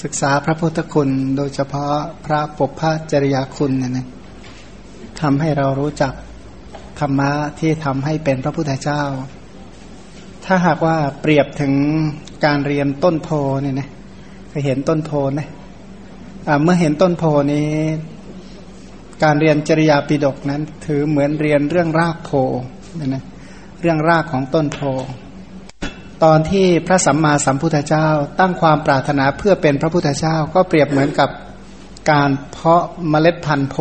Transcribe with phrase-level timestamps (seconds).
[0.00, 1.94] ศึกษาพระพุทธคุณโดยเฉพาะ
[2.26, 4.06] พระปภะจริยาคุณเนี่ยนะ
[5.20, 6.12] ทำให้เรารู้จัก
[7.00, 9.02] ธรรมะที่ทำให้เป็นพระพุทธเจ้า
[10.44, 11.74] ถ้าหากว่าเปรียบถึง
[12.44, 13.30] การเรียนต้นโพ
[13.62, 13.88] เนี่ยนะ
[14.48, 15.48] เคยเห็นต้นโพนะ
[16.62, 17.68] เมื่อเห็นต้นโพนี้
[19.22, 22.30] การเรียนจริยาปิดกนั้น ถือเหมือนเรียนเรื่องรากโพ
[22.96, 23.24] เนี่ยนะ
[23.80, 24.80] เรื่องรากของต้นโพ
[26.24, 28.08] ตอนที่พระสัมมาสัมพุทธเจ้า
[28.40, 31.28] ตั้งความปรารถนาเพื่อเป็นพระพุทธเจ้า ก็เปรียบเหมือนกับ
[32.10, 33.76] การเพาะเมล็ดพันธุ์โพ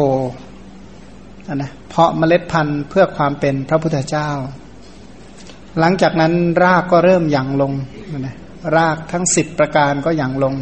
[1.56, 4.30] นะเพาะเมล็ดพันธุ์เพื่อความเป็นพระพุทธเจ้า
[5.80, 6.34] หลังจากนั้น
[6.64, 7.74] รากก็เริ่มหยั่งลง
[8.20, 8.36] นะ
[8.78, 10.56] รากทั้งสิบประการก็หยั่งลง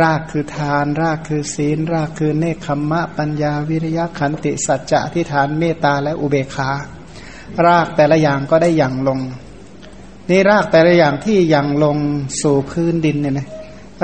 [0.00, 6.70] รากคือทาน รากคือศีล รากคือเนคขมมะปัญญาวิริยะขันติสัจจะที่ฐานเมตตาและอุเบกขา
[7.66, 9.20] รากแต่ละอย่างก็ได้หยั่งลง
[10.30, 11.98] นี่รากแต่ละอย่างที่ยังลง
[12.42, 13.48] สู่พื้นดินเนี่ยนะ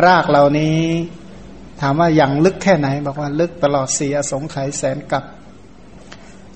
[0.07, 0.79] รากเหล่านี้
[1.81, 5.25] ถามว่ายังลึกแค่ไหน บอกว่าลึกตลอดสีอสงไขยแสนกับ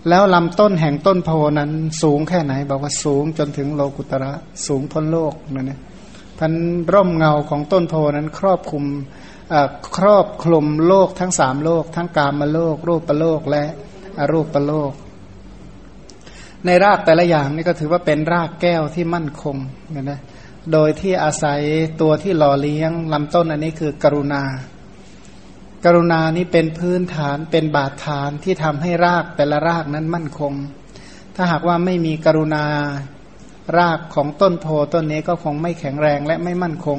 [0.09, 1.71] แล้วลำต้นแห่งต้นโพนั้น
[2.03, 4.33] สูงแค่ไหน บอกว่าสูงจนถึงโลกุตระ
[4.67, 5.81] สูงพ้นโลกนั่นนะ
[6.39, 6.53] พัน
[6.93, 8.85] ร่มเงาของต้นโพนั้นครอบคลุม
[9.97, 13.65] ครอบคลุมโลกทั้งสามโลก ทั้งกามโลก รูปโลกและ
[14.19, 14.93] อรูปโลก
[16.65, 19.57] ในรากแต่ละอย่างนี่ก็ถือว่าเป็นรากแก้วที่มั่นคง
[20.03, 20.21] นะ
[20.73, 21.61] โดยที่อาศัย
[22.01, 24.43] ตัวที่หล่อเลี้ยงลำต้นอันนี้คือกรุณา
[25.85, 30.53] กรุณานี้เป็นพื้นฐานเป็นบาดฐานที่ทำให้รากแต่ละรากนั้นมั่นคง
[31.37, 32.67] ถ้าหากว่าไม่มีกรุณา
[33.79, 36.99] รากของต้นโพต้นนี้ก็คงไม่แข็งแรงและไม่มั่นคง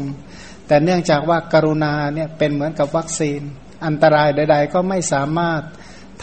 [0.68, 3.41] แต่เนื่องจากว่าการุณาเนี่ยเป็นเหมือนกับวัคซีน
[3.85, 5.62] อันตรายใด ๆ ก็ไม่สามารถ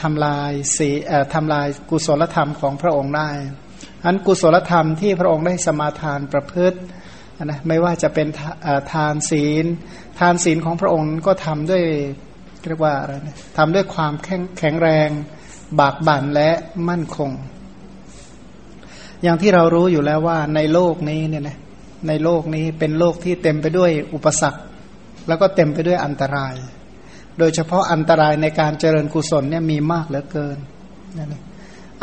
[0.02, 0.90] ทำลายสี
[1.34, 3.30] ทำลายกุศลธรรมของพระองค์ได้
[4.04, 6.78] อันกุศลธรรมที่พระองค์ได้สมาทานประพฤติ
[7.44, 8.28] นะไม่ว่าจะเป็น
[8.92, 9.64] ทานศีล
[10.20, 11.84] ทานศีลของพระองค์ก็ทำด้วย
[12.68, 15.08] เรียกว่าอะไรนะทำด้วยความแข็งแข็งแรง
[15.80, 16.50] บากบั่นและ
[16.88, 17.30] มั่นคง
[19.22, 21.58] อย่างที่เรารู้อยู่แล้วว่าในโลกนี้เนี่ยนะ
[22.08, 24.60] ในโลกนี้เป็นโลกที่เต็มไปด้วยอุปสรรค
[25.28, 26.54] แล้วก็เต็มไปด้วยอันตราย
[27.38, 30.58] โดยเฉพาะอันตรายในการเจริญกุศลเนี่ยมีมากเหลือเกิน
[31.18, 31.34] นั่น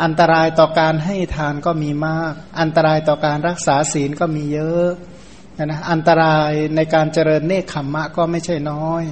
[0.02, 4.88] อันตรายต่อการให้ทานก็มีมาก อันตรายต่อการรักษาศีลก็มีเยอะ
[5.64, 9.02] นะอันตรายในการเจริญเนคขมมะก็ไม่ใช่น้อย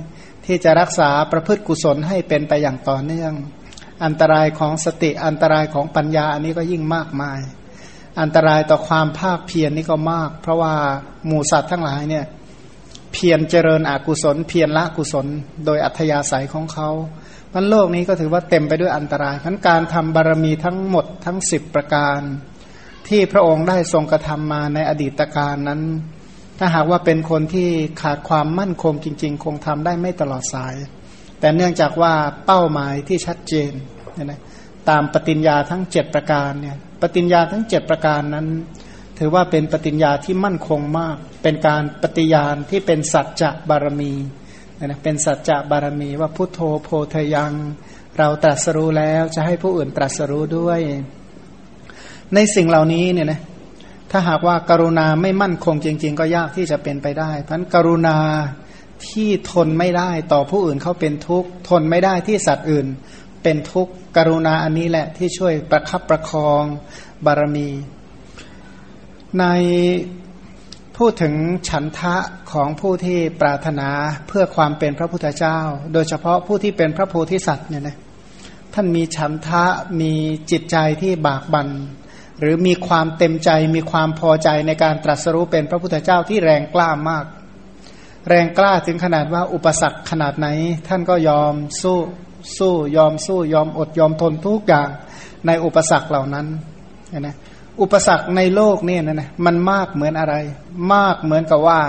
[0.47, 3.33] ที่จะรักษาประพฤติกุศลให้เป็นไปอย่างต่อเนื่อง
[4.05, 7.41] อันตรายของสติอันตรายของปัญญาอันนี้ก็ยิ่งมากมาย
[8.21, 10.75] อันตรายต่อความภาคเพียรนนี่ก็มาก เพราะว่า
[11.27, 12.25] หมูสัตว์ทั้งหลายเนี่ย
[13.13, 15.27] เพียรเจริญอกุศล เพียรละกุศล
[15.67, 16.89] โดยอัธยาศัยของเขา
[17.53, 22.21] พันโลกนี้ก็ถือว่าเต็มไปด้วยอันตรายพันการทำบารมีทั้งหมดทั้งสิบประการ
[23.09, 25.83] ที่พระองค์ได้ทรงกระทำมาในอดีตการนั้น
[26.59, 27.69] ถ้าหากว่าเป็นคนที่
[28.03, 30.75] ขาดความมั่นคงจริง ๆ คงทำได้ไม่ตลอดสาย
[31.41, 32.15] แต่เนื่องจากว่า
[32.47, 33.73] เป้าหมายที่ชัดเจน
[34.25, 34.41] นะ
[34.89, 38.47] ตามปฏิญญาทั้งเจ็ดประการเนี่ยปฏิญญาทั้งเจ็ดประการนั้น
[39.23, 44.13] ถือว่าเป็นปฏิญญาที่มั่นคงมาก เป็นการปฏิญาณที่เป็นสัจจะบารมี
[44.85, 47.53] นะเป็นสัจจะบารมีว่าพุทโธโพธยัง
[48.19, 50.81] เราตรัสรู้แล้วจะให้ผู้อื่นตรัสรู้ด้วย
[52.35, 53.41] ในสิ่งเหล่านี้เนี่ยนะ
[54.11, 58.19] ถ้าหากว่าการุณาไม่มั่นคงจริง ๆ ก็ยากที่จะเป็นไปได้เพราะกรุณา
[59.09, 62.87] ที่ทนไม่ได้ต่อผู้อื่นเขาเป็นทุกข์ทนไม่ได้ที่สัตว์อื่น
[63.43, 66.63] เป็นทุกข์กรุณาอันนี้แหละที่ช่วยประคับประคอง
[67.27, 67.71] บารมี
[69.39, 69.45] ใน
[70.97, 71.35] พูดถึง
[71.69, 72.17] ฉันทะ
[72.53, 73.89] ของผู้ที่ปรารถนา
[74.29, 75.59] เพื่อความเป็นพระพุทธเจ้า
[75.93, 77.97] โดยเฉพาะผู้ที่เป็นพระโพธิสัตว์เนี่ยนะ
[78.75, 79.65] ท่านมีฉันทะ
[80.01, 80.13] มี
[80.51, 81.69] จิตใจที่บากบัน่น
[82.41, 87.25] หรือมีความเต็มใจมีความพอใจในการตรัสรู้เป็นพระพุทธเจ้าที่แรงกล้ามาก
[88.29, 90.47] แรงกล้าถึงขนาดว่าอุปสรรคขนาดไหน
[90.89, 91.99] ท่านก็ยอมสู้
[92.59, 94.89] สู้ยอมสู้ยอมอดยอมทนทุกอย่าง
[95.47, 96.47] ในอุปสรรคเหล่านั้น
[97.21, 97.37] นะ
[97.81, 100.35] อุปสรรคในโลกนี่นะนะมันมากเหมือนอะไร
[100.95, 101.81] มากเหมือนกับว่า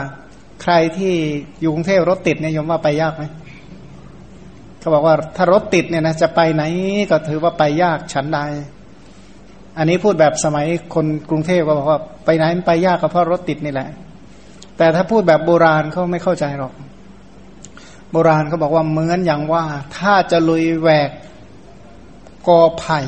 [0.61, 1.13] ใครที่
[1.61, 3.23] อยู่กรุงเทพรถติดเนี่ยยมว่าไปยากไหม
[4.79, 6.63] เขาบอกว่าถ้ารถติดเนี่ยนะจะไปไหน
[7.11, 8.39] ก็ถือว่าไปยากฉันใด
[9.77, 13.89] อันนี้พูดแบบสมัยคนกรุงเทพก็บอกว่าไปไหนมันไปยากก็เพราะรถติดนี่แหละ
[14.77, 16.73] แต่ถ้าพูดแบบโบราณเขาไม่เข้าใจหรอก
[18.11, 19.63] โบราณเขาบอกว่าเหมือนอย่างว่า
[19.97, 21.09] ถ้าจะลุยแหวก
[22.47, 22.99] กอไผ่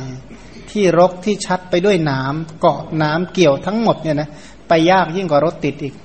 [0.74, 4.30] ที่รกที่ชัดไปด้วยน้ำเกาะน้ำเกี่ยวทั้งหมดเนี่ยนะ
[4.68, 5.96] ไปยากยิ่งกว่ารถติดอีก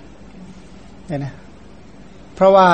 [1.06, 1.34] เนี่ยนะ
[2.34, 2.68] เพราะว่า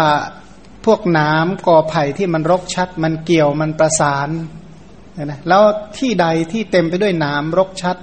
[0.85, 4.29] พวกน้ำกอไผ่ที่มันรกชัด มันเกี่ยวมันประสาน
[5.15, 5.63] เนี่ยนะแล้ว
[5.99, 7.97] ที่ใดที่เต็มไปด้วยน้ำรกชัด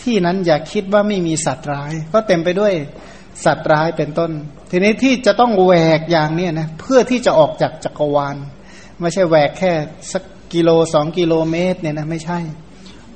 [0.00, 2.72] ที่นั้นอย่าคิดว่าไม่มีสัตว์ร้าย ก็เต็มไปด้วย
[3.44, 4.30] สัตว์ร้ายเป็นต้น
[4.70, 8.36] ทีนี้ที่จะต้องแหวกอย่างนี้นะเพื่อที่จะออกจากจักรวาล
[9.00, 9.72] ไม่ใช่แหวกแค่
[10.12, 10.22] สัก
[10.52, 12.38] กิโลสองกิโลเมตรเนี่ยนะไม่ใช่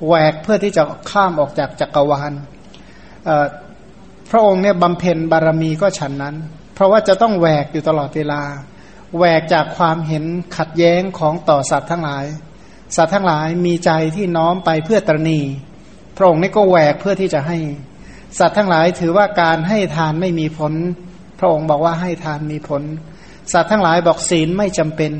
[0.07, 2.31] แหวกเพื่อที่จะข้ามออกจากจักรวาล
[4.31, 6.35] พระองค์เนี่ยบำเพ็ญบารมีก็ฉันนั้น
[6.73, 8.41] เพราะว่าจะต้องแหวกอยู่ตลอดเวลา
[9.17, 10.25] แหวกจากความเห็น
[10.57, 12.25] ขัดแย้งของต่อสัตว์ทั้งหลาย
[12.95, 15.39] สัตว์ทั้งหลายมีใจที่น้อมไปเพื่อตรณี
[16.17, 17.57] พระองค์นี่ก็แหวกเพื่อที่จะให้
[18.39, 20.73] สัตว์ทั้งหลายถือว่าการให้ทานไม่มีผล
[21.39, 22.81] พระองค์บอกว่าให้ทานมีผล
[23.53, 25.13] สัตว์ทั้งหลายบอกศีลไม่จำเป็น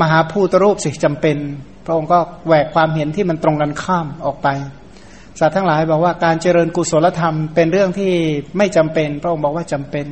[0.00, 1.36] มหาภูตรูปสิจำเป็น
[1.88, 4.48] ระองค์ก็แหวกความเห็นที่มันตรงกันข้ามออกไป
[5.38, 8.12] สัตว์ทั้งหลายบอกว่าการเจริญกุศลธรรมเป็นเรื่องที่
[8.58, 10.06] ไม่จำเป็น พระองค์บอกว่าจำเป็น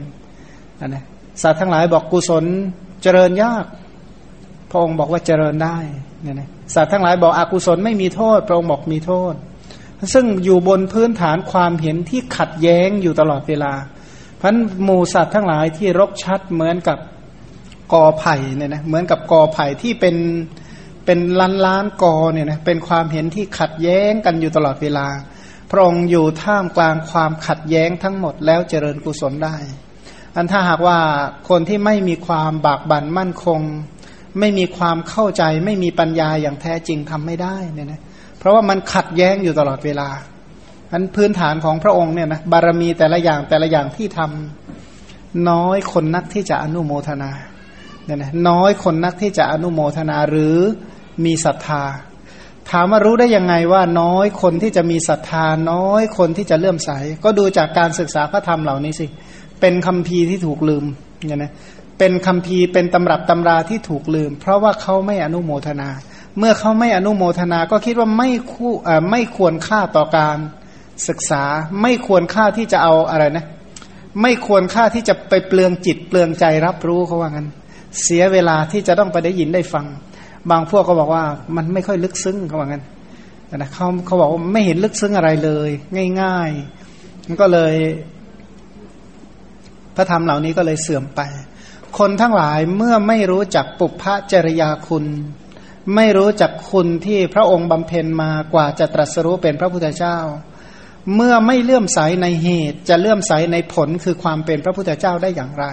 [0.81, 1.05] นะนะ
[1.43, 2.45] สัตว์ทั้งหลายบอกกุศล
[3.03, 3.65] เจริญยาก
[4.71, 5.77] พระองค์บอกว่าเจริญได้
[6.23, 9.35] เนี่ยนะสัตว์ทั้งหลายบอกอกุศลไม่มีโทษ พระองค์บอกมีโทษ
[10.15, 13.73] ซึ่งอยู่บนพื้นฐานความเห็นที่ขัดแย้งอยู่ตลอดเวลา
[14.37, 14.53] เพราะ
[14.85, 16.99] หมูสัตว์ทั้งหลายที่รกชัดเหมือนกับ
[17.93, 20.17] กอไผ่เนี่ยนะเหมือนกับกอไผ่ที่เป็น
[21.07, 25.07] เป็นล้านล้านกอเนี่ยนะเป็นความเห็นที่ขัดแย้งกันอยู่ตลอดเวลา
[25.71, 29.57] พระองค์อยู่ท่ามกลางความขัดแย้งทั้งหมดแล้วเจริญกุศลได้
[30.35, 30.99] อันถ้าหากว่า
[31.49, 33.61] คนที่ไม่มีความบากบั่นมั่นคง
[34.39, 38.01] ไม่มีความเข้าใจ ไม่มีปัญญาอย่างแท้จริงทำไม่ได้เนี่ยนะ
[38.39, 40.09] เพราะว่ามันขัดแย้งอยู่ตลอดเวลา
[40.93, 47.31] อันพื้นฐานของพระองค์เนี่ยนะบารมีแต่ละอย่างแต่ละอย่างที่ทำน้อยคนนักที่จะอนุโมทนา
[48.05, 50.57] เนี่ยนะน้อยคนนักที่จะอนุโมทนาหรือ
[51.25, 51.83] มีศรัทธา
[52.71, 56.91] ถามว่ารู้ได้ยังไงว่าน้อยคนที่จะมีศรัทธาน้อยคนที่จะเลื่อมใส
[57.25, 59.07] ก็ดูจากการศึกษาพระธรรมเหล่านี้สิ
[59.61, 60.85] เป็นคำพีที่ถูกลืม
[61.27, 61.53] เนี่ยนะ
[61.99, 65.89] เป็นคำพีเป็นตำรับตำราที่ถูกลืม เพราะว่าเขาไม่อนุโมทนา
[66.39, 68.73] เมื่อเขาไม่อนุโมทนาก็คิดว่าไม่คู่
[69.11, 70.39] ไม่ควรค่าต่อการ
[71.09, 71.43] ศึกษา
[71.83, 73.47] ไม่ควรค่าที่จะเอาอะไรนะ
[74.23, 77.49] ไม่ควรค่าที่จะไปเปลืองจิตเปลืองใจรับรู้เขาว่างั้น
[78.03, 79.87] เสียเวลาที่จะต้องไปได้ยินได้ฟัง
[80.51, 81.25] บางพวกก็บอกว่า
[81.57, 82.85] มันไม่ค่อยลึกซึ้งเขาบอกงั้น
[83.57, 85.71] นะเขาเขาบอกว่าไม่เห็นลึกซึ้งอะไรเลย
[86.23, 87.75] ง่ายๆมันก็เลย
[89.97, 91.21] พระธรรมเหล่านี้ก็เลยเสื่อมไป
[91.99, 95.05] คนทั้งหลายเมื่อไม่รู้จักปุพพจริยาคุณ
[95.95, 100.19] ไม่รู้จักคุณที่พระองค์บำเพ็ญมากว่าจะตรัสรู้เป็นพระพุทธเจ้า
[101.15, 105.67] เมื่อไม่เลื่อมใสในเหตุ จะเลื่อมใสในผลคือความเป็นพระพุทธเจ้าได้อย่างไร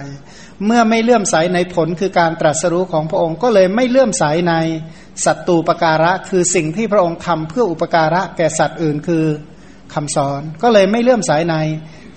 [0.66, 4.54] เมื่อไม่เลื่อมใสในผลคือการตรัสรู้ของพระองค์ก็เลยไม่เลื่อมใสใน
[5.24, 9.24] สัตตูปการะ คือสิ่งที่พระองค์ทำเพื่ออุปการะแก่สัตว์อื่นคือ
[9.94, 11.56] คำสอน ก็เลยไม่เลื่อมใสใน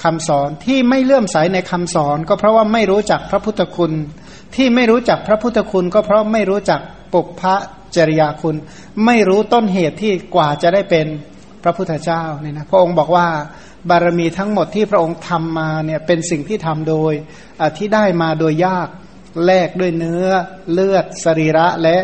[0.04, 3.92] คำสอนที่ไม่เลื่อมใสในคำสอน ก็เพราะว่าไม่รู้จักพระพุทธคุณ
[4.56, 6.82] ที่ไม่รู้จักพระพุทธคุณ ก็เพราะไม่รู้จัก
[7.14, 7.56] ปุพพะ
[7.96, 8.56] จริยาคุณ
[9.06, 11.08] ไม่รู้ต้นเหตุที่กว่าจะได้เป็น
[11.64, 13.28] พระพุทธเจ้าเนี่ยนะพระองค์บอกว่า
[13.90, 17.14] บารมีทั้งหมดที่พระองค์ทำมาเนี่ยเป็นสิ่งที่ทำโดย
[17.78, 18.88] ที่ได้มาโดยยาก
[19.46, 20.28] แลกด้วยเนื้อ
[20.72, 21.98] เลือดสรีระและ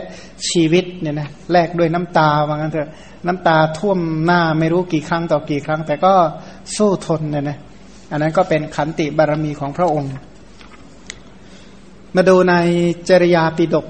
[0.50, 2.90] ชีวิตเนี่ยนะแลกด้วยน้ำตาว่างั้นเถอะ
[3.28, 6.14] น้ำตาท่วมหน้าไม่รู้กี่ครั้งต่อกี่ครั้ง แต่ก็
[6.76, 7.58] สู้ทนเนี่ยนะ
[8.12, 10.14] อันนั้นก็เป็นขันติบารมีของพระองค์
[12.16, 12.56] มาดูใน
[13.10, 13.86] จริยาปิดก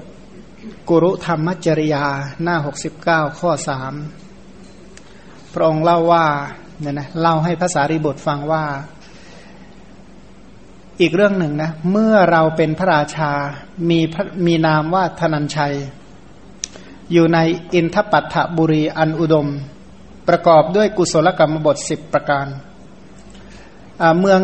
[0.88, 2.04] กุรุธรรมจริยา
[2.42, 3.92] หน้าหกสิบเก้าข้อสาม
[5.54, 6.26] พระองค์เล่าว่า
[6.80, 8.64] เนี่ยนะเล่าให้ภาษาริบทฟังว่า
[11.00, 13.32] อีกเรื่องหนึ่งนะ เมื่อเราเป็นพระราชา
[13.88, 14.00] มี
[14.46, 15.74] มีนามว่าธนัญชัย
[17.12, 17.38] อยู่ใน
[17.74, 19.48] อินทปัตถบุรีอันอุดม
[20.28, 22.46] ประกอบด้วยกุศลกรรมบทสิบประการ
[24.20, 24.40] เมือง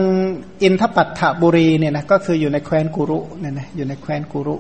[0.63, 4.57] อินทปัตถบุรีเนี่ยนะก็คืออยู่ในแคว้นกุรุเนี่ยนะอยู่ในแคว้นกุรุ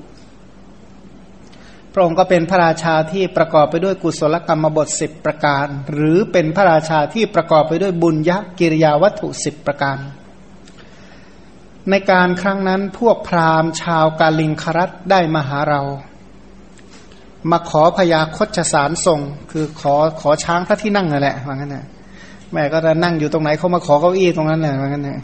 [1.92, 9.99] พระองค์ก็เป็นพระราชาที่ประกอบไปด้วยกุศลกรรมบทสิบประการ หรือเป็นพระราชาที่ประกอบไปด้วยบุญยกิริยาวัตถุสิบประการ
[11.90, 15.80] ในการครั้งนั้นพวกพราหมณ์ชาวกาลิงครัตได้มาหาเรา
[17.50, 19.20] มาขอพยาคตสารส่ง
[19.50, 21.87] คือขอขอช้างพระที่นั่งนั่นแหละว่างั้นนะ
[22.52, 25.20] แม่ก็จะนั่งอยู่ตรงไหนเขามาขอเก้าอี้ตรงนั้นแหละว่างั้นนะ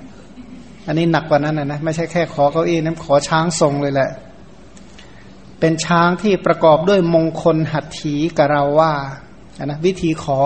[0.86, 4.10] อันนี้หนักกว่านั้นนะไม่ใช่แค่ขอเก้าอี้นั้นขอช้างส่งเลยแหละ
[5.60, 8.94] เป็นช้างที่ประกอบด้วยมงคลหัตถีกับเราว่า
[9.64, 10.40] นะวิธีขอ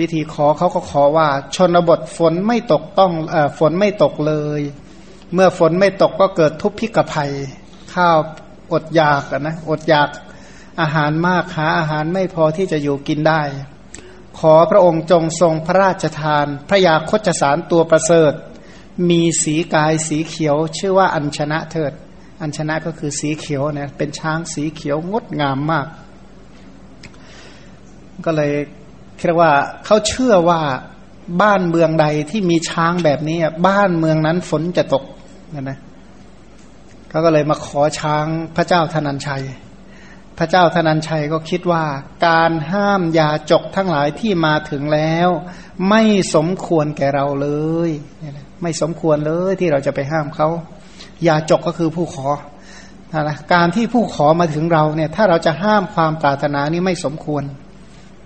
[0.00, 4.60] วิธีขอเขาก็ขอว่า ชนบทฝนไม่ตกต้องอฝนไม่ตกเลย
[5.32, 7.32] เมื่อฝนไม่ตกก็เกิดทุพพิกภัย
[7.94, 8.18] ข้าว
[8.72, 10.08] อดอยากนะอดอยาก
[10.80, 13.42] อาหารมากหาอาหารไม่พอที่จะอยู่กินได้
[14.38, 18.32] ขอพระองค์จงทรงพระราชทาน พระยาคตสารตัวประเสริฐ
[19.10, 21.92] มีสีกายสีเขียวชื่อว่าอัญชนะเถิด
[22.42, 25.86] อัญชนะก็คือสีเขียวนะเป็นช้างสีเขียวงดงามมาก
[28.26, 28.52] ก็เลย
[29.26, 29.52] เรียกว่า
[29.84, 30.60] เขาเชื่อว่า
[31.42, 35.04] บ้านเมืองใดที่มีช้างแบบนี้บ้านเมืองนั้นฝนจะตก
[35.54, 35.78] นะนะ
[37.08, 39.42] เขาก็เลยมาขอช้างพระเจ้าธนัญชัย
[40.38, 41.84] พระเจ้าธนัญชัยก็คิดว่า
[42.26, 45.28] การห้ามยาจกทั้งหลายที่มาถึงแล้ว
[45.88, 46.02] ไม่
[46.34, 47.48] สมควรแก่เราเล
[47.88, 47.90] ย
[48.62, 50.48] ไม่สมควรเลยที่เราจะไปห้ามเขา
[51.26, 52.28] ยาจกก็คือผู้ขอ
[53.12, 57.44] นะการที่ผู้ขอมาถึงเราเนี่ยถ้าเราจะห้ามความปรารถนานี้ไม่สมควร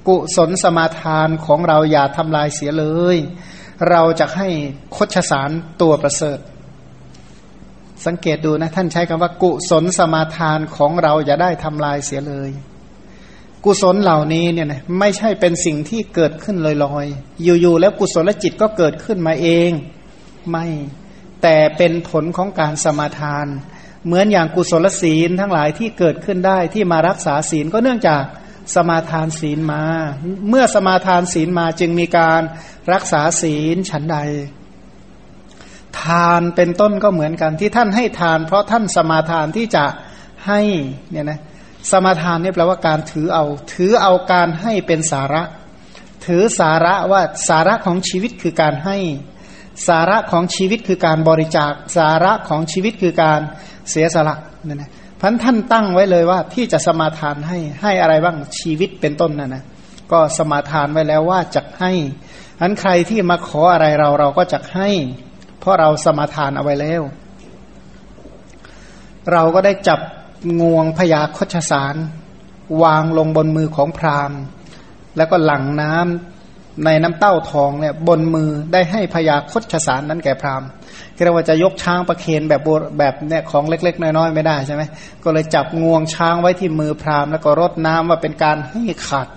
[0.09, 3.17] กุศลสมาทานของเราอย่าทำลายเสียเลย
[3.91, 4.49] เราจะให้
[4.97, 6.39] คดชสารตัวประเสริฐ
[8.07, 12.51] สังเกตดูนะท่านใช้คำว่า กุศลสมาทานของเราอย่าได้ทำลายเสียเลย
[13.65, 19.71] กุศลเหล่านี้เนี่ยนะไม่ใช่เป็นสิ่งที่เกิดขึ้นลอยๆ อยู่ๆแล้วกุศลจิตก็เกิดขึ้นมาเอง
[20.51, 20.67] ไม่
[21.45, 23.47] แต่เป็นผลของการสมาทาน
[24.07, 28.23] เหมือนอย่างกุศลศีลทั้งหลายที่เกิดขึ้นได้ที่มารักษาศีลก็เนื่องจาก
[28.75, 29.83] สมาทานศีลมา
[30.49, 32.43] เมื่อสมาทานศีลมาจึงมีการ
[32.93, 34.19] รักษาศีลฉันใด
[36.03, 39.85] ทานเป็นต้นก็เหมือนกันที่ท่านให้ทาน เพราะท่านสมาทานที่จะ
[40.47, 40.61] ให้
[41.11, 41.41] เนี่ยนะ
[41.91, 45.43] สมาทานนี่แปลว่าการถือเอา ถือเอาการให้เป็นสาระ
[46.27, 48.99] ถือสาระว่าสาระของชีวิตคือการให้
[49.88, 53.40] สาระของชีวิตคือการบริจาคสาระของชีวิตคือการ
[53.90, 54.90] เสียสละเนี่ยนะ
[55.21, 59.64] พันท่านตั้งไว้เลยว่าที่จะสมาทานให้ให้อะไรบ้างชีวิตเป็นต้นนะนะ
[60.12, 61.93] ก็สมาทานไว้แล้วว่าจะให้
[62.61, 64.90] อันใครที่มาขออะไรเราเราก็จะให้
[65.61, 67.02] เพราะเราสมาทานเอาไว้แล้ว
[69.33, 70.00] เราก็ได้จับ
[70.61, 71.95] งวงพยาคชสาร
[72.83, 74.38] วางลงบนมือของพราหมณ์
[75.16, 76.34] แล้วก็หลั่งน้ำ
[76.85, 80.69] ในน้ำเต้าทองเนี่ยบนมือได้ให้พยาคชสารนั้นแก่พราหมณ์
[81.25, 82.61] เรียกว่าจะยกช้างประเคนแบบ
[82.99, 84.83] แบบเนี่ยของเล็ก ๆ น้อยๆไม่ได้ใช่ไหม
[85.25, 89.28] ก็เลยจับงวงช้างไว้ที่มือพราหมณ์แล้วก็รดน้ำว่าเป็นการให้ขัด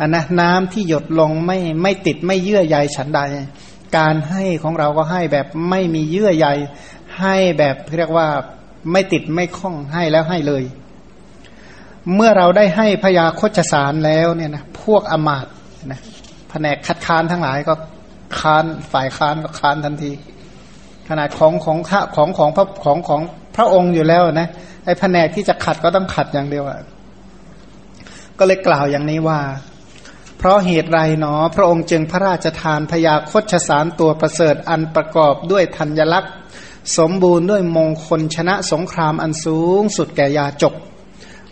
[0.00, 3.20] อันนะน้ำที่หยดลงไม่ไม่ติดไม่เยื่อใยฉันใด
[3.96, 6.46] การให้ของเราก็ให้แบบไม่มีเยื่อใย
[7.20, 8.28] ให้แบบเรียกว่า
[8.92, 10.64] ไม่ติดไม่คล้องให้แล้วให้เลย
[12.14, 15.46] เมื่อเราได้ให้พยาคชสารแล้วเนี่ยนะพวกอมาต
[15.90, 16.00] นะ
[16.54, 17.74] ผนกคัดค้านทั้งหลายก็
[18.40, 20.12] ค้านฝ่ายค้านก็ค้านทันที
[21.08, 23.22] ขนาดของของข้าของของพระของของ
[23.56, 24.48] พระองค์อยู่แล้วนะ
[24.84, 26.78] ไอ้แผนกที่จะขัดก็ต้องขัดอย่างเดียวอะ
[28.38, 29.40] ก็เลยกล่าวอย่างนี้ว่า
[30.38, 36.32] เพราะเหตุไรเนอ พระองค์จึงพระราชทานพยาคชสารตัวประเสริฐอันประกอบด้วยธัญลักษณ์
[36.98, 40.74] สมบูรณ์ด้วยมงคลชนะสงครามอันสูงสุดแก่ยาจก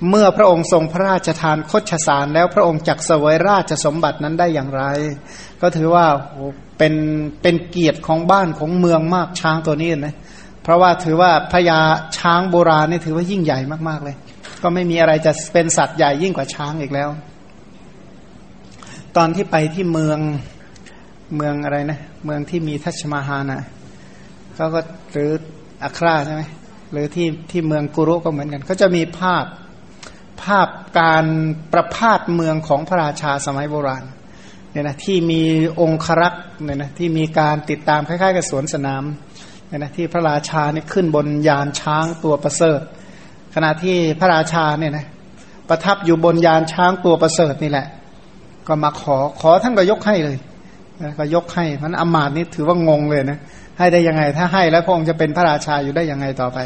[0.08, 4.82] เมื่อพระองค์ทรงพระราชทานคชสารแล้วพระองค์จักเสวยราชสมบัตินั้นได้อย่างไร
[5.60, 6.06] ก็ถือว่า
[6.78, 6.94] เป็น
[7.42, 10.14] เป็นเกียรติของบ้านของเมืองมากช้างตัวนี้นะ
[10.62, 11.80] เพราะว่าถือว่าพญา
[12.18, 14.16] ช้างโบราณนี่ถือว่ายิ่งใหญ่มากๆเลย
[14.62, 17.08] ก็ไม่มีอะไรจะเป็นสัตว์ใหญ่ยิ่งกว่าช้างอีกแล้ว
[19.16, 20.18] ตอนที่ไปที่เมือง
[21.36, 23.60] เมืองอะไรนะ เมืองที่มีทัชมาฮานะ
[24.54, 24.80] เขาก็
[25.12, 25.30] หรือ
[25.84, 26.42] อัคราใช่ไหม
[26.92, 29.44] หรือที่ที่เมืองกุรุก็เหมือนกันเขาจะมีภาพ
[30.42, 30.68] ภาพ
[31.00, 31.24] การ
[31.72, 34.04] ประพาสเมืองของพระราชาสมัยโบราณ
[34.72, 35.42] เนี่ยนะที่มี
[35.80, 39.04] องครักษ์เนี่ยนะที่มีการติดตามคล้ายๆกับสวนสนาม
[39.68, 42.80] เนี่ยนะที่พระราชาเนี่ยขึ้นบนยานช้างตัวประเสริฐ
[43.54, 45.06] ขณะที่พระราชาเนี่ยนะ
[45.68, 47.86] ประทับอยู่บนยานช้างตัวประเสริฐนี่แหละ
[48.66, 50.38] ก็มาขอขอท่านก็ยกให้เลย
[51.18, 53.38] ก็ยกให้มันอมาตนี่ถือว่างงเลยนะ
[53.78, 56.58] ให้ได้ยังไง ถ้าให้แล้วพระองค์จะเป็นพระราชาอยู่ได้ยังไงต่อไป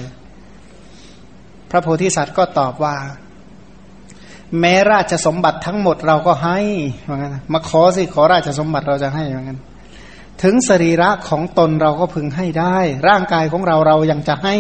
[1.71, 2.95] พระโพธิสัตว์ก็ตอบว่า
[4.61, 6.59] แม้ราชสมบัติทั้งหมดเราก็ให้
[7.05, 9.59] เหมือนกันมาขอสิขอราชสมบัติเราจะให้เหมือนกัน
[10.43, 12.77] ถึงสรีระของตนเราก็พึงให้ได้
[13.09, 14.57] ร่างกายของเราเรายังจะให้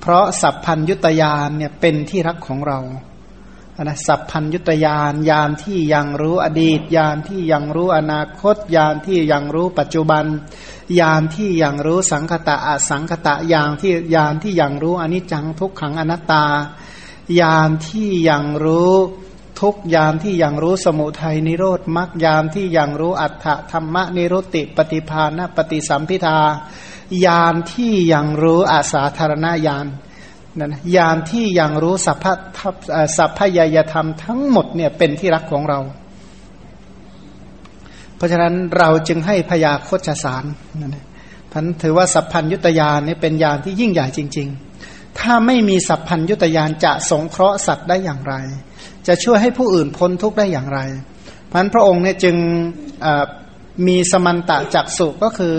[0.00, 2.78] เพราะสัพพัญยุตยานเนี่ยเป็นที่รักของเรา
[3.82, 10.24] นะสัพพัญยุตยานยานที่ยังรู้อดีตยานที่ยังรู้อนาคตยานที่ยังรู้ปัจจุบัน
[11.00, 16.44] ยานที่ยังรู้สังคตะอสังคตะยานที่ยานที่ยังรู้อนิจจังทุกขังอนัตตา
[17.40, 18.94] ยานที่ยังรู้
[19.60, 26.38] ทุกยานที่ยังรู้สมุทัยนิโรธมรรคยานที่ยังรู้อัฏฐธรรมนิโรติปฏิภาณปฏิสัมพิทา
[27.26, 29.86] ยานที่ยังรู้อาสาธารณญาณ
[30.58, 32.24] นั่นยานที่ยังรู้สัพพ
[33.16, 35.80] สัพพยยธรรมทั้งหมดเนี่ยเป็นที่รักของเรา
[38.16, 40.44] เพราะฉะนั้นเราจึงให้พยาโคจสาร
[40.80, 40.96] นั่น
[41.52, 44.67] พันถือว่าสัพพัญยุตยานนี่เป็นยานที่ยิ่งใหญ่จริง ๆ
[45.20, 48.34] ถ้าไม่มีสัพพัญยุตยานจะสงเคราะห์สัตว์ได้อย่างไร
[49.06, 50.80] จะช่วยให้ผู้อื่นพ้นทุกข์ได้อย่างไร
[51.52, 52.36] พันพระองค์เนี่ยจึง
[53.86, 55.54] มีสมันตะจักสุก็คือ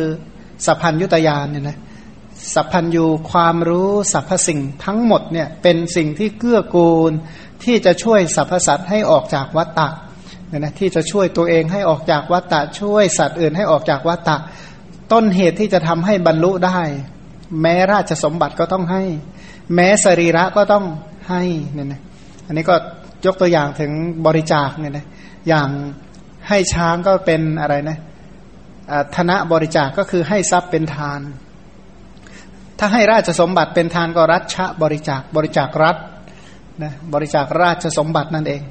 [0.66, 1.78] สัพพัญยุตยานเนี่ยนะ
[2.54, 7.12] สัพพัญยูความรู้สรรพสิ่งทั้งหมดเนี่ยเป็นสิ่งที่เกื้อกูล
[7.63, 9.89] ที่จะช่วยสรรพสัตว์ให้ออกจากวัฏฏะ
[10.48, 14.38] เนี่ยนะที่จะช่วยตัวเองให้ออกจากวัฏฏะช่วยสัตว์อื่นให้ออกจากวัฏฏะ
[15.12, 16.80] ต้นเหตุที่จะทำให้บรรลุได้
[17.62, 19.04] แม้ราชสมบัติก็ต้องให้
[19.74, 20.86] แม้สรีระก็ต้อง
[21.30, 21.42] ให้
[21.74, 22.02] เนี่ยนะ
[22.48, 22.76] อันนี้ก็
[23.26, 23.92] ยกตัวอย่างถึง
[24.26, 25.06] บริจาคเนี่ยนะ
[25.48, 25.70] อย่าง
[26.48, 27.98] ให้ช้างก็เป็นอะไรนะ
[29.16, 31.22] ธนะบริจาคก็คือให้ทรัพย์เป็นทาน
[32.80, 35.98] ถ้าให้ราชสมบัติเป็นทานก็รัชบริจาคบริจาครัฐ
[36.84, 38.62] นะบริจาคราชสมบัตินั่นเอง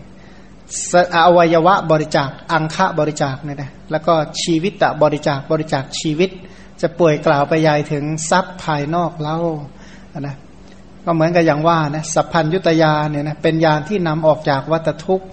[1.16, 6.30] อวัยวะบริจาค อังคะบริจาคเนี่ยนะแล้วก็ชีวิตตบริจาคบริจาคชีวิต
[6.80, 9.38] จะป่วยกล่าวไปยายถึงทรัพย์ภายนอกเล่า
[10.20, 10.36] นะ
[11.04, 15.26] ก็เหมือนกับอย่างว่านะสัพพัญยุตยาเนี่ยนะเป็นยานที่นำออกจากวัฏทุกข์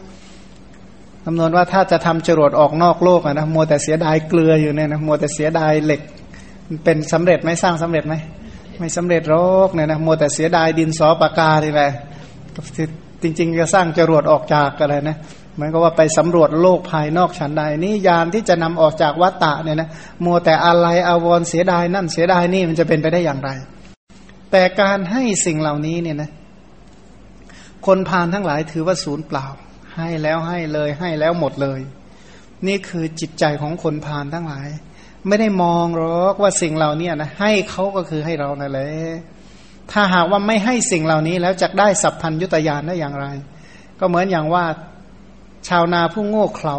[1.23, 6.01] คำนวณว่าถ้าจะทำจรวดออกนอกโลกนะมัวแต่เสียดายเกลืออยู่เนี่ยนะมัวแต่เสียดายเหล็ก
[6.83, 8.13] เป็นสำเร็จไหมสร้างสำเร็จไหม
[8.79, 9.35] ไม่สำเร็จโร
[9.67, 11.89] คเนี่ยนะมัวแต่เสียดายดินสอปากกานี่แหละ
[13.23, 15.17] จริงๆจะสร้างจรวดออกจากอะไรนะ
[15.55, 19.89] เหมือนกับว่าไปสำรวจโลกภายนอกฉันใดนี่ยานที่จะนำออกจากวัฏฏะเนี่ยนะ
[20.25, 23.49] มัวแต่อะไรอาวรเสียดายนั่นเสียดายนี่มันจะเป็นไปได้อย่างไร
[24.51, 26.31] แต่การให้สิ่งเหล่านี้เนี่ยนะ
[27.85, 29.45] คนพานทั้งหลายถือว่าศูนย์เปล่า
[29.95, 31.79] ให้แล้วให้เลยให้แล้วหมดเลย
[32.67, 34.67] นี่คือจิตใจของคนพานทั้งหลาย
[35.27, 38.89] ไม่ได้มองหรอกว่าสิ่งเหล่านี้นะให้เขาก็คือให้เรานั่นแหละ
[39.91, 43.25] ถ้าหากว่าไม่ให้สิ่งเหล่านี้แล้วจะได้สัพพัญยุตยานได้อย่างไร
[43.99, 44.65] ก็เหมือนอย่างว่า
[45.67, 46.77] ชาวนาผู้โง่เขลา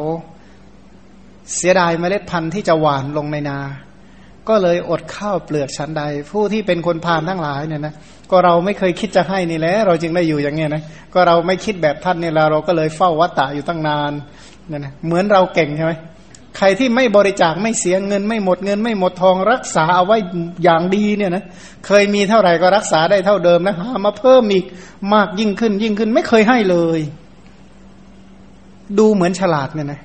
[1.54, 3.58] เสียดายเมล็ดพันธุ์ที่จะหวานลงในนา
[4.48, 7.94] ก็เลยอดข้าวเปลือกชั้นใด ผู้ที่เป็นคนพานทั้งหลายเนี่ยนะ
[8.30, 10.82] ก็เราไม่เคยคิดจะให้นี่แหละเราจึงได้อยู่อย่างเงี้ยนะ
[11.14, 14.12] ก็เราไม่คิดแบบท่านเนี่ยเราเราก็เลยเฝ้าวัตตะอยู่ตั้งนาน
[14.68, 15.92] เนี่ยนะเหมือนเราเก่งใช่ไหม
[16.56, 20.16] ใครที่ไม่บริจาคไม่เสียเงิน ไม่หมดเงิน ไม่หมดทองรักษาเอาไว้
[20.64, 21.44] อย่างดีเนี่ยนะ
[21.86, 24.64] เคยมีเท่าไหร่ก็รักษาได้เท่าเดิมนะหามาเพิ่มอีก
[25.14, 27.00] มากยิ่งขึ้นยิ่งขึ้น ไม่เคยให้เลย
[28.98, 30.00] ดูเหมือนฉลาดเนี่ยนะ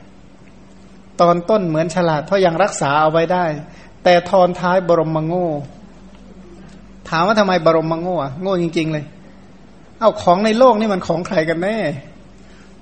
[1.21, 3.45] ตอนต้นเหมือนฉลาดเพราะยังรักษาเอาไว้ได้
[4.03, 5.47] แต่ทอนท้ายบรมมโง่
[7.09, 9.05] ถามว่าทำไมบรมมาโง่อะโง่จริง ๆ เลย
[9.99, 11.77] เอาของในโลกนี่มันของใครกันแน่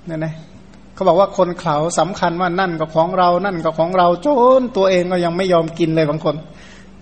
[0.09, 0.33] นั่นนะ
[0.93, 4.27] เขาบอกว่าคนเขาสำคัญว่านั่นก็ของเรา นั่นก็ของเราจ
[4.59, 6.35] นตัวเองก็ยังไม่ยอมกินเลยบางคน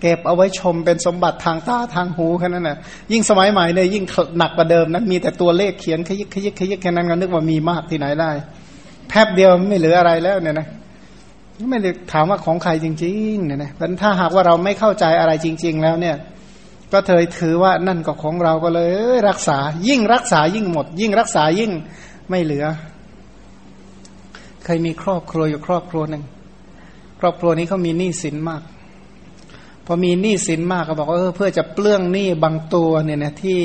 [0.00, 2.78] เก็บเอาไว้ชมเป็นสมบัติทางตาทางหูแค่นั้นนะ
[3.12, 4.04] ยิ่งสมัยใหม่เนี่ยยิ่ง
[4.38, 8.30] หนักกว่าเดิมนะมีแต่ตัวเลขเขียนขยิกขยิกขยิกแค่นั้นก็นึกว่ามีมากที่ไหนได้
[9.08, 10.68] แป๊บเดียวไม่เหลืออะไรแล้วเนี่ยนะ
[11.70, 13.70] ไม่ได้ถามว่าของใครจริงๆเนี่ยนะ
[14.02, 16.16] ถ้าหากว่าเราไม่เข้าใจอะไรจริง ๆ แล้วเนี่ย
[16.92, 18.90] ก็เธอถือว่านั่นก็ของเราก็เลย
[19.28, 21.72] รักษา ยิ่งรักษายิ่งหมด ยิ่งรักษายิ่ง
[22.30, 22.66] ไม่เหลือ
[24.64, 26.24] เคยมีครอบครัวอยู่ครอบครัวหนึ่ง
[27.20, 28.62] ครอบครัวนี้เขามีหนี้สินมาก
[29.86, 33.60] พอมีหนี้สินมากก็บอกว่าเออเพื่อจะเปลื้องหนี้บางตัวเนี่ยนะที่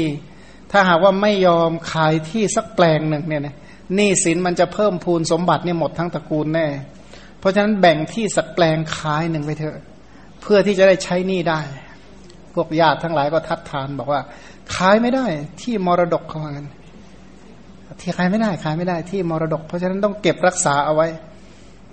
[0.71, 3.55] ถ้าหากว่าไม่ยอมขายที่สักแปลงหนึ่งเนี่ยนะ
[3.95, 6.67] หนี้สินมันจะเพิ่มพูนสมบัติเนี่ยหมดทั้งตระกูลแน่
[7.43, 9.75] เพราะฉะนั้นแบ่งที่สักแปลงขายหนึ่งไปเถอะ
[10.41, 11.59] เพื่อที่จะได้ใช้หนี้ได้
[12.53, 14.21] พวกญาติทั้งหลายก็ทัดทานบอกว่า
[14.75, 15.25] ขายไม่ได้
[15.61, 16.67] ที่มรดกเขาเงิน
[18.01, 21.07] ที่ขายไม่ได้ขายไม่ได้ที่มรดก เพราะฉะนั้นต้องเก็บรักษาเอาไว้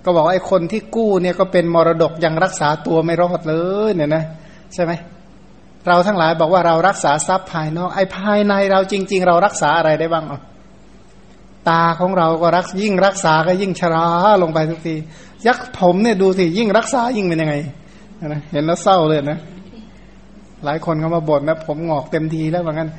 [0.05, 3.55] ก็บอกว่าไอ้คนที่กู้เนี่ยก็เป็นมรดกยังรักษาตัวไม่รอดเล
[3.89, 4.23] ยเนี่ยนะ
[4.73, 4.91] ใช่ไหม
[5.87, 10.41] เราทั้งหลายบอกว่าเรารักษาทรัพย์ภายนอกไอ้ภายในเราจริง ๆ เรารักษาอะไรได้บ้างอะ
[11.69, 14.05] ตาของเราก็รักยิ่งรักษาก็ยิ่งชรา
[14.41, 14.95] ลงไปทุกที
[15.47, 17.55] ยักษ์ผมเนี่ยดูสิยิ่งรักษายิ่งเป็นยังไง
[18.27, 19.39] นะเห็นแล้วเศร้าเลยนะ
[20.65, 22.89] หลายคนเขามาบ่นนะ ผมงอกเต็มทีแล้วเหมือนกัน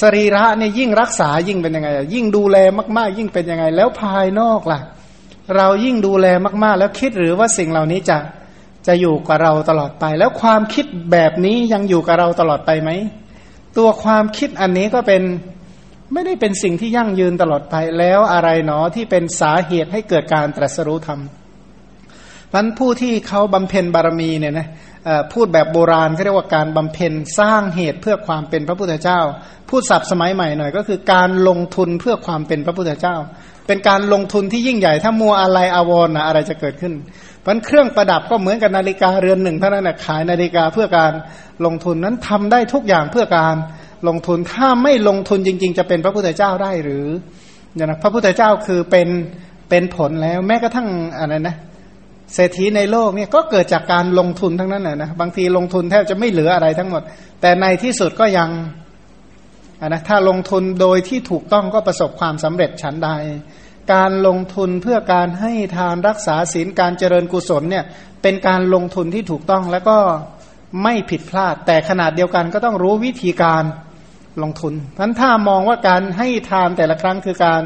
[0.00, 2.56] สรีระเนี่ยยิ่งรักษายิ่งเป็นยังไงยิ่งดูแล
[2.96, 4.80] มากๆ ยิ่งเป็นยังไง แล้วภายนอกล่ะ
[5.56, 6.26] เรายิ่งดูแล
[6.64, 8.18] มากๆ แล้วคิดหรือว่าสิ่งเหล่านี้จะ
[8.86, 12.90] จะอยู่กับเราตลอดไป แล้วความคิดแบบนี้ยังอยู่กับเราตลอดไปไหม
[13.78, 15.22] ตัวความคิดอันนี้ก็เป็น
[16.12, 21.20] ไม่ได้เป็นสิ่งที่ยั่งยืนตลอดไปแล้วอะไรหนอที่เป็นสาเหตุให้เกิดการตรัสรู้ธรรม
[22.52, 24.68] พันผู้ที่เขาบำเพ็ญบารมีเนี่ยนะ
[25.32, 29.20] พูดแบบโบราณเขาเรียกว่าการบำเพ็ญสร้างเหตุเพื่อความเป็นพระพุทธเจ้า
[29.68, 33.16] พูดศัพท์สมัยใหม่หน่อย ก็คือการลงทุนเพื่อความเป็นพระพุทธเจ้า
[33.66, 36.94] เป็นการลงทุนที่ยิ่งใหญ่ ถ้ามัวอะไรอาวรนะอะไรจะเกิดขึ้น
[37.44, 41.12] พันเครื่องประดับก็เหมือนกับนาฬิกาเรือนหนึ่งเท่านั้นนะขายนาฬิกาเพื่อการ
[41.66, 43.56] ลงทุนนั้นทำได้ทุกอย่างเพื่อการ
[44.08, 47.06] ลงทุนถ้าไม่ลงทุนจริง ๆ จะเป็นพระพุทธเจ้าได้หรือ
[47.74, 49.08] เนี่ยนะพระพุทธเจ้าคือเป็น
[49.70, 51.56] เป็นผลแล้วแม้กระทั่งอะไรนะ
[52.34, 57.02] เศรษฐีในโลกเนี่ยก็เกิดจากการลงทุนทั้งนั้นแหละนะบางทีลงทุนแทบจะไม่เหลืออะไรทั้งหมด
[57.40, 58.50] แต่ในที่สุดก็ยัง
[59.86, 63.08] นะถ้าลงทุนโดยที่ถูกต้องก็ประสบความสำเร็จฉันใด
[63.92, 67.84] การลงทุนเพื่อการให้ทานรักษาศีลการเจริญกุศลเนี่ย
[68.22, 69.98] เป็นการลงทุนที่ถูกต้องแล้วก็
[70.82, 73.64] ไม่ผิดพลาด แต่ขนาดเดียวกันก็ต้องรู้วิธีการ
[74.42, 77.62] ลงทุนเพราะถ้ามองว่าการให้ทานแต่ละครั้งคือการ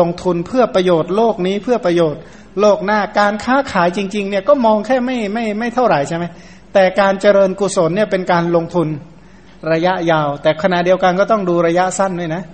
[0.00, 2.20] ลงทุนเพื่อประโยชน์โลกนี้เพื่อประโยชน์
[2.60, 6.24] โลกหน้าการค้าขายจริง ๆ เนี่ยก็มองแค่ไม่ไม่ไม่เท่าไหร่ใช่ไหม
[6.74, 8.88] แต่การเจริญกุศลเนี่ยเป็นการลงทุน
[9.72, 12.44] ระยะยาว แต่ขณะเดียวกันก็ต้องดูระยะสั้นด้วยนะ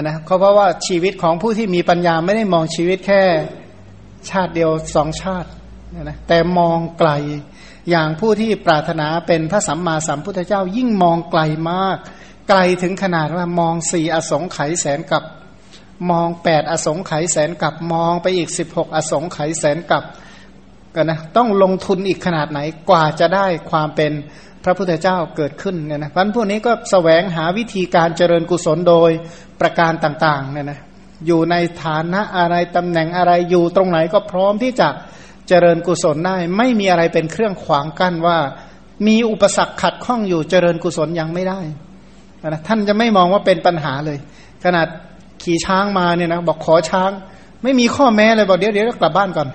[0.00, 3.22] นะเพราะว่าชีวิตของผู้ที่มีปัญญาไม่ได้มองชีวิตแค่
[4.30, 5.48] ชาติเดียวสองชาติ
[6.02, 7.10] นะแต่มองไกล
[7.90, 11.96] อย่างผู้ที่ปรารถนาเป็นพระสัมมาสัมพุทธเจ้ายิ่งมองไกลมาก
[12.48, 15.22] ไกลถึงขนาดว่ามองสี่อสงไขยแสนกับ
[16.10, 20.04] มองแปดอสงไขยแสนกับมองไปอีกสิบหกอสงไขยแสนกับ
[20.94, 22.60] กันนะต้องลงทุนอีกขนาดไหน
[22.90, 24.12] กว่าจะได้ความเป็น
[24.64, 29.10] พระพุทธเจ้าเกิดขึ้นเนี่ยนะพันพวกนี้ก็สแสวงหาวิธีการเจริญกุศลโดย
[29.60, 30.80] ประการต่างๆเนี่ยนะ
[31.26, 34.88] อยู่ในฐานะอะไรตำแหน่งอะไรอยู่ตรงไหนก็พร้อมที่จะ
[35.48, 38.38] เจริญกุศลได้ ไม่มีอะไรเป็นเครื่องขวางกั้นว่า
[39.06, 41.60] มีอุปสรรคขัดข้องอยู่เจริญกุศลยังไม่ได้
[42.48, 44.18] นะท่านจะไม่มองว่าเป็นปัญหาเลย
[44.64, 44.86] ขนาด
[45.42, 47.10] ขี่ช้างมาเนี่ยนะบอกขอช้าง
[47.62, 49.48] ไม่มีข้อแม้เลยบอกเดี๋ยวเดี๋ยวกลับบ้านก่อน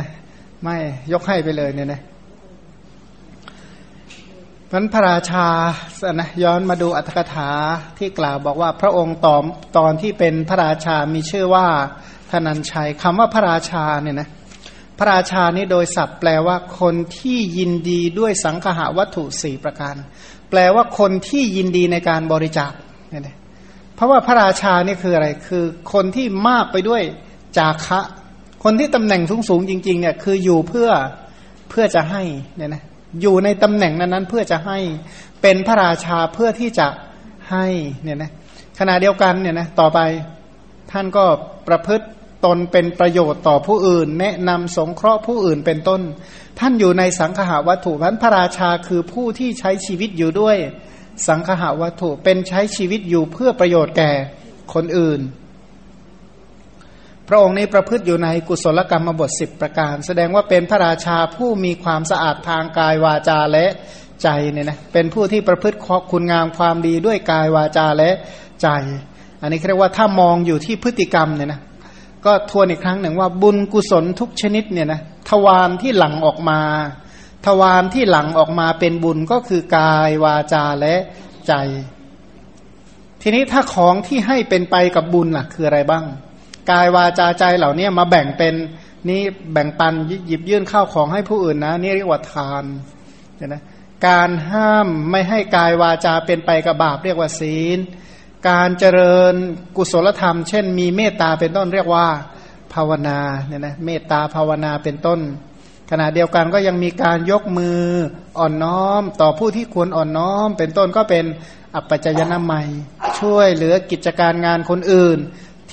[0.00, 0.08] นะ
[0.62, 0.76] ไม่
[1.12, 2.00] ยกให้ไปเลยเนี่ยนะ
[4.72, 5.46] นั้นพระราชา
[6.20, 7.50] นะย้อนมาดูอัตถกถา
[7.98, 9.42] ที่กล่าวบอกว่าพระองค์ตอน
[9.78, 11.66] ตอนที่เป็นพระราชามีชื่อว่า
[12.30, 14.28] ธนัญชัยคำว่าพระราชาเนี่ยนะ
[14.98, 19.96] พระราชานี่โดยศัพท์แปลว่าคนที่ยินดีด้วยสังคหาวัตถุสี่ประการ
[20.50, 22.72] แปลว่าคนที่ยินดีในการบริจาค
[23.10, 23.36] เนี่ยนะ
[24.02, 27.02] ราะว่าพระราชานี่คืออะไร คือคนที่มากไปด้วย
[27.56, 28.00] จาคะ
[28.64, 30.88] คนที่ตำแหน่งสูงสูงจริง ๆ เนี่ย คืออยู่เพื่อ
[31.70, 32.22] เพื่อจะให้
[32.56, 32.82] เนี่ยนะ
[33.20, 34.78] อยู่ในตำแหน่งนั้นๆเพื่อจะให้
[35.42, 36.88] เป็นพระราชาเพื่อที่จะ
[37.50, 37.66] ให้
[38.02, 38.32] เนี่ยนะ
[38.78, 39.98] ขณะเดียวกันเนี่ยนะต่อไป
[40.92, 41.24] ท่านก็
[41.68, 42.06] ประพฤติ
[42.44, 46.00] ตนเป็นประโยชน์ต่อผู้อื่น แนะนำสงเคราะห์ผู้อื่นเป็นต้น
[46.58, 50.56] ท่านอยู่ในสังขาวัตถุพันพระราชาคือผู้ที่ใช้ชีวิตอยู่ด้วย
[51.28, 54.10] สังคหาวัตถุเป็นใช้ชีวิตอยู่เพื่อประโยชน์แก่
[54.74, 55.20] คนอื่น
[57.28, 63.66] พระองค์นี้ประพฤติอยู่ในกุศลกรรมบทสิบประการ แสดงว่าเป็นพระราชาผู้มีความสะอาดทางกายวาจาและ
[64.22, 65.76] ใจเนี่ยนะเป็นผู้ที่ประพฤติ
[66.12, 68.10] คุณงามความดีด้วยกายวาจาและ
[68.62, 68.68] ใจ
[69.40, 71.60] อันนี้เรียกว่าถ้ามองอยู่ที่พฤติกรรมเนี่ยนะ
[72.24, 76.60] ก็ทวนอีกครั้งหนึ่งว่าบุญกุศลทุกชนิดเนี่ยนะทวารที่หลั่งออกมา
[77.46, 80.96] ทวารที่หลังออกมาเป็นบุญก็คือกายวาจาและ
[81.48, 81.54] ใจ
[83.22, 86.04] ทีนี้ถ้าของที่ให้เป็นไปกับบุญล่ะ คืออะไรบ้าง
[86.70, 88.54] กายวาจาใจเหล่านี้มาแบ่งเป็น
[89.08, 89.94] นี่แบ่งปัน
[90.26, 92.64] หยิบยื่นข้าวของให้ผู้อื่นนะ นี่เรียกว่าทาน
[93.36, 93.56] เห็นไหม
[94.06, 97.78] การห้ามไม่ให้กายวาจาเป็นไปกับบาปเรียกว่าศีล
[98.48, 99.34] การเจริญ
[99.76, 102.06] กุศลธรรม เช่น มีเมตตาเป็นต้นเรียกว่า
[102.74, 105.20] ภาวนาเนี่ยนะเมตตาภาวนาเป็นต้น
[105.94, 107.80] ขณะเดียวกันก็ยังมีการยกมือ
[108.38, 111.24] อ่อนน้อม ต่อผู้ที่ควรอ่อนน้อม เป็นต้นก็เป็น
[111.74, 112.66] อัปปัจจยนามัย
[113.20, 115.18] ช่วยเหลือกิจการงานคนอื่น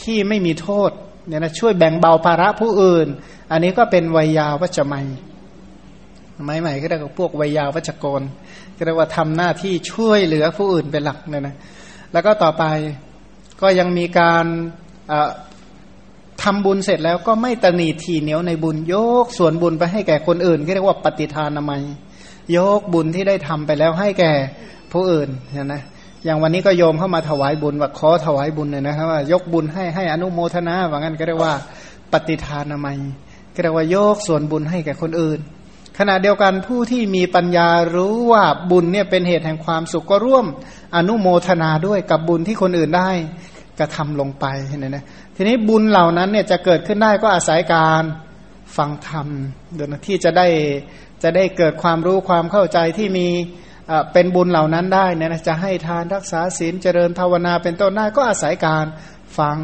[0.01, 0.91] ที่ไม่มีโทษ
[1.27, 3.07] เนี่ยนะช่วยแบ่งเบาภาระผู้อื่น
[3.51, 5.07] อันนี้ก็เป็นวัยยาวัจมัย
[6.45, 8.21] หมายใหม่ก็เรียกว่าพวกวัยยาวัจกร
[8.77, 11.55] ก็เรียกว่าทำหน้าที่ช่วยเหลือผู้อื่นเป็นหลักเนี่ยนะ
[12.13, 12.63] แล้วก็ต่อไป
[13.61, 14.45] ก็ยังมีการ
[16.43, 21.81] ทำบุญเสร็จแล้วก็ไม่ตนีทีเหนียวในบุญยกส่วนบุญไปให้แก่คนอื่นก็เรียกว่าปฏิทานามัย
[22.55, 24.31] ยกบุญที่ได้ทำไปแล้วให้แก่
[24.91, 25.75] ผู้อื่นเห็นไหม
[26.25, 31.53] อย่างวันนี้ก็โยมเข้ามาถวายบุญว่าขอถวายบุญเนี่ยนะครับว่ายกบุญให้ให้อนุโมทนาว่างั้นก็เรียกว่า
[32.11, 32.97] ปฏิทานามัย
[33.53, 35.39] ก็เรียกว่ายกส่วนบุญให้แก่คนอื่น
[35.97, 40.45] ขณะเดียวกันผู้ที่มีปัญญารู้ว่าบุญเนี่ยเป็นเหตุแห่งความสุขก็ร่วม
[40.95, 43.09] อนุโมทนาด้วยกับบุญที่คนอื่นได้
[43.79, 44.97] กระทำลงไปเห็นไหม
[45.41, 48.03] ทีนี้บุญเหล่านั้นเนี่ยจะเกิดขึ้นได้ก็อาศัยการ
[48.77, 49.27] ฟังธรรม
[49.75, 50.47] เดี๋ยวที่จะได้
[51.23, 53.27] จะได้เกิดความรู้ความเข้าใจที่มี
[54.13, 58.85] เป็นบุญเหล่านั้นได้เนี่ยนะจะให้ทานรักษาศีลเจริญภาวนาเป็นต้นได้ก็อาศัยการ
[59.37, 59.57] ฟัง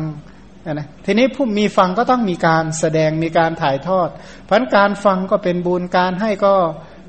[0.72, 4.10] นะทีนี้ผู้มีฟังก็ต้องมีการแสดงมีการถ่ายทอด
[4.44, 6.54] เพราะการฟังก็เป็นบุญการให้ก็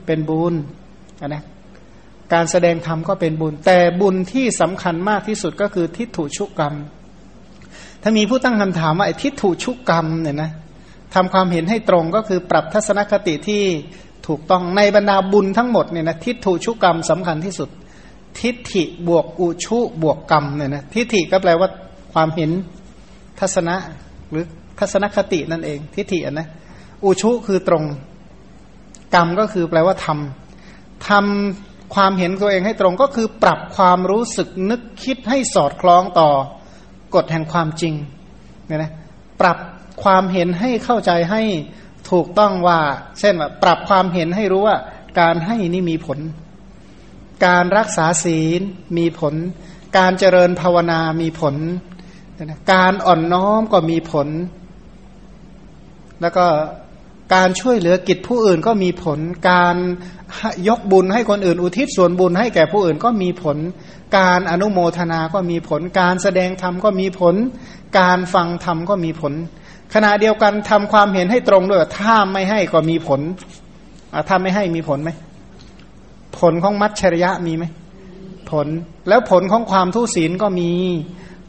[0.06, 0.54] เป็นบุญ
[1.26, 1.42] นะ
[2.32, 6.74] การแสดงธรรมก็เป็นบุญ แต่บุญที่สำคัญมากที่สุดก็คือทิฏฐุชุกกรรม
[8.08, 10.50] ถ้ามีผู้ตั้งคำถามว่าไอ้ทิฏฐุชุกกรรมเนี่ยนะ
[11.14, 13.62] ทำความเห็นให้ตรงก็คือปรับทัศนคติที่
[14.26, 17.68] ถูกต้องในบรรดาบุญทั้งหมดเนี่ยนะทิฏฐุชุกรรมสำคัญที่สุด
[18.40, 21.68] ทิฏฐิบวกอุชุบวกกรรมเนี่ยนะทิฏฐิก็แปลว่า
[22.12, 22.50] ความเห็น
[23.40, 23.76] ทัศนะ
[24.30, 24.44] หรือ
[24.78, 26.48] ทัศนคตินั่นเอง ทิฏฐินะ
[27.04, 27.84] อุชุคือตรง
[29.14, 36.30] กรรมก็คือแปลว่าทำทำความเห็นตัวเองให้ตรงก็คือปรับความรู้สึกนึกคิดให้สอดคล้องต่อ
[37.14, 37.94] กฎแห่งความจริง
[38.66, 38.92] เนี่ยนะ
[39.40, 39.58] ปรับ
[40.02, 41.42] ความเห็นให้เข้าใจให้
[42.10, 42.80] ถูกต้องว่า
[43.20, 44.76] เช่นว่าปรับความเห็นให้รู้ว่า
[45.20, 46.18] การให้นี่มีผล
[47.46, 48.60] การรักษาศีล
[48.98, 49.34] มีผล
[49.98, 51.54] การเจริญภาวนามีผล
[52.72, 54.28] การอ่อนน้อมก็มีผล
[56.20, 56.46] แล้วก็
[57.34, 59.18] การช่วยเหลือกิจผู้อื่นก็มีผล
[59.50, 59.76] การ
[60.68, 63.56] ยกบุญให้คนอื่นอุทิศส่วนบุญให้แก่ผู้อื่นก็มีผล
[64.18, 67.34] การอนุโมทนาก็มีผล การแสดงธรรมก็มีผล
[67.98, 69.32] การฟังธรรมก็มีผล
[69.94, 73.20] ขณะเดียวกันทำความเห็นให้ตรงด้วยถ้าไม่ให้ก็มีผล
[74.28, 75.10] ถ้าไม่ให้มีผลไหม
[76.38, 77.64] ผลของมัชชริยะมีไหม
[78.50, 78.66] ผล
[79.08, 80.70] แล้วผลของความทุศีลก็มี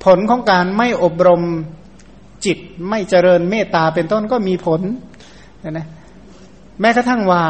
[0.05, 1.41] ผลของการไม่อบรม
[2.45, 2.57] จิต
[2.89, 4.81] ไม่เจริญเมตตาเป็นต้นก็มีผล
[5.77, 5.87] นะ
[6.81, 7.43] แม้กระทั่งว่า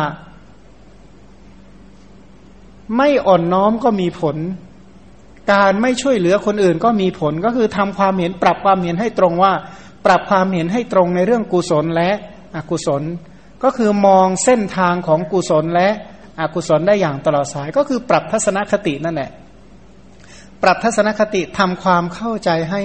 [2.97, 4.37] ไม่อ่อนน้อมก็มีผล
[5.53, 9.53] การไม่ช่วยเหลือคนอื่นก็มีผลก็คือทำความเห็นปรับความเห็นให้ตรงว่า
[10.05, 12.11] ปรับความเห็นให้ตรงในเรื่องกุศลและ
[12.55, 13.03] อกุศล
[13.63, 15.89] ก็คือมองเส้นทางของกุศลและ
[16.39, 19.31] อกุศลได้อย่างตลอดสาย ก็คือปรับทัศนคตินั่นแหละ
[20.63, 22.83] ปรับทัศนคติทำความเข้าใจให้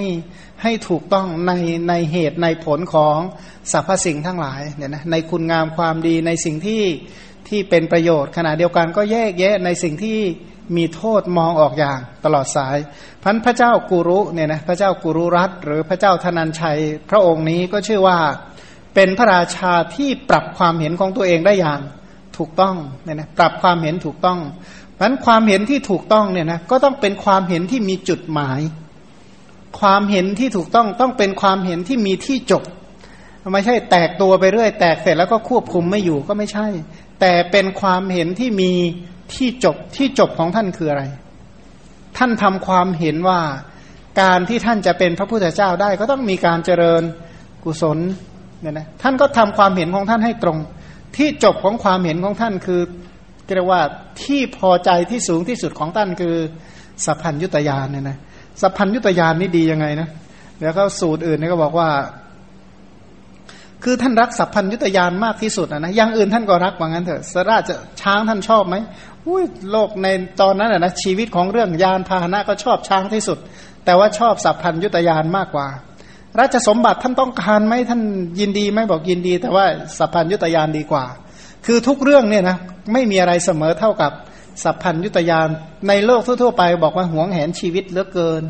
[0.61, 1.51] ให้ถูกต้องใน
[1.89, 3.17] ในเหตุในผลของ
[3.71, 6.81] สรรพสิ่งทั้งหลายเนี่ยนะในคุณงามความดีในสิ่งที่
[7.53, 10.19] ที่เป็นประโยชน์ ขณะเดียวกันก็แยกแยะในสิ่งที่
[10.77, 12.77] มีโทษมองออกอย่างตลอดสาย
[13.23, 18.17] พันพระเจ้ากุรุเนี่ยนะพระเจ้ากุรุรัตหรือพระเจ้าธนัญชัย พระองค์นี้ก็ชื่อว่า
[18.95, 21.79] เป็นพระราชาที่ปรับความเห็นของตัวเองได้อย่าง
[22.37, 24.39] ถูกต้องเนี่ยนะปรับความเห็นถูกต้อง
[24.99, 28.59] พันความเห็นที่ถูกต้องเนี่ยนะก็ต้องเป็นความเห็นที่มีจุดหมาย
[29.79, 32.63] ความเห็นที่ถูกต้องต้องเป็นความเห็นที่มีที่จบ
[33.53, 36.67] ไม่ใช่แตกตัวไปเรื่อย แตกเสร็จแล้วก็ควบคุมไม่อยู่ก็ไม่ใช่
[37.25, 38.71] แต่เป็นความเห็นที่มี
[39.33, 41.03] ที่จบที่จบของท่านคืออะไร
[42.17, 43.39] ท่านทำความเห็นว่า
[44.21, 47.03] การที่ท่านจะเป็นพระพุทธเจ้าได้ ก็ต้องมีการเจริญ
[47.63, 47.97] กุศล
[48.61, 50.57] เนี่ยนะท่านก็ทำความเห็นของท่านให้ตรง
[51.17, 52.81] ที่จบของความเห็นของท่านคือ
[53.55, 53.81] เรียกว่า
[54.23, 56.35] ที่พอใจที่สูงที่สุดของท่านคือ
[57.05, 58.17] สัพพัญยุตยานเนี่ยนะ
[58.61, 60.07] สัพพัญยุตยานนี่ดียังไงนะ
[60.57, 61.89] เดี๋ยวเขาสูตรอื่นนี่ก็บอกว่า
[63.83, 68.75] คือท่านรักสัพพัญยุตยานมากที่สุดนะอย่างอื่นท่านก็รักว่างั้นเถอะสราจะช้างท่านชอบไหม
[69.27, 70.07] อุ้ยโลกใน
[70.41, 73.37] ตอนนั้นนะชีวิตของเรื่องยานพาหนะก็ชอบช้างที่สุด
[73.85, 75.67] แต่ว่าชอบสัพพัญยุตยานมากกว่า
[76.39, 78.01] ราชสมบัติท่านต้องการไหมท่าน
[78.39, 79.65] ยินดีไหมบอกยินดี แต่ว่า
[79.97, 81.05] สัพพัญยุตยานดีกว่า
[81.65, 82.57] คือทุกเรื่องเนี่ยนะ
[82.93, 84.11] ไม่มีอะไรเสมอเท่ากับ
[84.63, 85.47] สัพพัญยุตยาน
[85.87, 88.43] ในโลกทั่วๆไป บอกว่าหวงแหนชีวิตเหลือเกิน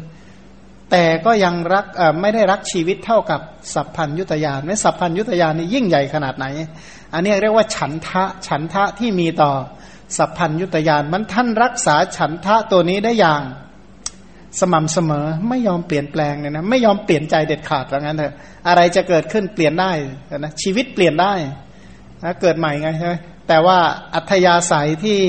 [0.92, 1.86] แต่ก็ยังรัก
[2.22, 3.42] ไม่ได้รักชีวิตเท่ากับ
[3.74, 6.46] สัพพัญยุตยานไม่สัพพัญยุตยานนี่ยิ่งใหญ่ขนาดไหน
[7.14, 9.52] อันนี้เรียกว่าฉันทะฉันทะที่มีต่อ
[10.18, 13.42] สัพพัญยุตยานมันท่านรักษาฉันทะตัวนี้ได้อย่าง
[14.60, 18.34] สม่ำเสมอไม่ยอมเปลี่ยนแปลงเนี่ยนะไม่ยอมเปลี่ยนใจเด็ดขาดว่างั้นเถอะ
[18.68, 19.92] อะไรจะเกิดขึ้นเปลี่ยนได้
[20.38, 21.34] นะชีวิตเปลี่ยนได้
[22.24, 23.14] นะเกิดใหม่ไงใช่ไหม
[23.48, 23.78] แต่ว่า
[24.16, 25.20] อัธยาศัยที่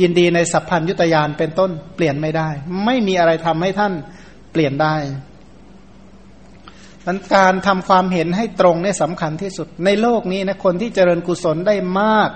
[0.00, 2.48] ยินดีในสัพพัญยุตยานเป็นต้นเปลี่ยนไม่ได้
[2.84, 3.92] ไม่มีอะไรทำให้ท่าน
[4.56, 4.96] ปลี่ยนได้
[7.06, 12.30] มันการทำความเห็นให้ตรงเนี่ยสำคัญที่สุด ในโลกนี้นะคนที่เจริญกุศลได้มาก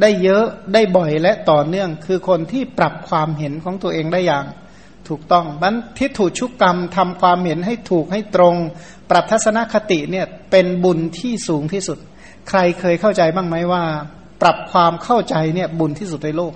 [0.00, 4.44] ได้เยอะได้บ่อยและต่อเนื่อง คือคนที่ปรับความเห็นของตัวเองได้อย่าง
[5.08, 8.54] ถูกต้องบันทิฏฐุชุกกรรมทำความเห็นให้ถูกให้ตรง
[9.10, 11.98] ปรับทัศนคติเนี่ยเป็นบุญที่สูงที่สุด
[12.48, 13.84] ใครเคยเข้าใจบ้างไหมว่า
[14.42, 16.52] ปรับความเข้าใจเนี่ยบุญที่สุดในโลก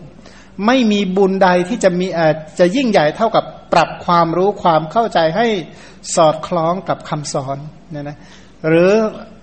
[0.66, 2.06] ไม่มีบุญใดที่จะมี
[2.58, 5.46] จะยิ่งใหญ่เท่ากับปรับความรู้ความเข้าใจให้
[6.16, 7.58] สอดคล้องกับคำสอน
[7.90, 8.18] เนี่ยนะ
[8.68, 8.92] หรือ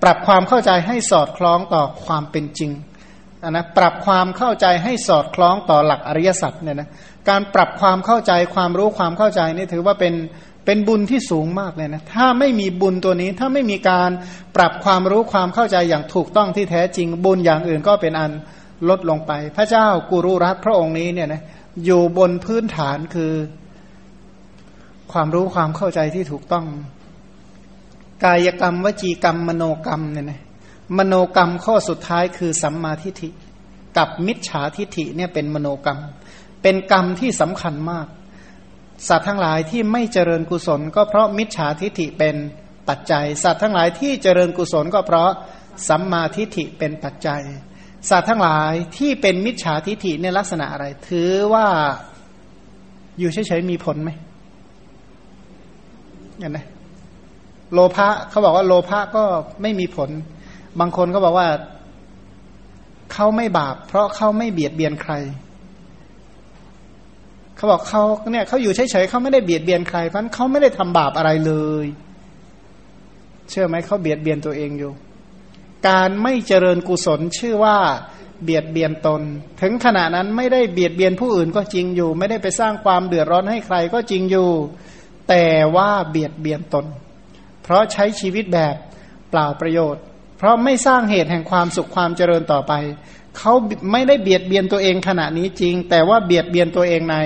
[0.03, 2.71] ปรับความเข้าใจให้สอดคล้องต่อความเป็นจริง
[3.49, 6.89] นะปรับความเข้าใจให้สอดคล้องต่อหลักอริยสัจเนี่ยนะ
[7.29, 10.13] การปรับความเข้าใจความรู้ความเข้าใจนี่ถือว่าเป็น
[10.65, 14.09] เป็นบุญที่สูงมากเลยนะถ้าไม่มีบุญตัวนี้ถ้าไม่มีการ
[14.55, 18.31] ปรับความรู้ความเข้าใจอย่างถูกต้องที่แท้จริงบุญอย่างอื่นก็เป็นอัน
[18.89, 21.43] ลดลงไป พระเจ้ากุรุรัตพระองค์นี้เนี่ยนะ
[21.85, 23.33] อยู่บนพื้นฐานคือ
[25.11, 26.65] ความรู้ความเข้าใจที่ถูกต้อง
[28.23, 30.41] กายกรรม วจีกรรม มโนกรรมเนี่ยนะ
[30.97, 33.29] มโนกรรมข้อสุดท้ายคือสัมมาทิฏฐิ
[33.97, 35.99] กับมิจฉาทิฏฐิเนี่ยเป็นมโนกรรม
[36.61, 38.07] เป็นกรรมที่สำคัญมาก
[39.07, 42.35] สัตว์ทั้งหลายที่ไม่เจริญกุศล ก็เพราะมิจฉาทิฏฐิเป็น
[42.89, 45.31] ปัจจัย สัตว์ทั้งหลายที่เจริญกุศลก็เพราะ
[45.87, 47.41] สัมมาทิฏฐิเป็นปัจจัย
[48.09, 51.65] สัตว์ทั้งหลายที่เป็นมิจฉาทิฏฐิในลักษณะอะไร ถือว่า
[53.19, 54.11] อยู่เฉยๆมีผลไหม
[56.39, 56.65] อย่างนะ
[57.73, 59.23] โลภะเขาบอกว่าโลภะก็
[59.61, 60.09] ไม่มีผล
[60.79, 61.47] บางคนก็บอกว่า
[63.13, 65.13] เขาไม่บาป เพราะเขาไม่เบียดเบียนใคร
[67.55, 71.85] เขาบอกเขาเนี่ยเขาอยู่เฉยๆเขาไม่ได้เบียดเบียนใครเพราะเขาไม่ได้ทำบาปอะไรเลย
[73.49, 74.91] เชื่อไหมเขาเบียดเบียนตัวเองอยู่
[75.87, 77.77] การไม่เจริญกุศลชื่อว่า
[78.43, 79.21] เบียดเบียนตน
[79.61, 84.49] ถึงขณะนั้นไม่ได้เบียดเบียนผู้อื่นก็จริงอยู่ ไม่ได้ไปสร้างความเดือดร้อนให้ใครก็จริงอยู่
[85.29, 86.85] แต่ว่าเบียดเบียนตน
[87.63, 88.75] เพราะใช้ชีวิตแบบ
[89.29, 90.03] เปล่าประโยชน์
[90.37, 92.73] เพราะไม่สร้างเหตุแห่งความสุขความเจริญต่อไป
[93.37, 93.53] เขา
[93.91, 97.17] ไม่ได้เบียดเบียนตัวเองขณะนี้จริง แต่ว่าเบียดเบียนตัวเองใน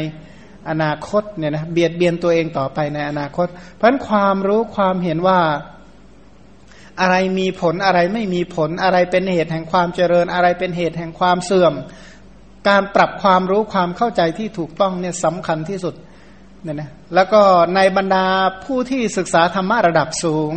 [0.70, 5.40] อนาคตเนี่ยนะเบียดเบียนตัวเองต่อไปในอนาคต เพราะความรู้ความเห็นว่า
[7.00, 11.74] อะไรมีผลอะไรไม่มีผลอะไรเป็นเหตุแห่งความเจริญ อะไรเป็นเหตุแห่งความเสื่อม
[12.70, 15.96] การปรับความรู้ความเข้าใจที่ถูกต้องเนี่ยสำคัญที่สุด
[16.64, 17.42] เนี่ยนะแล้วก็
[17.76, 18.26] ในบรรดา
[18.66, 20.54] ผู้ที่ศึกษาธรรมะระดับสูง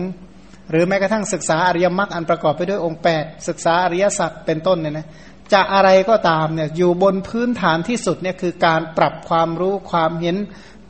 [0.71, 5.07] หรือแม้กระทั่งศึกษาอริยมรรคอันประกอบไปด้วยองค์ 8 ศึกษาอริยสัจเป็นต้นเนี่ยนะ
[5.53, 10.37] จะอะไรก็ตามเนี่ยอยู่บนพื้นฐานที่สุดเนี่ยคือการปรับความรู้ความเห็น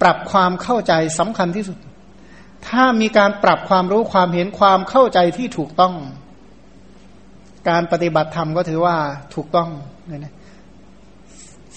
[0.03, 1.77] ปรับความเข้าใจสำคัญที่สุด
[2.69, 5.95] ถ้ามีการปรับความรู้ความเห็นความเข้าใจที่ถูกต้อง
[7.69, 8.97] การปฏิบัติธรรมก็ถือว่า
[9.35, 9.69] ถูกต้อง
[10.09, 10.35] เนี่ยนะ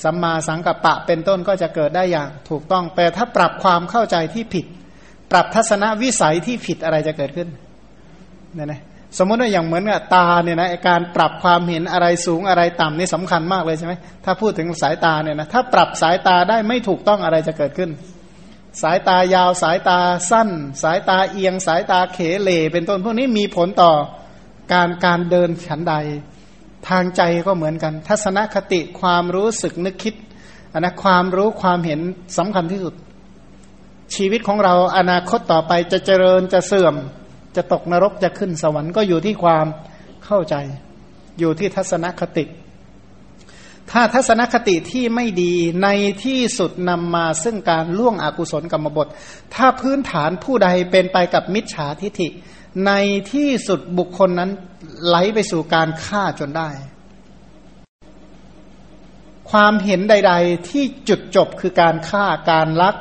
[0.03, 4.65] สัมมาสังกัปปะเป็นต้นก็จะเกิดได้อย่างถูกต้อง แต่ถ้าปรับความเข้าใจที่ผิด
[5.31, 7.49] ปรับทัศนวิสัยที่ผิดอะไรจะเกิดขึ้น
[8.55, 8.81] เนี่ยนะ
[9.17, 13.93] สมมติว่าอย่างเหมือนกับตาเนี่ยนะการปรับความเห็นอะไรสูงอะไรต่ำนี่สำคัญมากเลยใช่ไหม
[14.25, 17.89] ถ้าพูดถึงสายตาเนี่ยนะถ้าปรับสายตาได้ไม่ถูกต้องอะไรจะเกิดขึ้น
[18.81, 20.49] สายตายาวสายตาสั้น
[20.83, 23.91] สายตาเอียงสายตาเขเลเป็นต้น พวกนี้มีผลต่อ
[24.73, 25.93] การการเดินฉันใด
[26.87, 30.15] ทางใจก็เหมือนกัน ทัศนคติความรู้สึกนึกคิด
[30.73, 31.99] อันนะความรู้ความเห็น
[32.37, 32.93] สำคัญที่สุด
[34.15, 36.95] ชีวิตของเราอนาคตต่อไปจะเจริญจะเสื่อม
[37.55, 39.65] จะตกนรกจะขึ้นสวรรค์ก็อยู่ที่ความ
[40.25, 40.55] เข้าใจ
[41.39, 42.43] อยู่ที่ทัศนคติ
[43.91, 45.87] ถ้าทัศนคติที่ไม่ดีใน
[46.25, 49.07] ที่สุดนำมาซึ่งการล่วงอกุศลกรรมบท
[49.55, 52.27] ถ้าพื้นฐานผู้ใดเป็นไปกับมิจฉาทิฐิ
[52.85, 52.91] ใน
[53.33, 54.51] ที่สุดบุคคลนั้น
[55.05, 56.69] ไหลไปสู่การฆ่าจนได้
[59.51, 62.95] ความเห็นใด ๆ ที่จุดจบคือการฆ่าการลัก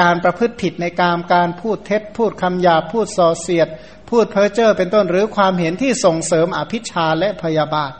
[0.00, 3.68] การประพฤติผิดในการการพูดเท็จ พูดคำหยาพูดส่อเสียด
[4.10, 7.92] พูดเพ้อเจ้อเป็นต้นหรือความเห็นที่ส่งเสริมอภิชาและพยาบาท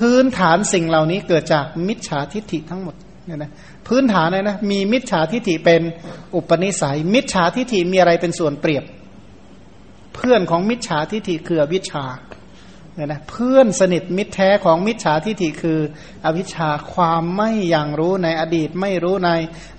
[0.00, 2.94] พื้นฐานสิ่งเหล่านี้เกิดจากมิจฉาทิฏฐิทั้งหมด
[3.26, 3.50] เนี่ยนะ
[3.88, 5.82] พื้นฐานเลยนะมีมิจฉาทิฏฐิเป็น
[6.34, 8.84] อุปนิสัย มิจฉาทิฏฐิมีอะไรเป็นส่วนเปรียบ
[10.14, 12.04] เพื่อนของมิจฉาทิฏฐิคือวิชา
[13.00, 15.78] เนี่ยนะเพื่อนสนิทมิตรแท้ของมิจฉาทิฏฐิคือ
[16.24, 19.30] อวิชชาความไม่อย่างรู้ในอดีตไม่รู้ใน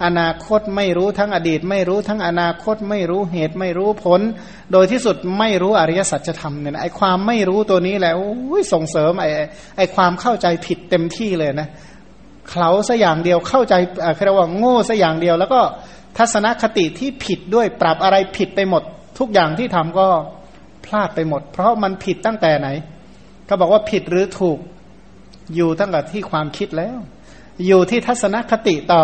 [0.05, 4.21] อนาคตไม่รู้ทั้งอดีต ไม่รู้ทั้งอนาคตไม่รู้เหตุไม่รู้ผล
[4.71, 8.13] โดยที่สุดไม่รู้อริยสัจธรรมเนี่ยนะไอความไม่รู้ตัวนี้แหละ
[8.73, 9.25] ส่งเสริมไอ
[9.77, 11.69] ไอความเข้าใจผิดเต็มที่เลยนะ
[12.49, 13.73] เขาสัอย่างเดียวเข้าใจ
[14.25, 15.62] เรียกว่าโง่สัอย่างเดียว แล้วก็
[16.17, 18.84] ทัศนคติที่ผิดด้วยปรับอะไรผิดไปหมด
[19.19, 20.07] ทุกอย่างที่ทำก็
[20.86, 22.67] พลาดไปหมด เพราะมันผิดตั้งแต่ไหน
[23.52, 24.60] เขาบอกว่าผิดหรือถูก
[25.56, 26.98] อยู่ตั้งแต่ที่ความคิดแล้ว
[27.68, 29.04] อยู่ที่ทัศนคติต่อ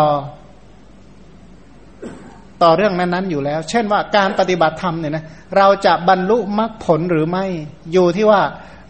[2.62, 5.24] ต่อเรื่องนั้นๆอยู่แล้ว เช่นว่าการปฏิบัติธรรมเนี่ยนะ
[5.56, 7.44] เราจะบรรลุมรรคผลหรือไม่
[7.92, 8.42] อยู่ที่ว่า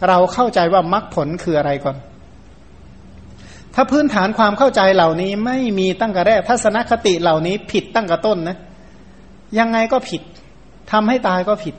[0.07, 1.97] เราเข้าใจว่ามรรคผลคืออะไรก่อน
[3.75, 8.57] ถ้าพื้นฐานความเข้าใจเหล่านี้ไม่มีตั้งแต่แรกทัศนคติเหล่านี้ผิดตั้งแต่ต้นนะ
[9.59, 10.21] ยังไงก็ผิด
[10.91, 11.75] ทำให้ตายก็ผิด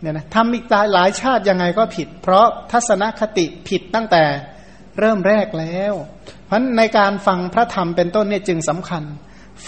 [0.00, 4.24] เนี่ยนะทำอีกหลายชาติยังไงก็ผิด เพราะทัศนคติผิดตั้งแต่
[4.98, 5.94] เริ่มแรกแล้ว
[6.44, 9.02] เพราะในการฟังพระธรรมเป็นต้นเนี่ยจึงสำคัญ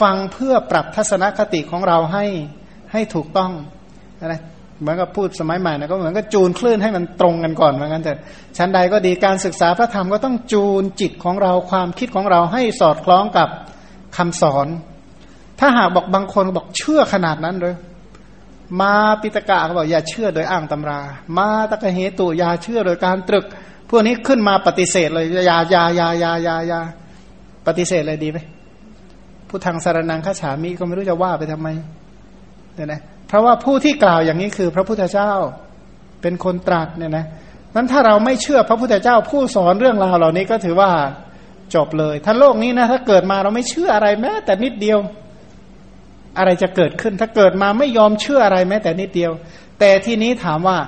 [0.00, 2.24] ฟังเพื่อปรับทัศนคติของเราให้
[2.92, 3.52] ให้ถูกต้อง
[4.26, 4.40] นะ
[4.80, 8.12] เหมือนกับพูดสมัยใหม่นะก็เหมือนกับจูนคลื่นให้มันตรงกันก่อนเหมือนกันแต่
[8.56, 13.48] ชั้นใดก็ดีการศึกษาพระธรรมก็ต้องจูนจิตของเราความคิดของเราให้สอดคล้องกับ
[14.16, 14.66] คำสอน
[15.60, 17.74] ถ้าหากบอกบางคนบอกเชื่อขนาดนั้นเลย
[18.80, 18.92] มา
[19.22, 21.00] ปิตกะเขาบอกอย่าเชื่อโดยอ้างตำรา
[21.38, 23.44] มาตะกะเหตุอย่าเชื่อโดยการตรึก
[23.90, 26.80] พวกนี้ขึ้นมาปฏิเสธเลยยายายายายายา
[27.66, 28.38] ปฏิเสธเลยดีไหม
[29.48, 31.68] ผู้ทางสารนังข้าฉามิก็ไม่รู้จะว่าไปทำไม
[32.74, 35.32] เนี่ยนะเพราะว่าผู้ที่กล่าวอย่างนี้คือ พระพุทธเจ้า
[36.22, 37.24] เป็นคนตรัสเนี่ยนะ
[37.74, 40.90] นั้นถ้าเราไม่เชื่อพระพุทธเจ้าผู้สอนเรื่องราวเหล่านี้ก็ถือว่า
[41.74, 44.98] จบเลย ถ้าโลกนี้นะถ้าเกิดมาเราไม่เชื่ออะไรแม้แต่นิดเดียว
[46.36, 49.32] อะไรจะเกิดขึ้น ถ้าเกิดมาไม่ยอมเชื่ออะไรแม้แต่นิดเดียว
[49.78, 50.78] แต่ทีนี้ถามว่า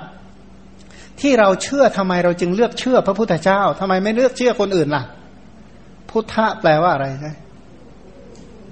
[1.21, 5.03] ที่เราเชื่อทำไมเราจึงเลือกเชื่อพระพุทธเจ้าทำไมไม่เลือกเชื่อคนอื่นล่ะ
[6.09, 7.33] พุทธะแปลว่าอะไรใช่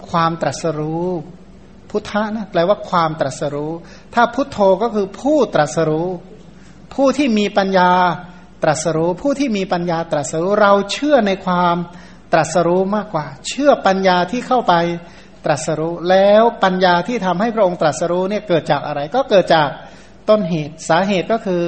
[0.09, 1.07] ความตรัสรู้
[1.89, 3.71] พุทธะนะแปลว่าความตรัสรู้
[4.13, 6.07] ถ้าพุทโธก็คือผู้ตรัสรู้
[6.93, 7.91] ผู้ที่มีปัญญา
[8.63, 11.75] ตรัสรู้ ผู้ที่มีปัญญาตรัสรู้ เราเชื่อในความ
[12.33, 14.73] ตรัสรู้มากกว่า เชื่อปัญญาที่เข้าไป
[15.49, 19.69] รัสรู้ แล้วปัญญาที่ทำให้พระองค์ตรัสรู้เนี่ยเกิดจากอะไรก็เกิดจาก
[20.29, 21.63] ต้นเหตุสาเหตุก็คือ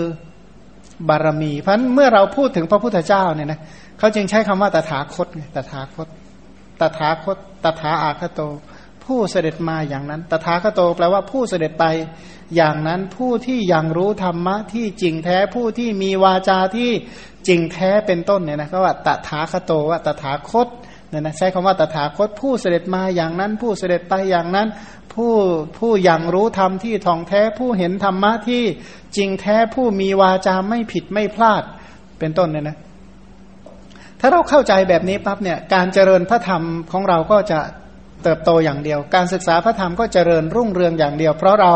[1.10, 3.60] บารมี เพราะเมื่อเราพูดถึงพระพุทธเจ้าเนี่ยนะ
[4.00, 6.08] เขาจึงใช้คำว่าตถาคตไงตถาคต
[6.82, 8.42] ตถาคต ตถาอาคโต
[9.06, 11.86] ผู้เสด็จมาอย่างนั้น ตถาคโตแปลว่าผู้เสด็จไป
[12.56, 16.92] อย่างนั้นผู้ที่ยังรู้ธรรมะที่จริงแท้ผู้ที่มีวาจาที่
[17.48, 20.68] จริงแท้เป็นต้นเนี่ยนะก็ว่าตถาคโตว่าตถาคต
[21.12, 24.68] เนี่ยนะใช้คำว่าตถาคตผู้เสด็จมาอย่างนั้น ผู้เสด็จไปอย่างนั้น
[25.14, 25.34] ผู้
[25.78, 28.64] ผู้อยังรู้ธรรมที่ท่องแท้ผู้เห็นธรรมะที่
[29.18, 31.64] จริงแท้ผู้มีวาจาไม่ผิดไม่พลาด
[32.20, 32.78] เป็นต้นเนี่ยนะ
[34.20, 37.60] ถ้าเราเข้าใจแบบนี้ปั๊บเนี่ยการเจริญพระธรรมของเราก็จะ
[38.24, 41.74] เติบโตอย่างเดียว การศึกษาพระธรรมก็เจริญรุ่งเรืองอย่างเดียว เพราะเรา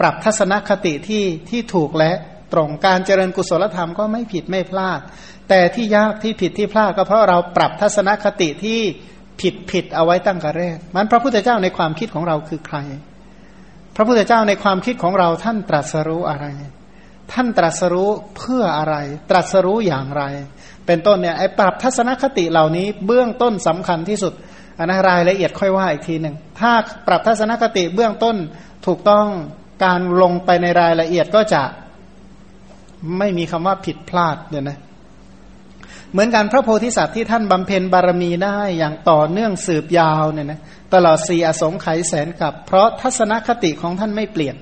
[0.00, 2.12] ปรับทัศนคติที่ที่ถูกและ
[2.52, 5.00] ตรงการเจริญกุศลธรรมก็ไม่ผิดไม่พลาด
[5.48, 8.80] แต่ที่ยากที่ผิดที่พลาดก็เพราะเราปรับทัศนคติที่
[9.40, 12.78] ผิดผิดเอาไว้ตั้งแต่แรก มันพระพุทธเจ้าในความคิดของเราคือใคร
[13.96, 16.46] พระพุทธเจ้าในความคิดของเราท่านตรัสรู้อะไร
[17.32, 18.96] ท่านตรัสรู้เพื่ออะไร
[19.30, 20.22] ตรัสรู้อย่างไร
[20.86, 24.32] เป็นต้นเนี่ยไอ้ปรับทัศนคติเหล่านี้เบื้องต้นสำคัญที่สุด
[24.78, 26.72] อันนรายละเอียดค่อยว่าอีกทีหนึ่ง ถ้า
[27.06, 28.36] ปรับทัศนคติเบื้องต้น
[28.86, 29.26] ถูกต้อง
[29.84, 31.62] การลงไปในรายละเอียดก็จะ
[33.18, 34.78] ไม่มีคำว่าผิดพลาดเนี่ยนะ
[36.12, 40.60] เหมือนกันพระโพธิสัตว์ที่ท่านบำเพ็ญบารมีได้อย่างต่อเนื่องสืบยาวเนี่ยนะ
[40.94, 44.56] ตลอดสี่อสงไขยแสนกับ เพราะทัศนคติของท่านไม่เปลี่ยน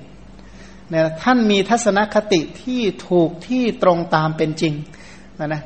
[0.89, 4.73] เนี่ยท่านมีทัศนคติที่ถูกที่ตรงตามเป็นจริง
[5.39, 5.61] นะนะ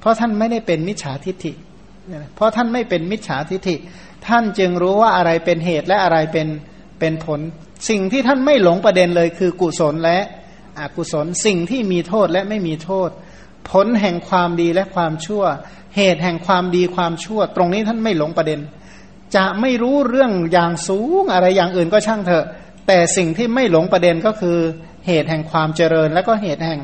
[0.00, 1.52] เพราะท่านไม่ได้เป็นมิจฉาทิฏฐิ
[2.34, 3.76] เพราะท่านไม่เป็นมิจฉาทิฏฐิ
[4.26, 6.48] ท่านจึงรู้ว่าอะไรเป็นเหตุและอะไรเป็น
[7.00, 7.40] เป็นผล
[7.88, 10.18] สิ่งที่ท่านไม่หลงประเด็นเลยคือกุศลและ
[10.80, 13.10] อกุศล สิ่งที่มีโทษและไม่มีโทษ
[13.70, 15.44] ผลแห่งความดีและความชั่ว
[15.96, 18.60] เหตุแห่งความดีความชั่ว ตรงนี้ท่านไม่หลงประเด็น
[19.36, 22.46] จะไม่รู้เรื่องอย่างสูงอะไรอย่างอื่นก็ช่างเถอะ
[22.86, 24.58] แต่สิ่งที่ไม่หลงประเด็นก็คือ
[25.06, 26.80] เหตุแห่งความเจริญ แล้วก็เหตุแห่ง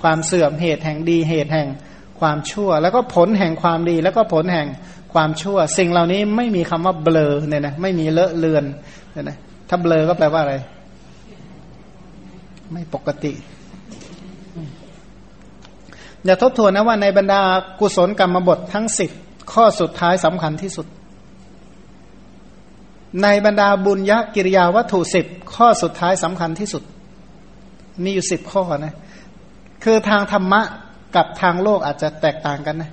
[0.00, 1.68] ความเสื่อมเหตุแห่งดีเหตุแห่ง
[2.20, 4.68] ความชั่ว แล้วก็ผลแห่งความดี แล้วก็ผลแห่ง
[5.14, 8.64] ความชั่ว สิ่งเหล่านี้ไม่มีคำว่าเบลอเนี่ยนะไม่มีเลอะเลือน
[9.12, 9.36] เนี่ยนะ
[9.68, 10.54] ถ้าเบลอก็แปลว่าอะไร
[12.72, 13.32] ไม่ปกติ
[16.24, 17.40] อย่าทบทวนนะว่าในบรรดา
[17.80, 19.10] กุศลกรรมบททั้งสิบ
[19.52, 20.86] ข้อสุดท้ายสำคัญที่สุด
[23.22, 26.82] ในบรรดาบุญยกิริยาวัตถุสิบข้อสุดท้ายสำคัญที่สุด
[28.02, 28.94] มีอยู่สิบข้อนะ
[29.84, 30.62] คือทางธรรมะ
[31.16, 32.90] กับทางโลกอาจจะแตกต่างกันนะ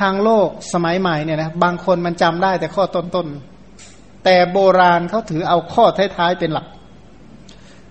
[0.00, 5.84] ทางโลกสมัยใหม่เนี่ยนะบางคนมันจำได้แต่ข้อต้นๆ แต่โบราณเขาถือเอาข้อ
[6.16, 6.66] ท้ายๆเป็นหลัก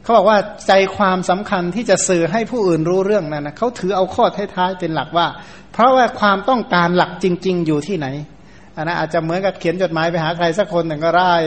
[0.09, 5.27] เขาบอกว่าใจความสำคัญที่จะสื่อให้ผู้อื่นรู้เรื่องนั้นนะเขาถือเอาข้อท้ายๆเป็นหลักว่า
[5.73, 8.07] เพราะว่าความต้องการหลักจริง ๆ อยู่ที่ไหน
[8.75, 11.43] อันนั้นอาจจะเหมือนกับเขียนจดหมายไปหาใครสักคนหนึ่งก็ร่าย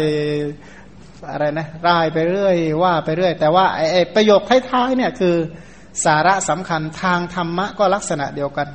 [1.32, 4.40] อะไรนะร่ายไปเรื่อยว่าไปเรื่อย แต่ว่าไอ้ประโยค
[4.70, 5.34] ท้ายๆเนี่ยคือ
[6.04, 8.68] สาระสำคัญทางธรรมะก็ลักษณะเดียวกัน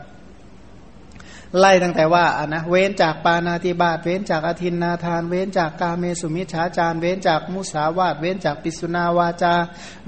[1.60, 9.54] ไล่ตั้งแต่ว่าอะนะเว้นจากปานาติบาตเว้นจากอธินนาทาน เว้นจากกาเมสุมิชฌาจารเว้นจากมุสาวาตเว้นจากปิสุนาวาจา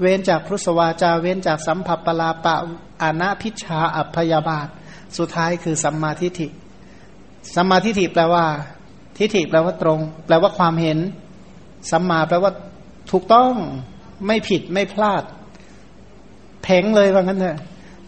[0.00, 2.54] เว้นจากพุทสวาจา เว้นจากสัมผัสปลาปะ
[3.02, 4.68] อานาพิชาอัพยาบาท
[5.18, 6.48] สุดท้ายคือสัมมาทิฏฐิ
[7.54, 8.46] สัมมาทิฏฐิแปลว่า
[9.16, 10.98] ทิฏฐิแปลว่าตรง แปลว่าความเห็น
[11.90, 12.52] สัมมาแปลว่า
[13.10, 13.52] ถูกต้อง
[14.26, 15.22] ไม่ผิดไม่พลาด
[16.62, 17.58] เพ่งเลยว่างั้นเถอะ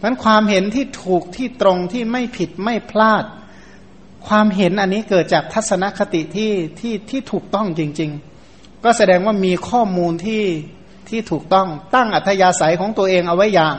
[0.03, 3.23] นั้นความเห็นที่ถูกที่ตรงที่ไม่ผิดไม่พลาด
[4.27, 8.11] ความเห็นอันนี้เกิดจากทัศนคติที่ที่ที่ถูกต้องจริง
[8.47, 10.43] ๆ ก็แสดงว่ามีข้อมูลที่
[11.09, 13.75] ที่ถูกต้องตั้งอัธยาศัยของตัวเองเอาไว้อย่าง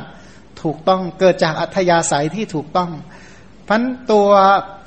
[0.63, 2.91] ถูกต้องเกิดจากอัธยาศัยที่ถูกต้อง
[3.69, 4.29] พันตัว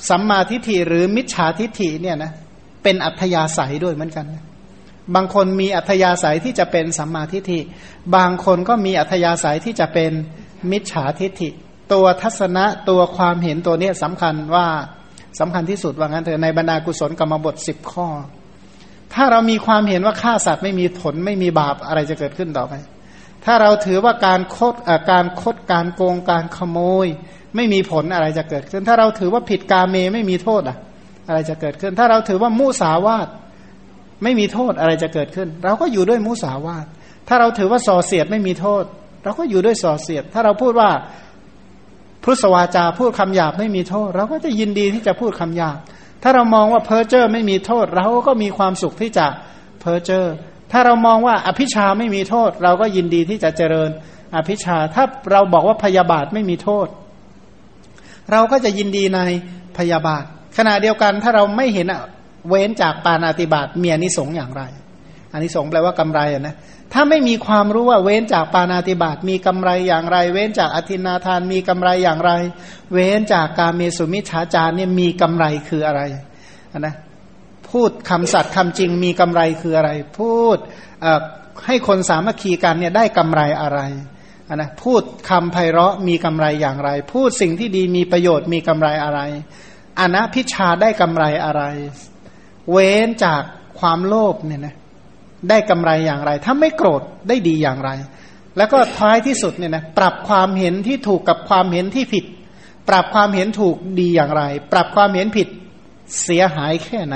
[0.09, 2.31] สัมมาทิฏฐิหรือมิจฉาทิฏฐิเนี่ยนะ
[2.83, 4.25] เป็นอัธยาศัยด้วยเหมือนกัน
[5.15, 7.59] บางคนมีอัธยาศัยที่จะเป็นสัมมาทิฏฐิ
[8.15, 10.11] บางคนก็มีอัธยาศัยที่จะเป็น
[10.71, 11.49] มิจฉาทิฏฐิ
[11.93, 14.67] ตัวทัศนะตัวความเห็นตัวนี้สำคัญว่า
[15.39, 18.07] สำคัญที่สุดว่างั้นเถอะในบรรดากุศลกรรมบทสิบข้อ
[19.13, 22.73] ถ้าเรามีความเห็นว่าฆ่าสัตว์ไม่มีผลไม่มีบาปอะไรจะเกิดขึ้นต่อไป
[23.45, 24.75] ถ้าเราถือว่าการคด
[25.11, 27.07] การคดการโกงการขโมย
[27.55, 30.77] ไม่มีผลอะไรจะเกิดขึ้น ถ้าเราถือว่าผิดกาเมไม่มีโทษอะ
[31.27, 33.27] อะไรจะเกิดขึ้น ถ้าเราถือว่ามุสาวาต
[34.23, 36.85] ไม่มีโทษอะไรจะเกิดขึ้น เราก็อยู่ด้วยมุสาวาต
[37.27, 38.83] ถ้าเราถือว่าส่อเสียดไม่มีโทษ
[39.23, 40.89] เราก็อยู่ด้วยส่อเสียด ถ้าเราพูดว่า
[42.23, 45.77] พุทธวาจาพูดคำหยาบไม่มีโทษ เราก็จะยินดีที่จะพูดคำหยาบ
[46.23, 49.25] ถ้าเรามองว่าเพอเจอร์ไม่มีโทษ เราก็มีความสุขที่จะ
[49.79, 50.33] เพอเจอร์
[50.71, 53.89] ถ้าเรามองว่าอภิชาไม่มีโทษ เราก็ยินดีที่จะเจริญ
[54.35, 56.87] อภิชาถ้าเราบอกว่าพยาบาทไม่มีโทษ
[58.31, 59.19] เราก็จะยินดีใน
[59.77, 60.23] พยาบาท
[60.57, 61.87] ขณะเดียวกันถ้าเราไม่เห็น
[62.49, 64.63] เว้นจากปานาติบาตมีอนิสงส์อย่างไร
[65.31, 66.55] อันนี้สงแปลว่ากำไรนะ
[66.93, 72.31] ถ้าไม่มีความรู้ว่าเว้นจากปานาติบาตมีกำไรอย่างไร เว้นจากอธินาทานมีกำไรอย่างไร
[72.93, 76.01] เว้นจากการเมสุมิชฌาจารเนี่ยมีกำไรคืออะไร
[76.79, 76.95] นะ
[77.69, 80.57] พูดคำสัตย์คำจริงมีกำไรคืออะไร พูด
[81.65, 83.79] ให้คนสามัคคีกันเนี่ยได้กำไรอะไร
[84.55, 89.19] นะพูดคำไพเราะมีกำไรอย่างไร พูดสิ่งที่ดีมีประโยชน์มีกำไรอะไร
[89.99, 91.63] อนัพิชาได้กำไรอะไร
[92.71, 93.41] เว้นจาก
[93.79, 94.75] ความโลภเนี่ยนะ
[95.49, 97.89] ได้กำไรอย่างไร ถ้าไม่โกรธได้ดีอย่างไร
[98.57, 102.25] แล้วก็ท้ายที่สุดเนี่ยนะปรับความเห็นที่ถูกกับความเห็นที่ผิด
[102.89, 105.47] ปรับความเห็นถูกดีอย่างไร ปรับความเห็นผิด
[106.23, 107.15] เสียหายแค่ไหน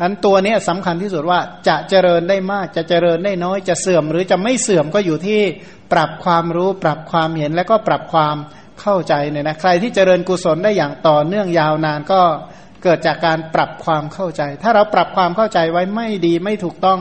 [0.00, 5.40] อันตัวนี้สำคัญที่สุดว่าจะเจริญได้มากจะเจริญได้น้อยจะเสื่อมหรือจะไม่เสื่อมก็อยู่ที่
[5.92, 8.36] ปรับความรู้ ปรับความเห็นและก็ปรับความ
[8.80, 12.20] เข้าใจเนี่ยนะใครที่เจริญกุศลได้อย่างต่อเนื่องยาวนานก็
[12.84, 17.00] เกิดจากการปรับความเข้าใจ ถ้าเราปรับความเข้าใจไว้ไม่ดีไม่ถูกต้อง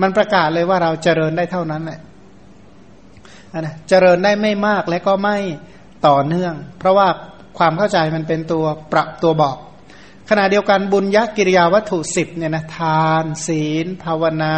[0.00, 2.00] มันประกาศเลยว่าเราเจริญได้เท่านั้นแหละ
[3.60, 5.36] นะเจริญได้ไม่มากและก็ไม่
[6.06, 7.08] ต่อเนื่อง เพราะว่า
[7.58, 9.56] ความเข้าใจมันเป็นตัวปรับตัวบอก
[10.30, 14.56] ขณะเดียวกันบุญยักกิริยาวัตถุสิบเนี่ยนะทาน ศีล ภาวนา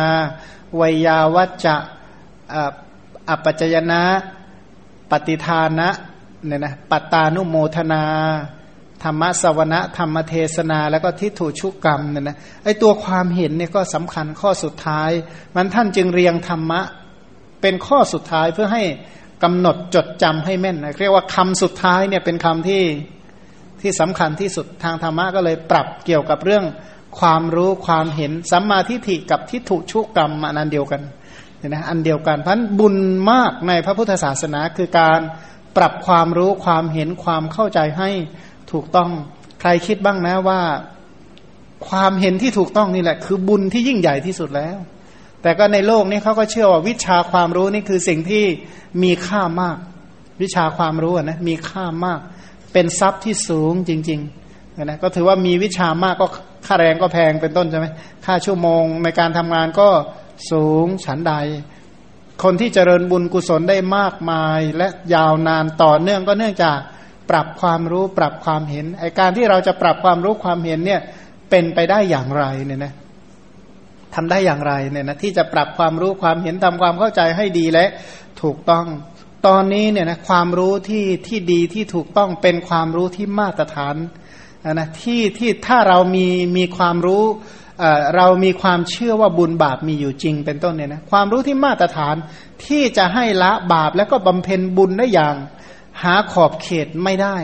[0.80, 1.76] วยาวัจจะ
[3.28, 4.02] อัปจยนะ
[5.10, 5.88] ปฏิทานะ
[6.46, 8.04] เนี่ยนะปัตตานุโมทนา
[9.05, 15.11] ธรรมะสวนะธรรมเทศนา แล้วก็ทิฏฐุชุกกรรมเนี่ยนะไอตัวความเห็นเนี่ยก็สำคัญข้อสุดท้าย
[15.55, 16.80] มันท่านจึงเรียงธรรมะ
[17.62, 18.82] เป็นข้อสุดท้ายเพื่อให้
[19.42, 22.82] กำหนดจดจำให้แม่นเรียกว่าคำสุดท้ายเนี่ยเป็นคำที่
[23.80, 26.64] ที่สำคัญที่สุดทางธรรมะก็เลยปรับเกี่ยวกับเรื่อง
[27.20, 31.03] ความรู้ความเห็นสัมมาทิฏฐิกับทิฏฐุชุกกรรมอันเดียวกัน
[31.59, 32.96] เนี่ยนะอันเดียวกันพราะบุญ
[33.30, 35.20] มากในพระพุทธศาสนาคือการ
[35.76, 38.11] ปรับความรู้ความเห็นความเข้าใจให้
[38.72, 39.10] ถูกต้อง
[39.60, 40.60] ใครคิดบ้างนะว่า
[41.88, 44.78] ความเห็นที่ถูกต้องนี่แหละ คือบุญที่ยิ่งใหญ่ที่สุดแล้ว
[45.42, 48.44] แต่ก็ในโลกนี้เขาก็เชื่อว่าวิชาความรู้นี่คือสิ่งที่
[49.02, 49.76] มีค่ามาก
[50.42, 52.20] วิชาความรู้นะมีค่ามาก
[52.72, 56.26] เป็นทรัพย์ที่สูงจริงๆนะก็ถือว่ามีวิชามากก็
[56.66, 57.86] ค่าแรงก็แพงเป็นต้นใช่ไหม
[58.26, 59.88] ค่าชั่วโมงในการทำงานก็
[60.50, 61.34] สูงฉันใด
[62.42, 66.78] คนที่เจริญบุญกุศลได้มากมาย และยาวนานต่อเนื่องก็เนื่องจาก
[67.30, 71.00] ปรับความรู้ปรับความเห็นไอการที่เราจะปรับความรู้ความเห็นเนี่ย
[71.50, 72.92] เป็นไปได้อย่างไรเนี่ยนะ
[74.14, 77.86] ทำได้อย่างไรเนี่ยนะที่จะปรับความรู้ความเห็นทำความเข้าใจให้ดีและ
[78.42, 78.86] ถูกต้อง
[79.46, 83.96] ตอนนี้เนี่ยนะความรู้ที่ที่ดีที่ถูกต้องเป็นความรู้ที่มาตรฐาน
[84.72, 86.26] นะที่ที่ถ้าเรามี
[86.56, 87.24] มีความรู้
[88.16, 92.14] เรามีความเชื่อว่าบุญบาปมีอยู่จริงเป็นต้นเนี่ยนะความรู้ที่มาตรฐาน
[92.66, 95.34] ที่จะให้ละบาปแล้วก็บำเพ็ญบุญได้อย่าง
[96.03, 97.36] หาขอบเขตไม่ได้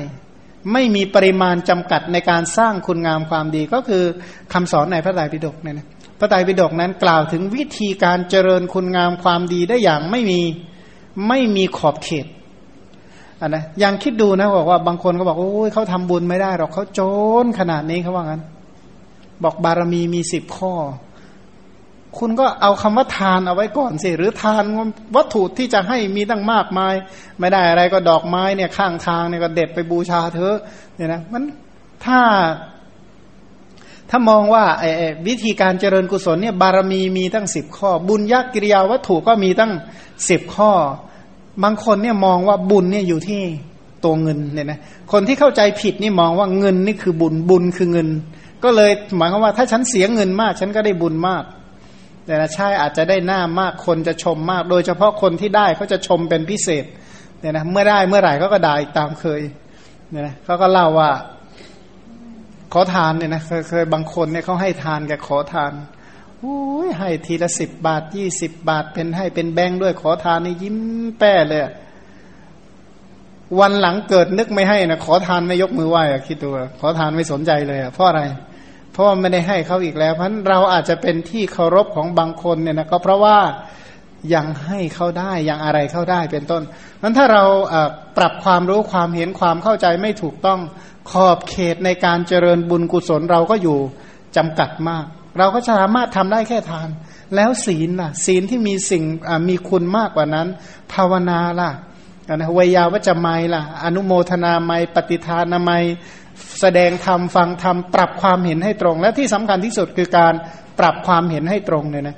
[0.72, 4.04] ไม่มีปริมาณจำกัดในการสร้างคุณงามความดีก็คือ
[4.52, 5.86] คำสอนในพระไตรปิฎกเนี่ยนะ
[6.18, 10.40] พระไตรปิฎกนั้นกล่าวถึงวิธีการเจริญคุณงามความดีได้อย่างไม่มี
[11.28, 12.26] ไม่มีขอบเขต
[13.40, 17.00] อันนะยังคิดดูนะบอกว่าบางคนก็บอกโอ้ยเขาทำบุญไม่ได้หรอกเขาโจ
[17.44, 18.42] นขนาดนี้เขาว่างั้น
[19.44, 20.72] บอกบารมีมีสิบข้อ
[22.18, 24.64] คุณก็เอาคำว่าทานเอาไว้ก่อนสิ หรือทาน
[25.16, 26.94] วัตถุที่จะให้มีตั้งมากมาย
[27.38, 30.56] ไม่ได้อะไรก็ดอกไม้เนี่ยข้างทางเนี่ยก็เด็ดไปบูชาเถอะ
[30.96, 31.44] เนี่ยนะมัน
[32.04, 32.20] ถ้า
[34.10, 34.90] ถ้ามองว่าไอ้
[35.26, 39.72] วิธีการเจริญกุศลเนี่ยบารมีมีตั้งสิบข้อ บุญยักกิริยาวัตถุก็มีตั้ง
[40.28, 40.70] สิบข้อ
[41.62, 43.42] บางคนเนี่ยมองว่าบุญเนี่ยอยู่ที่
[44.04, 44.78] ตัวเงินเนี่ยนะ
[45.12, 48.08] คนที่เข้าใจผิดนี่มองว่าเงินนี่คือบุญบุญคือเงิน
[48.64, 51.42] ก็เลยหมายความว่าถ้าฉันเสียเงินมาก ฉันก็ได้บุญมาก
[52.24, 56.84] แต่นะใช่อาจจะได้หน้ามากคนจะชมมาก โดยเฉพาะคนที่ได้เขาจะชมเป็นพิเศษ
[57.40, 59.40] เนี่ยนะเมื่อได้เมื่อไหร่เขาก็ด่าอีกตามเคย
[60.10, 61.10] เนี่ยนะเขาก็เล่าว่า
[62.72, 65.72] ขอทานเนี่ยนะเคยเคยบางคนเนี่ยเขาให้ทานแกขอทาน
[66.40, 70.76] โอ้ยให้ทีละสิบบาทยี่สิบบาทเป็นให้เป็นแบงค์ด้วยขอทานนี่ยิ้ม
[71.18, 71.60] แป้เลย
[73.60, 76.48] วันหลังเกิดนึกไม่ให้นะขอทานไม่ยกมือไหว้คิดดู
[76.80, 83.38] ขอทานไม่สนใจเลยเพราะอะไรเพราะว่าไม่ได้ให้เขาอีกแล้ว เพราะเราอาจจะเป็นที่เคารพของบางคนเนี่ยนะก็เพราะว่า
[84.34, 86.62] ยังให้เขาได้ยังอะไรเข้าได้เป็นต้น
[87.02, 87.44] นั้นถ้าเรา
[88.16, 90.60] ปรับความรู้ความเห็นความเข้าใจไม่ถูกต้อง
[91.10, 93.78] ขอบเขตในการเจริญบุญกุศลเราก็อยู่
[94.36, 95.04] จำกัดมาก
[95.38, 96.88] เราก็สามารถทำได้แค่ทาน
[97.36, 99.04] แล้วศีลล่ะ ศีลที่มีสิ่ง
[99.48, 100.46] มีคุณมากกว่านั้น
[100.92, 101.70] ภาวนาล่ะ
[102.34, 105.70] นะวยาวัจไมล่ะ อนุโมทนาไมปฏิทานาไม
[106.60, 110.34] แสดงธรรมฟังธรรมปรับความเห็นให้ตรง และที่สำคัญที่สุดคือการ
[110.78, 112.16] ปรับความเห็นให้ตรงเนี่ยนะ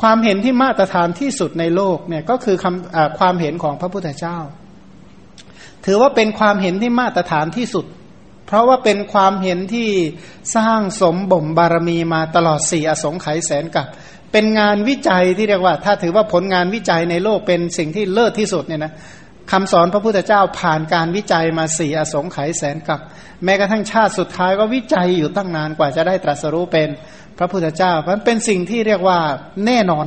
[0.00, 4.38] ความเห็นที่มาตรฐานที่สุดในโลกเนี่ยก็คือคำความเห็นของพระพุทธเจ้า
[5.86, 7.86] ถือว่าเป็นความเห็นที่มาตรฐานที่สุด
[8.46, 9.88] เพราะว่าเป็นความเห็นที่
[10.56, 13.86] สร้างสมบ่มบารมีมาตลอดสี่อสงไขยแสนกับ
[14.32, 18.92] เป็นงานวิจัยที่เรียกว่า ถ้าถือว่าผลงานวิจัยในโลกเป็นสิ่งที่เลิศที่สุดเนี่ยนะ
[19.50, 23.00] คำสอนพระพุทธเจ้าผ่านการวิจัยมาสี่อสงไขยแสนกับ
[23.44, 26.88] แม้กระทั่งชาติสุดท้ายก็วิจัยอยู่ตั้งนานกว่าจะได้ตรัสรู้เป็น
[27.38, 29.18] พระพุทธเจ้ามันเป็นสิ่งที่เรียกว่า
[29.66, 30.06] แน่นอน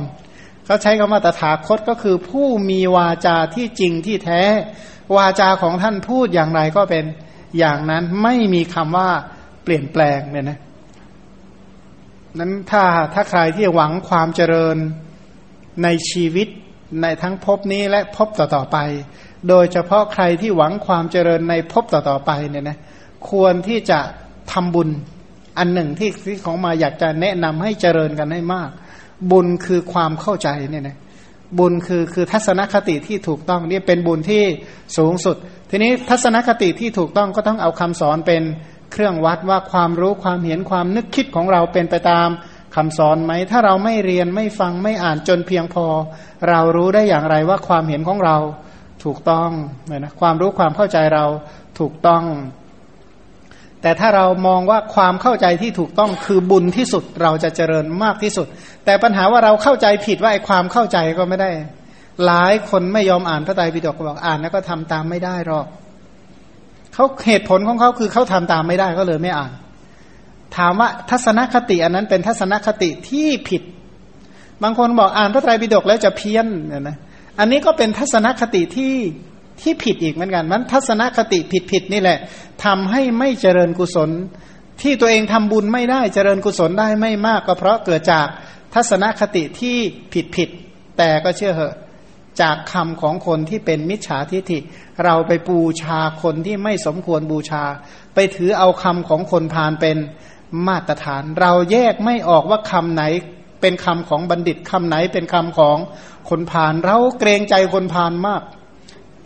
[0.66, 4.42] เขาใช้คำว่าตถาคตก็คือผู้มีวาจาที่จริงที่แท้
[5.16, 7.04] วาจาของท่านพูดอย่างไรก็เป็น
[7.58, 9.10] อย่างนั้นไม่มีคำว่า
[9.64, 10.58] เปลี่ยนแปลงเนี่ยนะ
[12.38, 12.84] นั้นถ้า
[13.14, 14.76] ถ้าใครที่หวังความเจริญ
[15.82, 16.48] ในชีวิต
[17.02, 18.78] ในทั้งภพนี้และภพต่อๆไป
[19.48, 22.78] โดยเฉพาะใครที่หวังความเจริญในภพต่อๆไปเนี่ยนะ
[23.30, 24.00] ควรที่จะ
[24.52, 24.88] ทำบุญ
[25.58, 28.70] อันหนึ่งที่ที่ของมาอยากจะแนะนำให้เจริญกันให้มาก
[29.30, 30.96] บุญคือความเข้าใจเนี่ยนะ
[31.58, 34.42] บุญคือคือทัศนคติที่ถูกต้องนี่เป็นบุญที่
[34.98, 35.36] สูงสุด
[35.70, 38.42] ทีนี้ทัศนคติที่ถูกต้องก็ต้องเอาคำสอนเป็น
[38.92, 42.28] เครื่องวัดว่าความรู้ความเห็นความนึกคิดของเราเป็นไปตาม
[42.76, 45.86] คำสอนไหม ถ้าเราไม่เรียนไม่ฟังไม่อ่านจนเพียงพอ
[46.48, 48.36] เรารู้ได้อย่างไรว่าความเห็นของเรา
[49.04, 49.50] ถูกต้อง
[49.86, 51.24] เนะความรู้ความเข้าใจเรา
[51.78, 52.24] ถูกต้อง
[53.82, 58.46] แต่ถ้าเรามองว่าความเข้าใจที่ถูกต้องคือบุญที่สุดเราจะเจริญมากที่สุด
[58.84, 61.50] แต่ปัญหาว่าเราเข้าใจผิดว่าไอ้ความเข้าใจก็ไม่ได้
[62.26, 65.66] หลายคนไม่ยอมอ่านพระไตรปิฎกบอกอ่านแล้วก็ทำตามไม่ได้หรอก
[66.94, 69.52] เขาเหตุผลของเขาคือเขาทำตามไม่ได้ก็เลยไม่อ่าน
[70.56, 73.62] ถามว่าทัศนคติอันนั้นเป็นทัศนคติที่ผิด
[74.62, 76.96] บางคนบอกอ่านพระไตรปิฎกแล้วจะเพี้ยนเนี่ยนะ
[77.40, 78.94] อันนี้ก็เป็นทัศนคติที่
[79.60, 82.18] ที่ผิดอีกเหมือนกันมันทัศนคติผิดผิดนี่แหละ
[82.64, 84.10] ทำให้ไม่เจริญกุศล
[84.82, 88.26] ที่ตัวเองทำบุญไม่ได้เจริญกุศลได้ไม่มากก็เพราะเกิดจาก
[88.74, 89.76] ทัศนคติที่
[90.12, 90.48] ผิดผิด
[90.98, 91.74] แต่ก็เชื่อเหอะ
[92.40, 94.58] จากคำของคนที่เป็นมิจฉาทิฏฐิ
[95.04, 97.64] เราไปบูชาคนที่ไม่สมควรบูชา
[98.14, 99.96] ไปถือเอาคำของคนพาลเป็น
[100.68, 103.02] มาตรฐาน เราแยกไม่ออกว่าคำไหน
[103.60, 105.76] เป็นคำของบัณฑิตคำไหนเป็นคำของ
[106.30, 108.42] คนพาลเราเกรงใจคนพาลมาก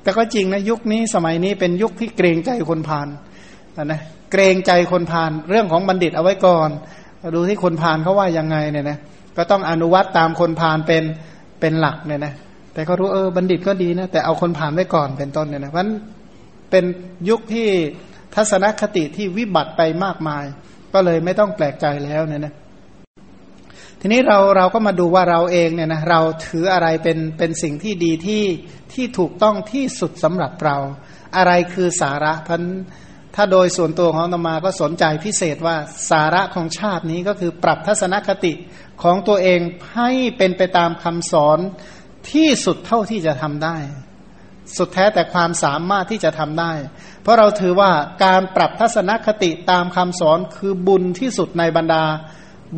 [0.02, 3.08] แต่ก็จริงนะยุคนี้สมัยนี้เป็นยุคที่เกรงใจคนพาล
[3.84, 4.00] นะ
[4.32, 6.70] เกรงใจคนพาลเรื่องของบัณฑิตเอาไว้ก่อน
[7.34, 8.98] ดูที่คนพาลเขาว่ายังไงเนี่ยนะ
[9.36, 11.04] ก็ต้องอนุวัตตามคนพาลเป็น
[11.60, 12.34] เป็นหลักเนี่ยนะ
[12.74, 15.92] แต่ก็รู้เออบัณฑิตก็ดีนะแต่เอาคนผ่านไว้ก่อนเป็นต้นเนี่ยนะเพราะนั้น
[16.70, 16.84] เป็น
[17.28, 17.68] ยุคที่
[18.34, 20.44] ทัศนคติที่วิบัติไปมากมาย
[20.94, 22.54] ก็เลยไม่ต้องแปลกใจแล้วเนี่ยนะ
[24.06, 28.44] ทีนี้เราเราก็มาดูว่าเราเองเนี่ยนะเราถืออะไรเป็นเป็นสิ่งที่ดีที่
[28.92, 30.76] ที่ถูกต้องที่สุดสำหรับเรา
[31.36, 32.62] อะไรคือสาระพัน
[33.34, 35.76] ถ้าโดยส่วนตัวของธรรมาก็สนใจพิเศษว่า
[36.10, 38.52] สาระของชาตินี้ก็คือปรับทัศนคติ
[39.02, 39.60] ของตัวเอง
[39.94, 41.58] ให้เป็นไปตามคำสอน
[42.32, 43.76] ที่สุดเท่าที่จะทำได้
[44.76, 46.72] สุดแท้แต่ความสามารถที่จะทำได้
[47.22, 47.90] เพราะเราถือว่า
[48.24, 52.04] การปรับทัศนคติตามคำสอนคือบุญที่สุดในบรรดา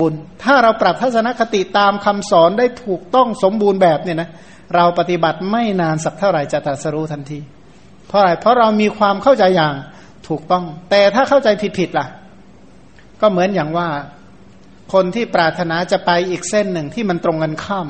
[0.00, 4.28] บุญ ถ้าเราปรับทัศนคติตามคำสอนได้ถูกต้องสมบูรณ์แบบเนี่ยนะ
[4.74, 7.38] เราปฏิบัติไม่นานสักเท่าไหร่จะตรัสรู้ทันที
[8.08, 9.74] เพราะอะไรเพราะเรามีความเข้าใจอย่าง
[10.28, 12.06] ถูกต้อง แต่ถ้าเข้าใจผิดๆล่ะ
[13.20, 13.88] ก็เหมือนอย่างว่า
[14.92, 17.88] คนที่ปรารถนาจะไปอีกเส้นหนึ่งที่มันตรงกันข้าม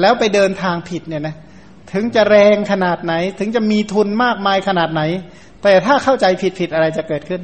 [0.00, 1.36] แล้วไปเดินทางผิดเนี่ยนะ
[1.92, 5.02] ถึงจะแรงขนาดไหน ถึงจะมีทุนมากมายขนาดไหน
[5.62, 6.26] แต่ถ้าเข้าใจ
[6.58, 7.42] ผิดๆอะไรจะเกิดขึ้น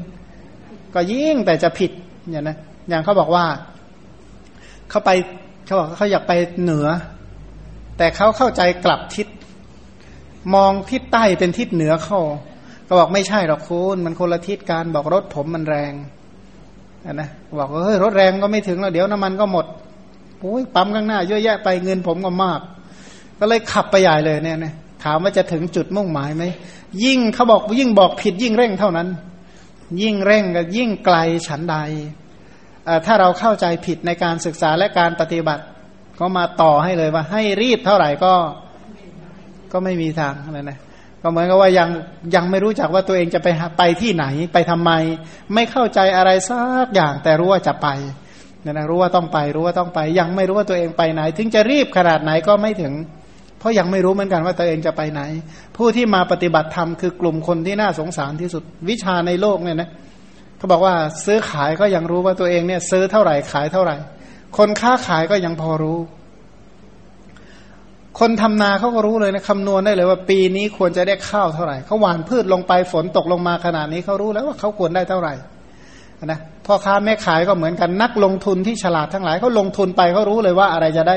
[0.95, 1.91] ก็ยิ่งแต่จะผิด
[2.29, 2.57] เนี่ยนะ
[2.89, 3.45] อย่างเขาบอกว่า
[4.91, 5.11] เขาไป
[5.65, 6.33] เขาบอกเขาอยากไป
[6.63, 6.87] เหนือ
[7.99, 9.29] แต่เขาเข้าใจกลับทิศ
[10.55, 12.21] มองทิศใต้เป็นทิศเหนือเข้า
[12.89, 15.93] ก็บอกไม่ใช่หรอกคุณมันคนละทิศการบอกรถผมมันแรง
[17.13, 17.29] นะ
[17.59, 19.67] บอกเฮ้ยรถแรงก็ไม่ถึงแล้วเดี๋ยวน้ำมันก็หมด
[20.41, 22.61] โอ้ยปั๊มข้างหน้าเยอะแยะไปเงินผมก็มาก
[23.39, 24.75] ก็เลยขับไปใหญ่เลยเนี่ยนะ
[25.05, 26.45] ถามว่าจะถึงจุดมุ่งหมายไหม
[27.05, 29.09] ยิ่งเขาบอกยิ่งบอกผิดยิ่งเร่งเท่านั้น
[30.03, 31.17] ยิ่งเร่งก็ยิ่งไกล
[31.47, 31.77] ฉันใด
[33.07, 35.63] ถ้าเราเข้าใจผิดในการศึกษาและการปฏิบัติ
[36.21, 38.33] ก็มาต่อให้เลยว่า ให้รีบเท่าไหร่ก็
[39.73, 40.79] ก็ไม่มีทางอะไรนะ
[41.23, 41.89] ก็เหมือนกับว่ายัง
[42.35, 44.91] ยังไม่รู้จักว่าตัวเองจะไปไปที่ไหนไปทำไม
[45.55, 47.89] ไม่เข้าใจอะไรสักอย่าง แต่รู้ว่าจะไป
[48.65, 52.93] นี่ยนะรู้ว่าต้องไปรู้ว่าต้องไป ยังไม่รู้ว่าตัวเองไปไหน ถึงจะรีบขนาดไหนก็ไม่ถึง
[53.59, 55.21] เพราะยังไม่รู้เหมือนกันว่าตัวเองจะไปไหน
[55.77, 63.97] ผู้ที่มาปฏิบัติธรรมคือกลุ่มคนที่น่าสงสารที่สุด วิชาในโลกเนี่ยนะเขาบอกว่าซื้อขายก็ยังรู้ว่าตัวเองเนี่ย ซื้อเท่าไหร่ขายเท่าไหร่
[64.57, 65.99] คนค้าขายก็ยังพอรู้
[68.19, 75.35] คนทำนาเขาก็รู้เลยนะคำนวณได้เลยว่าปีนี้ควรจะได้ข้าวเท่าไหร่เขาหว่านพืชลงไปฝนตกลงมาขนาดนี้เขารู้แล้วว่าเขาควรได้เท่าไหร่
[76.27, 81.17] นะพ่อค้าแม่ขายก็เหมือนกันนักลงทุนที่ฉลาดทั้งหลายเขาลงทุนไปเขารู้เลยว่าอะไรจะได้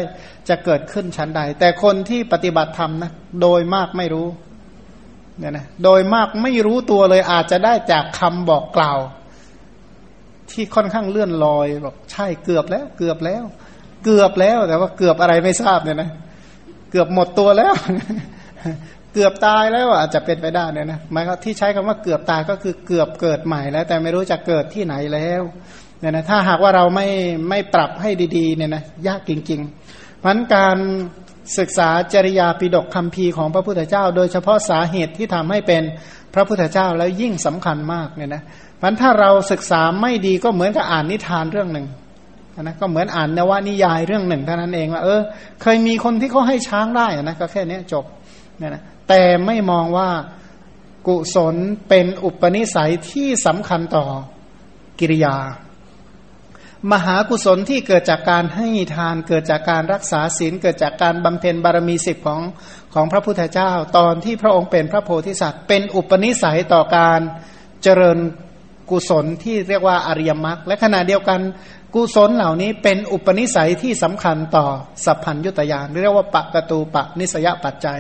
[0.50, 4.28] จะเกิดขึ้นชั้นใด แต่คนที่ปฏิบัติธรรมนะโดยมากไม่รู้
[5.40, 9.00] เนี่ยนะโดยมากไม่รู้ตัวเลยอาจจะได้จากคำบอกกล่าว
[10.52, 13.44] ที่ค่อนข้างเลื่อนลอยบอกใช่เกือบแล้ว เกือบแล้ว
[14.06, 16.10] เกือบแล้วแต่ว่าเกือบอะไรไม่ทราบเนี่ยนะ
[16.92, 17.74] เกือบหมดตัวแล้ว
[19.14, 25.42] เกือบตายแล้วอาจจะเป็นไปได้เนี่ยนะหมายที่ใช้คำว่าเกือบตายก็คือเกือบเกิดใหม่แล้ว แต่ไม่รู้จะเกิดที่ไหนแล้ว
[26.00, 27.08] เนี่ยนะถ้าหากว่าเราไม่
[27.50, 30.78] ไม่ปรับให้ดีๆเนี่ยนะยากจริงๆเพราะการ
[31.58, 35.84] ศึกษาจริยาปิดกคำพีของพระพุทธเจ้า โดยเฉพาะสาเหตุที่ทำให้เป็น
[36.34, 38.44] พระพุทธเจ้าแล้วยิ่งสำคัญมากเนี่ยนะ
[38.78, 41.88] เพราะถ้าเราศึกษาไม่ดีก็เหมือนกับอ่านนิทานเรื่องหนึ่ง
[42.62, 45.22] นะก็เหมือนอ่านนวนิยายเรื่องหนึ่งเท่านั้นเองว่าเออ
[45.62, 48.06] เคยมีคนที่เขาให้ช้างได้นะก็แค่นี้จบ
[48.58, 50.10] เนี่ยนะแต่ไม่มองว่า
[51.08, 51.56] กุศล
[51.90, 54.06] เป็นอุปนิสัยที่สำคัญต่อ
[55.00, 55.36] กิริยา
[56.92, 62.42] มหากุศลที่เกิดจากการให้ทาน เกิดจากการรักษาศีล เกิดจากการบำเพ็ญบารมีสิบของ
[62.94, 67.20] ของพระพุทธเจ้า ตอนที่พระองค์เป็นพระโพธิสัตว์ เป็นอุปนิสัยต่อการ
[67.84, 68.18] เจริญ
[68.92, 71.40] กุศลที่เรียกว่าอริยมรรคและขณะเดียวกัน
[71.96, 74.66] กุศลเหล่านี้เป็นอุปนิสัยที่สำคัญต่อ
[75.06, 78.00] สัพพัญยุตยานเรียกว่าปะกตูปะนิสยปัจจัย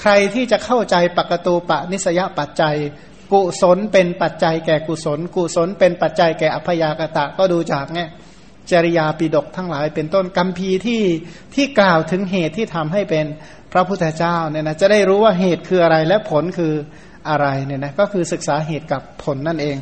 [0.00, 2.76] ใครที่จะเข้าใจปะกตูปะนิสยปัจจัย
[3.32, 8.08] กุศลเป็นปัจจัยแก่กุศล กุศลเป็นปัจจัยแก่อภยากตะก็ดูจากเนี่ย
[8.70, 11.02] จริยาปิดกทั้งหลายเป็นต้นกัมพีที่
[11.54, 13.26] ที่กล่าวถึงเหตุที่ทำให้เป็น
[13.72, 16.72] พระพุทธเจ้าเนี่ยนะจะได้รู้ว่าเหตุคืออะไรและผลคือ
[17.28, 19.76] อะไรเนี่ยนะก็คือศึกษาเหตุกับผลนั่นเอง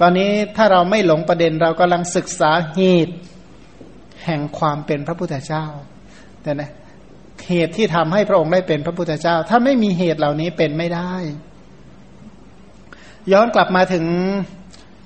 [0.00, 3.14] ตอนนี้ถ้าเราไม่หลงประเด็นเรากำลังศึกษาเหตุ
[4.24, 5.64] แห่งความเป็นพระพุทธเจ้า
[6.42, 6.70] แต่นะ
[7.48, 11.12] เหตุที่ทำให้พระองค์ได้เป็นพระพุทธเจ้า ถ้าไม่มีเหตุเหล่านี้เป็นไม่ได้
[13.32, 14.06] ย้อนกลับมาถึง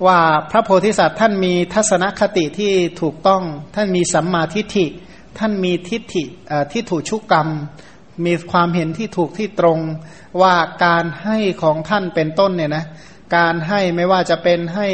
[0.07, 0.19] ว่า
[0.51, 3.43] พระโพธิสัตว์ท่านมีทัศนคติที่ถูกต้อง
[3.75, 4.85] ท่านมีสัมมาทิฏฐิ
[5.37, 6.23] ท่านมีทิฏฐิ
[6.71, 7.47] ที่ถูกชุกกรรม
[8.25, 9.79] มีความเห็นที่ถูกที่ตรง
[10.41, 12.85] ว่าการให้ของท่านเป็นต้นเนี่ยนะ
[13.35, 14.87] การให้ไม่ว่าจะเป็นให้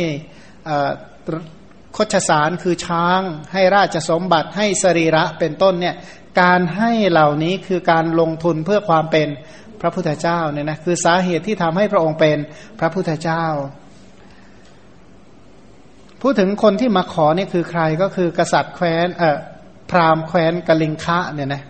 [1.98, 3.22] คชสารคือช้าง
[3.54, 5.96] ให้ราชสมบัติให้สรีระเป็นต้นเนี่ย
[6.42, 9.28] การให้เหล่านี้คือการลงทุนเพื่อความเป็น
[9.82, 12.38] พระพุทธเจ้าเนี่ยนะคือสาเหตุที่ทำให้พระองค์เป็น
[12.80, 13.46] พระพุทธเจ้า
[16.22, 19.38] พูดถึงคนที่มาขอนี่คือใครก็คือกษัตริย์แคว้นเอ่อ
[19.92, 21.64] พราหมณ์แคว้นกลิงคะเนี่ยนะ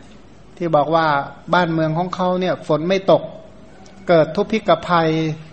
[0.57, 1.07] ที่บอกว่า
[1.53, 3.23] บ้านเมืองของเขาเนี่ยฝนไม่ตก
[4.07, 5.09] เกิดทุพพิกภัย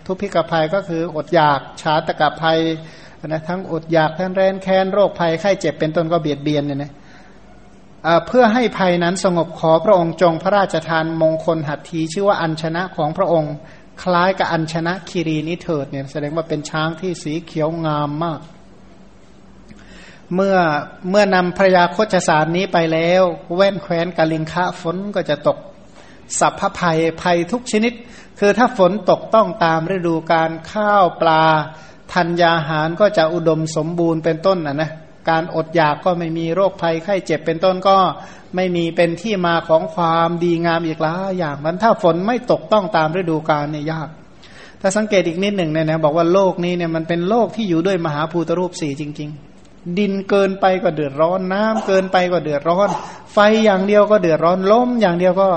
[0.06, 2.60] ทุพพิกภัยก็คืออดอยากชาตกภัย
[3.26, 6.92] นะทั้งอดอยากทั้งแรนแค้นโรคภัยไข้เจ็บเป็นต้นก็เบียดเบียนเนี่ยนะ
[8.26, 13.54] เพื่อให้ภัยนั้นสงบขอพระองค์จงพระราชทานมงคลหัตถีชื่อว่าอัญชนะของพระองค์
[14.02, 18.40] คล้ายกับอัญชนะคีรีนิเถิดเนี่ยแสดงว่าเป็นช้างที่สีเขียวงามมาก
[20.34, 20.56] เมื่อ
[21.10, 23.22] เมื่อนำพระยาโคจสารนี้ไปแล้ว
[23.56, 25.58] แว่นแคว้นกาลิงคะฝนก็จะตก
[26.38, 27.92] สัพพภัยภัยทุกชนิด
[28.44, 31.44] คือถ้าฝนตกต้องตามฤดูการข้าวปลา
[32.12, 34.90] ธัญญาหารก็จะอุดมสมบูรณ์เป็นต้นนะนะ
[35.30, 37.96] การอดอยากก็ไม่มีโรคภัยไข้เจ็บเป็นต้นก็
[38.54, 44.08] ไม่มีเป็นที่มาของความดีงามอีกหลายอย่างมันถ้าฝนไม่ตกต้องตามฤดูกาลเนี่ยยาก
[44.80, 49.51] ถ้าสังเกตอีกนิดหนึ่งเนี่ยนะบอกว่าโลกนี้เนี่ยมันเป็นโลกที่อยู่ด้วยมหาภูตรูปสี่จริง ๆ
[49.98, 52.88] ดินเกินไปก็เดือดร้อนน้ำเกินไปก็เดือดร้อน
[53.32, 55.48] ไฟอย่างเดียวก็เดือดร้อนลมอย่างเดียวก็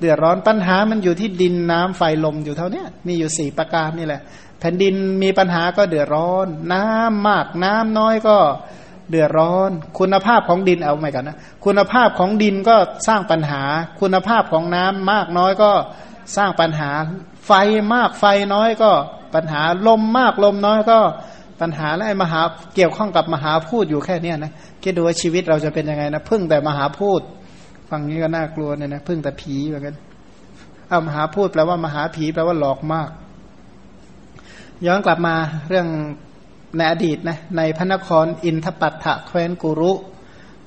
[0.00, 4.20] เดือดร้อนปัญหามันอยู่ที่ดินน้ำไฟลมอยู่เท่านี้มีอยู่สี่ประการนี่แหละ
[4.60, 8.36] แผ่นดินมีปัญหาก็เดือดร้อน น้ำมากน้ำน้อยก็
[9.10, 12.76] เดือดร้อน คุณภาพของดินเอาไม่กันนะคุณภาพของดินก็
[13.06, 13.62] สร้างปัญหา
[14.00, 15.70] คุณภาพของน้ำมากน้อยก็
[16.36, 16.90] สร้างปัญหา
[17.46, 17.52] ไฟ
[17.92, 18.24] มากไฟ
[18.54, 18.92] น้อยก็
[19.34, 20.98] ปัญหาลมมากลมน้อยก็
[21.60, 22.40] ปัญหาและมหา
[22.74, 24.52] เกี่ยวข้องกับมหาพูดอยู่แค่เนี้นะ
[24.82, 27.20] คิดดูว่าชีวิตเราจะเป็นยังไงนะพึ่งแต่มหาพูด
[27.90, 29.94] ฟังนี้ก็น่ากลัวเนี่ยนะพึ่งแต่ผีเหมือนกัน
[30.88, 33.10] เอามหาพูดแปลว่ามหาผีแปลว่าหลอกมาก
[34.86, 35.34] ย้อนกลับมา
[35.68, 35.86] เรื่อง
[36.76, 39.92] ในอดีตนะในพระนครอินทปัตถะแคว้นกุรุ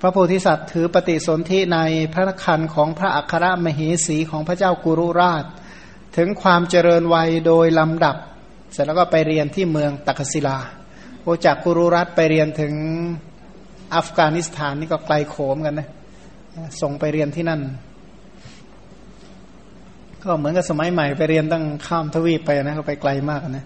[0.02, 1.80] พระโพธิสัตว์ถือปฏิสนธิใน
[2.14, 5.44] พระนครของพระอัครมเหสีของพระเจ้ากุรุราช
[6.18, 8.16] ถึงความเจริญวัยโดยลำดับ
[8.72, 10.58] เสร็จแล้วก็ไปเรียนที่เมืองตักศิลา
[11.22, 12.74] โอจากกุรุรัตไปเรียนถึง
[13.96, 15.88] อัฟกานิสถานนี่ก็ไกลโขมกันนะ
[16.82, 17.62] ส่งไปเรียนที่นั่น
[20.24, 23.66] ก็เหมือนกับสมัยใหม่ไปเรียนตั้งข้ามทวีปไปนะก็ไปไกลมากนะ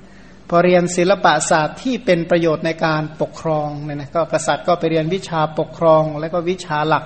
[0.49, 7.05] พอเรียนศิลปศาสตร์ที่เป็นประโยชน์ในการปกครองเนี่ยนะก็กษัตริย์ก็ไปเรียนวิชาปกครอง แล้วก็วิชาหลัก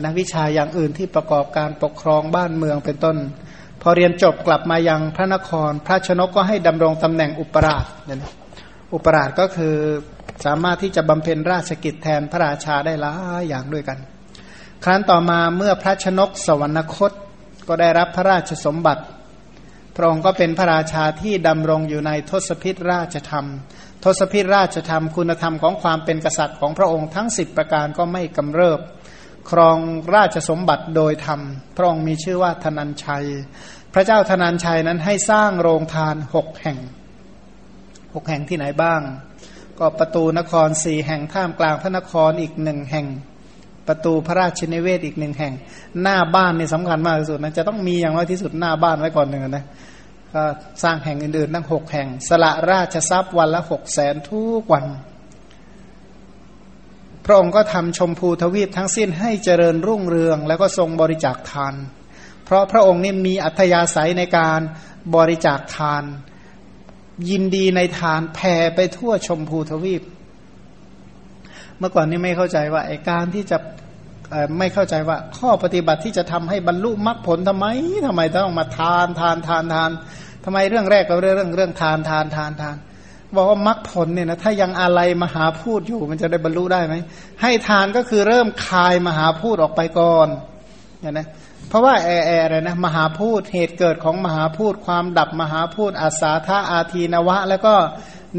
[0.00, 3.16] นะวิชาอย่างอื่นที่ประกอบการปกครองบ้านเมืองเป็นต้น
[3.86, 8.32] พอเรียนจบกลับมายังพระนคร พระชนกก็ให้ดำรงตำแหน่งอุปราชเนี่ยนะ
[8.94, 9.74] อุปราชก็คือ
[10.44, 13.98] สามารถที่จะบำเพ็ญราชกิจแทนพระราชาได้หลายอย่างด้วยกัน
[14.84, 17.12] ครั้นต่อมาเมื่อพระชนกสวรรคต
[17.68, 19.02] ก็ได้รับพระราชสมบัติ
[19.96, 23.46] พระองค์ก็เป็นพระราชาที่ดำรงอยู่ในทศพิธราชธรรม
[24.04, 28.80] ทศพิธราชธรรม คุณธรรมของความเป็นกษัตริย์ของพระองค์ทั้งสิบประการก็ไม่กำเริบ
[29.50, 29.78] ครอง
[30.14, 31.40] ราชสมบัติโดยธรรม
[31.76, 33.26] พระองค์มีชื่อว่าธนัญชัย
[33.94, 36.78] พระเจ้าธนัญชัยนั้นให้สร้างโรงทานหกแห่ง
[38.14, 39.00] หกแห่งที่ไหนบ้าง
[39.78, 43.06] ก็ประตูนครสี่แห่งท่ามกลางพระนครอีกหนึ่งแห่ง
[43.88, 45.52] ประตูพระราชนิเวศอีกหนึ่งแห่ง
[46.02, 49.64] หน้าบ้านนี่สำคัญมากที่สุดนะจะต้องมีอย่างน้อยที่สุดหน้าบ้านไว้ก่อนหนึ่งนะ
[50.34, 50.42] ก็
[50.82, 54.84] สร้างแห่งอื่นๆตั้งหกแห่ง สละราชทรัพย์วันละหกแสนทุกวัน
[57.26, 61.74] พระองค์ก็ทำชมพูทวีปทั้งสิ้นให้เจริญรุ่งเรือง แล้วก็ทรงบริจาคทาน
[62.44, 64.60] เพราะพระองค์นี่มีอัธยาศัยในการ
[65.16, 66.04] บริจาคทาน
[67.30, 70.02] ยินดีในทานแผ่ไปทั่วชมพูทวีป
[71.78, 73.58] เมื่อก่อนนี่ไม่เข้าใจว่าไอการที่จะ
[74.58, 77.66] ไม่เข้าใจว่าข้อปฏิบัติที่จะทำให้บรรลุมรรคผลทำไม
[78.06, 79.90] ทำไมต้องมาทานทานทานทาน
[80.44, 82.76] ทำไมเรื่องแรกเราเรื่องเรื่องทานทานทานทาน
[83.36, 86.94] บอกว่ามรรคผลเนี่ยนะถ้ายังอะไรมหาพูดอยู่มันจะได้บรรลุได้ไหม
[87.42, 90.28] ให้ทานก็คือเริ่มคายมหาพูดออกไปก่อน
[91.00, 91.26] เนี่ยนะ
[91.68, 97.74] เพราะว่าแอแออะไรนะมหาพูดเหตุเกิดของมหาพูดความดับมหาพูดอาสาธาอาทีนวะ แล้วก็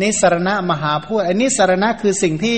[0.01, 2.57] นิสรณะมหาพูดอันนิสรณะคือสิ่งที่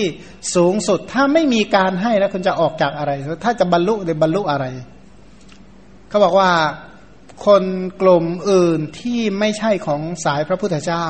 [0.55, 3.11] สูงสุดถ้าไม่มีการให้แล้วคุณจะออกจากอะไร
[3.43, 4.65] ถ้าจะบรรลุหรือบรรลุอะไร
[6.09, 6.51] เขาบอกว่า
[7.45, 7.63] คน
[8.01, 11.05] กลุ่มอื่นที่ไม่ใช่ของสายพระพุทธเจ้า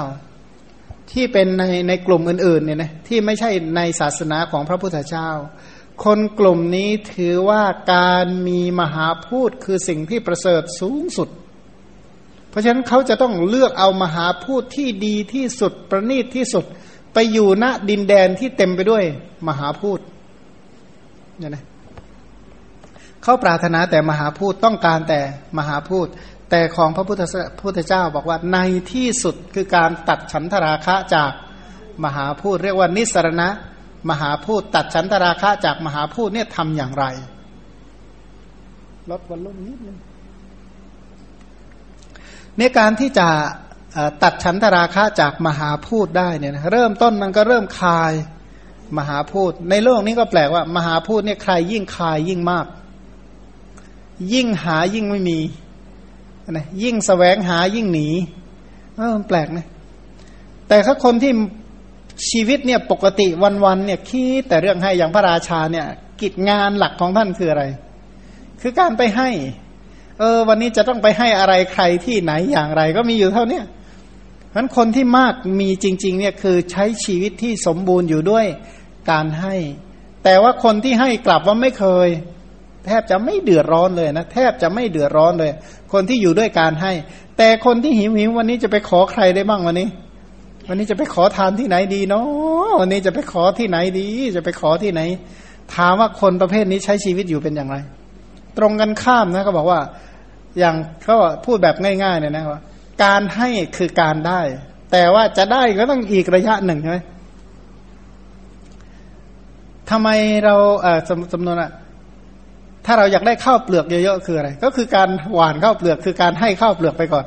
[1.12, 5.30] ที่เป็นในในกลุ่มอื่นๆเนี่ยนะที่ไม่ใช่ในศาสนาของพระพุทธเจ้า
[6.04, 11.30] คนกลุ่มนี้ถือว่าการมีมหาพูดคือสิ่งที่ประเสริฐสูงสุด
[12.50, 16.66] เพราะฉะนั้นเขาจะต้องเลือกเอามหาพูดที่ดีที่สุดประณีตที่สุด
[17.14, 19.04] ไปอยู่ณดินแดนที่เต็มไปด้วย
[19.48, 20.00] มหาพูด
[21.38, 21.64] เนี่ยนะ
[23.24, 25.20] เขาปรารถนาแต่มหาพูดต้องการแต่
[25.58, 26.08] มหาพูด
[26.50, 27.22] แต่ของพระพุทธ
[27.62, 28.60] พุทธเจ้าบอกว่าใน
[28.94, 31.32] ที่สุดคือการตัดฉันทราคะจาก
[32.04, 33.50] มหาพูดเรียกว่านิสรณะ
[34.10, 37.06] มหาพูดตัดฉันทราคะจากมหาพูดเนี่ยทำอย่างไร
[39.12, 39.98] ลดวันลุ่มนิดนึง
[42.58, 43.28] ในการที่จะ
[44.24, 48.14] ตัดฉันทราคะจากมหาพูดได้เนี่ยเริ่มต้นมันก็เริ่มคลาย
[48.98, 52.66] มหาพูด ในโลกนี้ก็แปลกว่า มหาพูดเนี่ยใครยิ่งคลายยิ่งมาก
[54.34, 55.40] ยิ่งหายิ่งไม่มี
[56.52, 58.08] นะยิ่งสแสวงหายิ่งหนี
[58.98, 59.68] เออแปลกนะ
[60.68, 61.32] แต่ถ้าคนที่
[62.30, 63.28] ชีวิตเนี่ยปกติ
[63.66, 65.88] วันๆเนี่ยคิดแต่เรื่องให้อย่างพระราชาเนี่ย
[66.22, 67.64] กิจงานหลักของท่านคืออะไร
[68.62, 69.30] คือการไปให้
[70.20, 73.62] เออ วันนี้จะต้องไปให้อะไรใครที่ไหนอย่างไร ก็มีอยู่เท่านี้
[74.50, 78.46] เพราะคนที่มากมีจริง ๆ เนี่ยคือใช้ชีวิตที่สมบูรณ์อยู่ด้วย
[79.12, 79.56] การให้
[80.24, 82.08] แต่ว่าคนที่ให้กลับว่าไม่เคย
[82.88, 85.52] แทบจะไม่เดือดร้อนเลยนะแทบจะไม่เดือดร้อนเลย
[85.94, 86.92] คนที่อยู่ด้วยการให้
[87.38, 89.90] แต่คนที่หิวหิววันนี้จะไปขอใครได้บ้างวันนี้
[90.68, 95.02] วันนี้จะไปขอทานที่ไหนดีเนาะวันนี้จะไปขอที่ไหนดี จะไปขอที่ไหน
[95.76, 97.78] ถามว่าคนประเภทนี้ใช้ชีวิตอยู่เป็นอย่างไร
[98.58, 99.80] ตรงกันข้ามนะก็บอกว่า
[100.60, 102.62] อย่างเขาพูดแบบง่ายๆเนี่ยนะว่า
[103.04, 104.42] การให้คือการได้
[104.92, 106.98] แต่ว่าจะได้ก็ต้องอีกระยะหนึ่งใช่ไหม
[109.90, 110.10] ทำไม
[110.46, 111.00] เราเอ่อ
[111.34, 111.72] จำนวนอะ
[112.90, 117.26] ถ้าเราอยากได้ข้าวเปลือกเยอะๆคืออะไร ก็คือการหว่านข้าวเปลือกคือการให้ข้าวเปลือกไปก่อน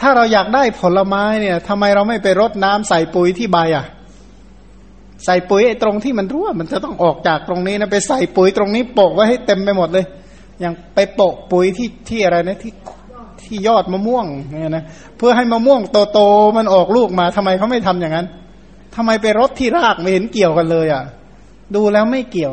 [0.00, 3.84] ถ้าเราอยากได้ผลไม้เนี่ยทำไมเราไม่ไปรดน้ำใส่ปุ๋ยที่ใบอะ
[5.24, 10.04] ใส่ปุ๋ยไอ้ตรงที่มันรั่วมันจะต้องออกจากตรงนี้นะไปใส่ปุ๋ยตรงนี้โปะไว้ให้เต็มไปหมดเลย
[10.60, 12.72] อย่างไปโปะปุ๋ยที่ที่อะไรนะที่
[13.42, 14.26] ที่ยอดมะม่วง
[14.60, 14.84] เนี่ยนะ
[15.18, 15.80] เพื่อให้มะม่วง
[16.12, 18.26] โตๆมันออกลูกมาทำไมเขาไม่ทำอย่างนั้น
[18.96, 21.02] ทำไมไปรดที่รากไม่เห็นเกี่ยวกันเลยอะ
[21.74, 22.52] ดูแล้วไม่เกี่ยว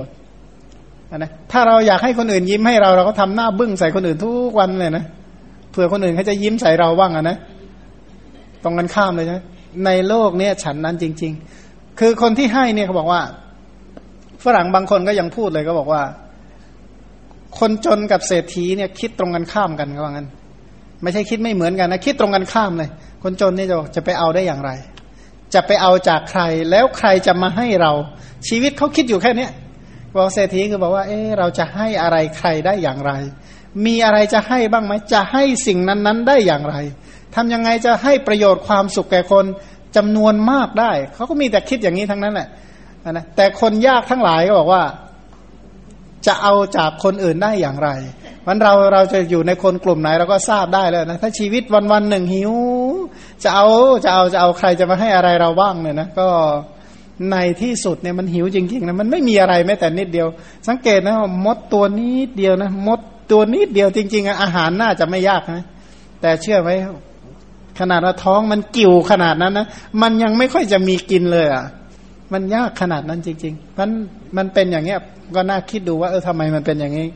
[1.18, 5.06] นะถ้าเราอยากให้คนอื่นยิ้มให้เราเราก็ทำหน้าบึ้งใส่คนอื่นทุกวันเลยนะ
[5.72, 7.38] เผื่อคนอื่นเขาจะยิ้มใส่เราบ้างอะนะ
[8.64, 9.38] ตรงกันข้ามเลยใช่
[9.86, 11.34] ในโลกเนี้ยฉันนั้นจริง
[11.66, 13.22] ๆ คือคนที่ให้เนี่ยเขาบอกว่า
[14.44, 16.02] ฝรั่งบางคนก็ยังพูดเลยก็บอกว่า
[17.60, 20.28] คนจนกับเศรษฐีเนี่ย คิดตรงกันข้ามกันก็ว่างั้น
[21.04, 22.90] ไม่ใช่คิดไม่เหมือนกันนะคิดตรงกันข้ามเลย
[23.24, 24.72] คนจนนี่จะจะไปเอาได้อย่างไร
[25.54, 26.42] จะไปเอาจากใคร
[26.72, 27.92] แล้วใครจะมาให้เรา
[28.48, 29.52] ชีวิตเขาคิดอยู่แค่เนี้ย
[30.16, 33.12] บอกเศรษฐีคือบอกว่า เออเราจะให้อะไรใครได้อย่างไร
[33.86, 36.76] มีอะไรจะให้บ้างไหมจะให้สิ่งนั้นๆได้อย่างไร
[37.36, 39.46] ทำยังไงจะให้ประโยชน์ความสุขแก่คน
[39.96, 42.48] จำนวนมากได้ เขาก็มีแต่คิดอย่างนี้ทั้งนั้นแหละ
[43.12, 44.84] นะแต่คนยากทั้งหลายก็บอกว่า
[46.28, 47.90] จะเอาจากคนอื่นได้อย่างไร
[48.48, 52.54] มันเราเราจะอยู่ในคนกลุ่มไหนเราก็ทราบได้แล้วนะถ้าชีวิตวันวันหนึ่งหิว
[53.44, 53.68] จะเอา
[54.04, 56.28] จะเอาจะเอาใครจะมาให้อะไรเราบ้างเนี่ยนะก็
[57.30, 60.28] ในที่สุดเนี่ยมันหิวจริงๆนะมันไม่มีอะไรแม้แต่นิดเดียว
[60.68, 61.16] สังเกตนะ
[61.46, 63.00] มดตัวนิดเดียวนะมด
[63.32, 65.66] ตัวนิดเดียวจริง ๆ อาหารน่าจะไม่ยากนะ
[66.22, 66.70] แต่เชื่อไหม
[67.80, 69.68] ขนาดว่าท้องมันกิ่วขนาดนั้นนะ
[70.02, 71.66] มันยังไม่ค่อยจะมีกินเลยอะ
[72.34, 73.90] มันยากขนาดนั้นจริงๆมัน
[74.38, 75.00] มันเป็นอย่างเงี้ย
[75.36, 77.08] ก็น่าคิดดูว่าเออทำไมมันเป็นอย่างนี้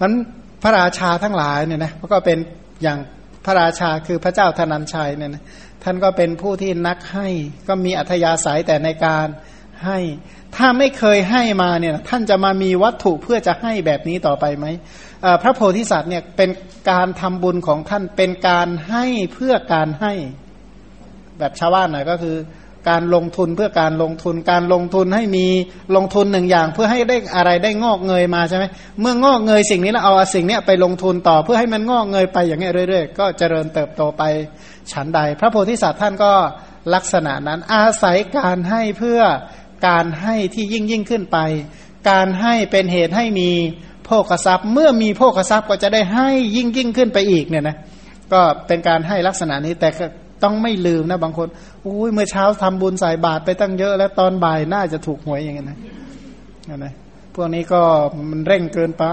[0.00, 0.10] มัน
[0.62, 2.38] พระราชาทั้งหลายเนี่ยนะก็เป็น
[2.82, 2.98] อย่าง
[3.44, 5.42] พระราชาคือพระเจ้าธนัญชัยเนี่ยนะ
[5.84, 7.28] ท่านก็เป็นผู้ที่นักให้
[7.68, 9.26] ก็มีอัธยาศัยแต่ในการ
[9.84, 9.98] ให้
[10.56, 14.66] ถ้าไม่เคยให้มาเนี่ยท่านจะมามีวัตถุเพื่อจะให้แบบนี้ต่อไปไหม
[15.42, 16.50] พระโพธิสัตว์เนี่ยเป็น
[16.90, 19.04] การทำบุญของท่านเป็นการให้
[19.34, 20.12] เพื่อการให้
[21.38, 22.36] แบบชาวบ้านหน่อยก็คือ
[22.88, 25.46] การลงทุนเพื่อการลงทุนการลงทุนให้มี
[25.96, 28.64] ลงทุนหนึ่งอย่าง เพื่อให้ได้อะไรได้งอกเงยมาใช่ไหม
[29.00, 34.22] เมื่องอกเงยสิ่งนี้แล้วเอาสิ่งนี้ไปลงทุนต่อเพื่อให้มันงอกเงยไปอย่างเงี้ยเรื่อยๆ ก็เจริญเติบโตไป
[34.92, 36.32] ฉันใด พระโพธิสัตว์ท่านก็
[36.94, 39.20] ลักษณะนั้นอาศัยการให้เพื่อ
[39.88, 41.38] การให้ที่ยิ่งยิ่งขึ้นไป
[42.10, 43.50] การให้เป็นเหตุให้มี
[44.04, 47.76] โภคทรัพย์ เมื่อมีโภคทรัพย์ก็จะได้ให้ยิ่งยิ่งขึ้นไปอีกเนี่ยนะ
[48.32, 49.88] ก็เป็นการให้ลักษณะนี้แต่
[50.44, 51.48] ต้องไม่ลืมนะบางคน
[51.86, 55.78] อุ้ยเมื่อเช้าทำบุญใส่บาตรไปตั้งเยอะ แล้วตอนบ่ายน่าจะถูกหวยอย่างเงี้ยนะ
[56.84, 56.92] นะ
[57.34, 57.82] พวกนี้ก็
[58.30, 59.04] มันเร่งเกินไป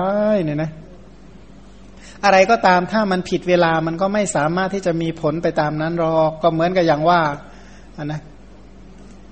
[0.46, 0.72] เนี่ยนะ
[2.26, 7.22] อะไรก็ตามถ้ามันผิดเวลามันก็ไม่สามารถที่จะมีผลไปตามนั้นหรอกก็เหมือนกับอย่างว่า
[7.98, 8.22] อันนะ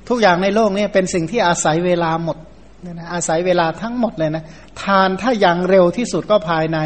[0.10, 2.38] ทุกอย่างในโลกนี้เป็นสิ่งที่อาศัยเวลาหมด
[2.82, 4.44] เนี่ยนะอาศัยเวลาทั้งหมดเลยนะ
[4.82, 6.80] ทานถ้าอย่างเร็วที่สุดก็ภายใน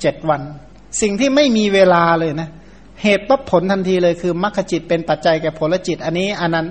[0.00, 0.42] เจ็ดวัน
[1.02, 2.48] สิ่งที่ไม่มีเวลาเลยนะ
[3.02, 6.66] เหตุปั๊บผลทันทีเลยคือมรรคจิตเป็นปัจจัยแก่ผลจิต อันนี้อันนั้น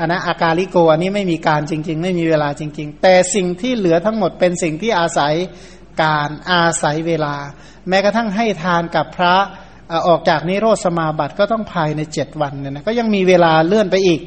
[0.00, 5.34] อันนั้นอาการลิโกอันนี้ไม่มีการจริง ๆ ไม่มีเวลาจริง ๆ แต่สิ่งที่เหลือทั้งหมดเป็นสิ่งที่อาศัย
[6.02, 7.34] การอาศัยเวลา
[7.88, 9.34] แม้กระทั่งให้ทานกับพระ
[10.08, 14.20] ออกจากนิโรธสมาบัติก็ต้องภายในเจ็ดวันเนี่ยนะก็ยังมีเวลาเลื่อนไปอีก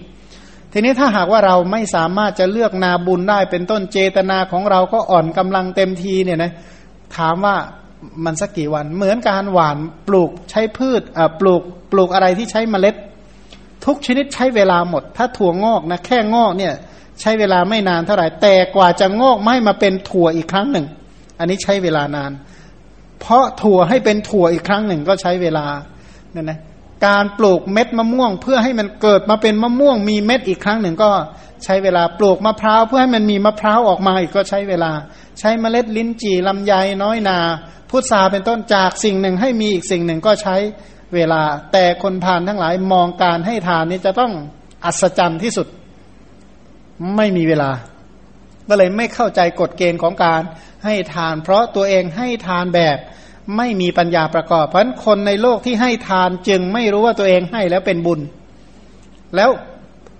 [0.73, 6.51] ทีนี้ถ้าหากว่าเราไม่สามารถจะเลือกนาบุญได้เป็นต้นเจตนาของเราก็อ่อนกำลังเต็มทีเนี่ยนะ
[7.17, 7.55] ถามว่า
[8.25, 9.77] มันสักกี่วัน เหมือนการหว่าน
[10.07, 11.01] ปลูกใช้พืช
[11.39, 12.95] ปลูกปลูกอะไรที่ใช้เมล็ด
[13.85, 16.73] ทุกชนิดใช้เวลาหมด ถ้าถั่วงอกนะแค่งอกเนี่ย
[17.21, 20.85] ใช้เวลาไม่นานเท่าไหร่ แต่กว่าจะงอกไม่มาเป็นถั่วอีกครั้งหนึ่ง
[21.39, 22.31] อันนี้ใช้เวลานาน
[23.19, 25.65] เพราะถั่วให้เป็นถั่วอีกครั้งหนึ่งก็ใช้เวลา
[26.31, 26.59] เนี่ยนะ
[27.07, 31.09] การปลูกเม็ดมะม่วง เพื่อให้มันเกิดมาเป็นมะม่วงมีเม็ดอีกครั้งหนึ่งก็
[31.63, 34.91] ใช้เวลาปลูกมะพร้าวเพื่อให้มันมีมะพร้าวออกมาอีกก็ใช้เวลา
[35.39, 36.73] ใช้เมล็ดลิ้นจี่ลำไย
[37.03, 37.37] น้อยนา
[37.89, 40.55] พุทธาเป็นต้นจากสิ่งหนึ่งให้มีอีกสิ่งหนึ่งก็ใช้
[41.15, 41.41] เวลา
[41.73, 44.33] แต่คนพานทั้งหลายมองการให้ทานนี้จะต้อง
[44.85, 45.67] อัศจรรย์ที่สุด
[47.15, 47.71] ไม่มีเวลา
[48.69, 50.41] ก็เลยไม่เข้าใจกฎเกณฑ์ของการ
[50.85, 52.97] ให้ทาน เพราะตัวเองให้ทานแบบ
[53.57, 58.19] ไม่มีปัญญาประกอบ เพราะะนั้นคนในโลกที่ให้ทานจึงไม่รู้ว่าตัวเองให้แล้วเป็นบุญ
[59.35, 59.49] แล้ว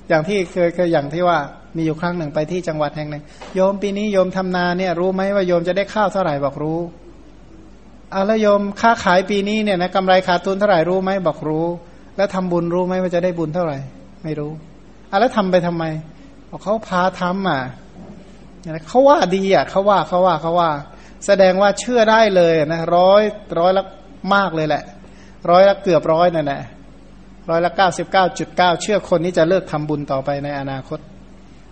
[0.10, 1.40] อย่างที่เคยเคยอย่างที่ว่า
[1.78, 3.24] มีอยู่ครั้งหนึ่งไปที่จังหวัดแห่งหนึ่ง
[3.56, 6.80] โยมปีนี้โยมทำนาเนี่ย รู้ไหมว่าโยมจะได้ข้าวเท่าไหร่บอกรู้
[8.14, 11.66] อาแล้วโยมค้าขายปีนี้เนี่ยนะกำไรขาดทุนเท่าไหร่รู้ไหมบอกรู้
[12.18, 13.78] แล้วทำบุญรู้ไหมว่าจะได้บุญเท่าไหร่
[14.24, 14.52] ไม่รู้
[15.12, 15.84] อะแล้วทำไปทำไม
[16.50, 17.62] บอกเขาพาทำอะ
[18.88, 20.72] เขาว่าดีอะเขาว่าเขาว่าเขาว่า
[21.26, 23.22] แสดงว่าเชื่อได้เลยนะร้อย
[23.60, 23.84] ร้อยละ
[24.34, 24.84] มากเลยแหละ
[25.50, 26.62] ร้อยละเกือบร้อยนั่นแหละ
[27.50, 31.00] ร้อยละเก้าสิบเก้าจุดเก้าเชื่อคนนี้จะเลิกทำบุญต่อไปในอนาคต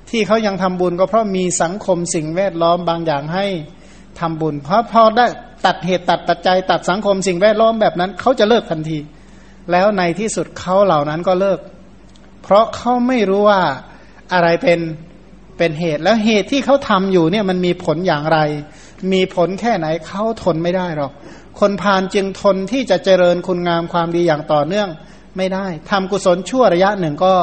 [0.10, 3.46] ที่เขายังทำบุญก็เพราะมีสังคมสิ่งแวดล้อมบางอย่างให้
[4.20, 5.28] ทำบุญ เพราะพอได้
[5.66, 9.00] ตัดเหตุตัดปัจจัยตัดสังคมสิ่งแวดล้อมแบบนั้นเขาจะเลิกทันที
[9.72, 11.60] แล้วในที่สุดเขาเหล่านั้นก็เลิก
[12.44, 13.62] เพราะเขาไม่รู้ว่า
[14.34, 14.80] อะไรเป็น
[15.58, 18.40] เป็นเหตุแล้วเหตุที่เขาทำอยู่เนี่ยมันมีผลอย่างไร
[19.14, 21.12] มีผลแค่ไหนเขาทนไม่ได้หรอก
[21.60, 24.90] คนพาลจึงทนที่จะเจริญคุณงามความดีอย่างต่อเนื่อง
[25.38, 27.36] ไม่ได้ทำกุศลชั่วระยะหนึ่งก็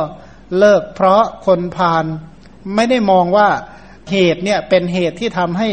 [0.58, 2.04] เลิกเพราะคนพาล
[2.74, 3.48] ไม่ได้มองว่า
[4.10, 5.68] เหตุเนี่ยเป็นเหตุที่ทำให้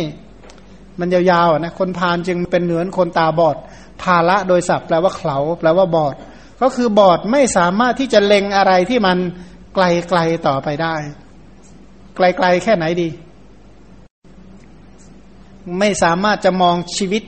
[0.99, 3.57] มันยาวๆนะคนพาลจึงเป็นเหนือนคนตาบอด
[4.01, 6.15] ภาละโดยศัพท์แปลว่าเขาแปลว่าบอด
[6.61, 9.17] ก็คือบอดไม่สามารถที่จะเล็งอะไรที่มัน
[9.75, 10.95] ไกลๆต่อไปได้
[12.15, 13.09] ไกลๆแค่ไหนดี
[15.79, 17.23] ไม่สามารถจะมองชีวิต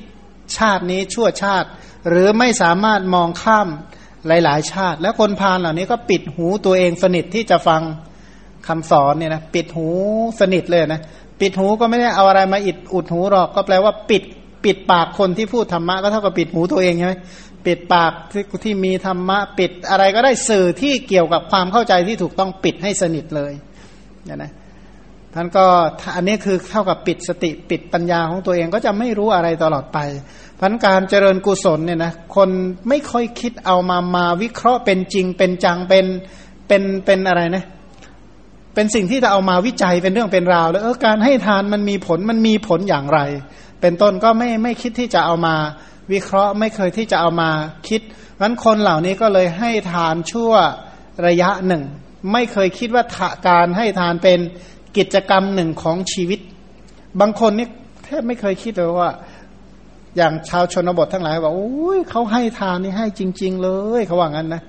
[0.57, 1.68] ชาตินี้ชั่วชาติ
[2.07, 3.68] หรือไม่สามารถมองข้าม
[4.28, 7.82] หลาย ๆ ชาติ แล้วคนพาลเหล่านี้ก็ปิดหูตัวเองสนิทที่จะฟัง
[8.68, 9.88] คำสอนเนี่ยนะปิดหู
[10.39, 11.01] สนิทเลยนะ
[11.39, 14.24] ปิดหูก็ไม่ได้เอาอะไรมาอิดอุดหูหรอกก็แปลว่าปิด
[14.66, 17.14] ปิดปากคนที่พูดธรรมะก็เท่ากับปิดหูตัวเองใช่ไหม
[17.66, 23.53] ปิดปากที่ที่มีธรรมะปิดอะไรก็ได้สื่อที่เกี่ยวกับความเข้าใจที่ถูกต้องปิดให้สนิทเลย
[24.26, 24.51] เนี่ยนะ
[25.34, 25.66] ท่านก็
[26.16, 29.99] อันนี้คือเท่ากับปิดสติปิดปัญญาของตัวเองก็จะไม่รู้อะไรตลอดไป
[30.59, 32.49] พันการเจริญกุศลเนี่ยนะคน
[32.89, 36.05] ไม่ค่อยคิดเอามามาวิเคราะห์เป็นจริงเป็นจังเป็น
[36.68, 43.20] เป็นเป็นอะไรนะเเป็นสิ่งที่จะเอามาวิจัยเป็นเรื่องเป็นราว แล้วเออการให้ทานมันมีผลมันมีผลอย่างไร
[43.82, 45.56] เป็นต้นก็ไม่ไม่คิดที่จะเอามา
[46.12, 47.50] วิเคราะห์ไม่เคยที่จะเอามา
[47.88, 48.02] คิด
[48.42, 50.52] นั้นคนเหล่านี้ก็เลยให้ทานชั่ว
[51.28, 51.84] ระยะหนึ่ง
[52.32, 53.04] ไม่เคยคิดว่า
[53.50, 54.40] การให้ทานเป็น
[54.98, 56.40] กิจกรรมหนึ่งของชีวิต
[57.20, 57.68] บางคนนี่
[58.04, 59.12] แทบไม่เคยคิดเลยว่า
[60.18, 63.70] อย่างชาวชนบททั้งหลายบอกโอ้ยเขาให้ทานนี่ให้จริง ๆ เล
[64.00, 64.62] ยเขาว่างั้นนะ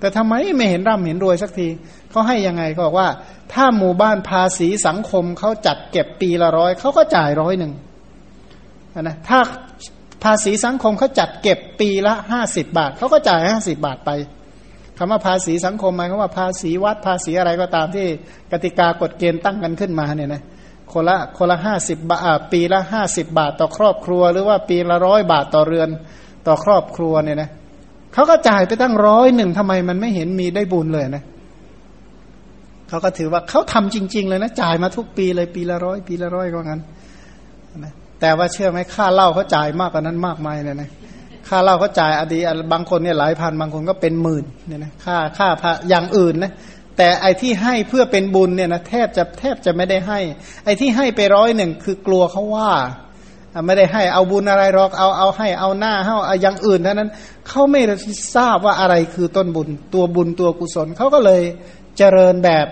[0.00, 1.68] แต่ทำไมไม่เห็นร่ำเห็นรวยสักที
[2.10, 3.08] เขาให้ยังไงเขาบอกว่า
[3.52, 7.72] ถ้าหมู่บ้านภาษีสังคมเขาจัดเก็บปีละร้อยเขาก็จ่ายร้อยหนึ่ง
[9.00, 9.38] นะถ้า
[10.24, 14.10] ภาษีสังคมเขาจัดเก็บปีละห้าสิบบาทเขาก็จ่ายห้าสิบาทไป
[14.98, 18.06] คำว่าภาษีสังคมหมายความว่าภาษีวัดภาษีอะไรก็ตามที่
[18.52, 20.42] กติกากฎเกณฑ์ตั้งกันขึ้นมาเนี่ยนะ
[20.92, 25.88] คนละคนละห้าสิบบาทปีละห้าสิบบาทต่อครอบครัว หรือว่าปีละร้อยบาทต่อเรือน
[26.46, 27.50] ต่อครอบครัวเนี่ยนะ
[28.14, 31.24] เขาก็จ่ายไปตั้งร้อยหนึ่งทำไมมันไม่เห็นมีได้บุญเลยนะ
[32.88, 36.80] เขาก็ถือว่าเขาทำจริง ๆ เลยนะจ่ายมาทุกปีเลยปีละร้อยปีละร้อยก็งั้น
[37.84, 40.88] นะแต่ว่าเชื่อไหมค่าเหล้าเขาจ่ายมากกว่านั้นมากมายเลยนะ
[41.48, 42.38] ค่าเหล้าเขาจ่ายอดี
[42.72, 46.52] บางคนเนี่ยหลายพันบางคนก็เป็นหมื่นเนี่ยนะค่าค่าพระอย่างอื่นนะ
[46.98, 50.20] แต่ไอ้ที่ให้เพื่อเป็นบุญเนี่ยนะแทบจะแทบจะไม่ได้ให้
[50.64, 52.70] ไอ้ที่ให้ไปร้อยหนึ่งคือกลัวเขาว่า
[53.66, 57.10] ไม่ได้ให้เอาบุญอะไรหรอกเอาเอาให้เอาหน้าเอาเอาอย่างอื่นเท่านั้น
[57.48, 57.80] เขาไม่
[58.36, 61.42] ทราบว่าอะไรคือต้นบุญ ตัวบุญตัวกุศลเขาก็เลย
[61.98, 62.66] เจริญแบบ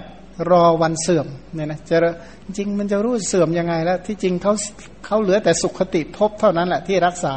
[0.51, 1.97] รอวันเสื่อมเนี่ยนะจะ
[2.57, 4.53] จริงมันจะรู้เสื่อมยังไงแล้ว ที่จริงเขา
[5.07, 7.35] เขาเหลือแต่สุขติภพเท่านั้นแหละที่รักษา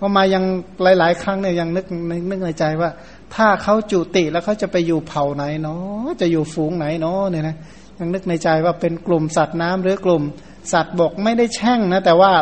[0.00, 0.44] พอมายัง
[0.82, 1.86] หลาย ๆ ครั้งเนี่ยยังนึก
[2.30, 2.90] นึกในใจว่า
[3.34, 7.56] ถ้าเขาจุติแล้วเขาจะไปอยู่เผ่าไหนเนาะจะอยู่ฝูงไหนเนาะเนี่ยนะ
[7.98, 10.22] ยังนึกในใจว่าเป็นกลุ่มสัตว์น้ำหรือกลุ่ม
[10.72, 12.32] สัตว์บกไม่ได้แช่งนะ แต่ว่า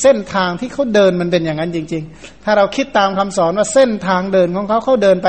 [0.00, 5.28] เส้นทางที่เขาเดินมันเป็นอย่างนั้นจริง ๆ ถ้าเราคิดตามคำสอนว่าเส้นทางเดินของเขาเขาเดินไป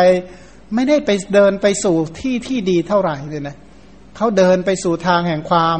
[0.75, 3.55] ไม่ได้ไปเดินไปสู่ที่ที่ดีเท่าไหร่เลยนะ
[4.17, 5.77] เขาเดินไปสู่ทางแห่งความ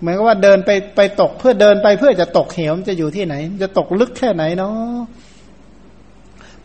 [0.00, 4.98] เหมือนกับว่าเดินไปไปตกเพื่อเดินไปเพื่อจะตกเหวจะอยู่ที่ไหน จะตกลึกแค่ไหนเนาะ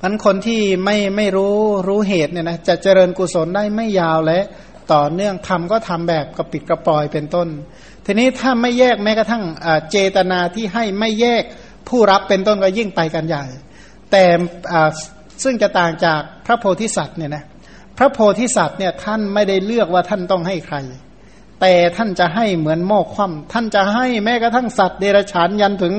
[0.01, 1.55] พันคนที่ไม่ไม่รู้
[1.87, 4.39] รู้เหตุเนี่ยนะจะเจริญกุศลได้ไม่ยาวและ
[4.93, 7.47] ต่อเนื่องทำก็ทำแบบกระปิดกระปอยเป็นต้น
[8.05, 9.43] ทีนี้ถ้าไม่แยกแม้กระทั่ง
[9.91, 11.43] เจตนาที่ให้ไม่แยก
[11.89, 13.43] ผู้รับเป็นต้นก็ยิ่งไปกันใหญ่
[14.11, 14.23] แต่
[15.43, 17.43] ซึ่งจะต่างจากพระโพธิสัตว์เนี่ยนะ
[17.97, 20.77] พระโพธิสัตว์เนี่ยท่านไม่ได้เลือกว่าท่านต้องให้ใคร
[21.61, 25.93] แต่ท่านจะให้เหมือนหม้อคว่ำท่านจะให้แม้กระทั่งสัตว์เดรัจฉานยันถึง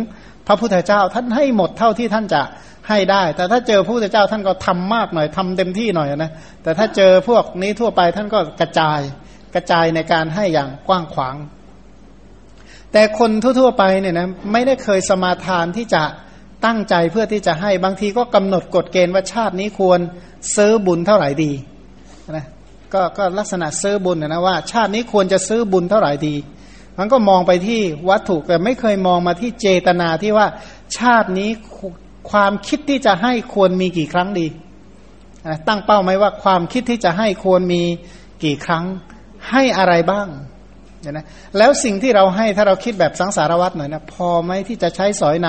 [0.47, 2.43] พระพุทธเจ้า ท่านให้หมดเท่าที่ท่านจะ
[2.89, 6.33] ให้ได้ แต่ถ้าเจอพระพุทธเจ้าท่านก็ทำมากหน่อยทำเต็มที่หน่อยนะ
[6.63, 9.01] แต่ถ้าเจอพวกนี้ทั่วไปท่านก็กระจาย
[9.55, 11.35] กระจายในการให้อย่างกว้างขวาง
[12.93, 16.03] แต่คนทั่วๆไปเนี่ยนะไม่ได้เคยสมาทานที่จะ
[16.65, 20.01] ตั้งใจเพื่อที่จะให้บางทีก็กำหนดกฎเกณฑ์ว่าชาตินี้ควร
[20.57, 21.53] ซื้อบุญเท่าไหร่ดี
[22.37, 22.47] นะ
[22.93, 26.35] ก็ก็ลักษณะซื้อบุญนะว่า ชาตินี้ควรจะซื้อบุญเท่าไหร่ดี
[26.99, 30.47] มันก็มองไปที่วัตถุแต่ไม่เคยมองมาที่เจตนาที่ว่า
[30.99, 31.51] ชาตินี้
[32.31, 34.47] ความคิดที่จะให้ควรมีกี่ครั้งดี
[35.69, 37.83] ตั้งเป้าไหมว่าความคิดที่จะให้ควรมี
[38.45, 38.85] กี่ครั้ง
[39.51, 40.29] ให้อะไรบ้าง
[41.03, 41.27] เนี่ยนะ
[41.59, 45.49] แล้วสิ่งที่เราให้ถ้าเราคิดแบบสังสารวัตรหน่อยนะพอไหมที่จะใช้สอยใน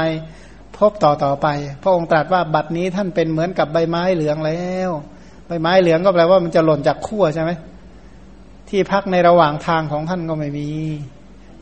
[0.77, 1.47] พบต่อต่อไป
[1.83, 4.91] พระองค์ตรัสว่าบัดนี้ท่านเป็นเหมือนกับใบไม้เหลืองแล้ว
[5.47, 7.51] ใบไม้เหลืองก็แปลว่ามันจะหล่นจากขั้วใช่ไหม
[8.69, 10.67] ที่พักในระหว่างทางของท่านก็ไม่มี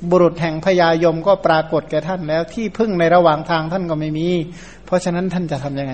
[0.09, 4.27] บุรุษแห่งพญายมก็ปรากฏแก่ท่านแล้ว ที่พึ่งในระหว่างทางท่านก็ไม่มี
[4.85, 5.93] เพราะฉะนั้นท่านจะทํำยังไง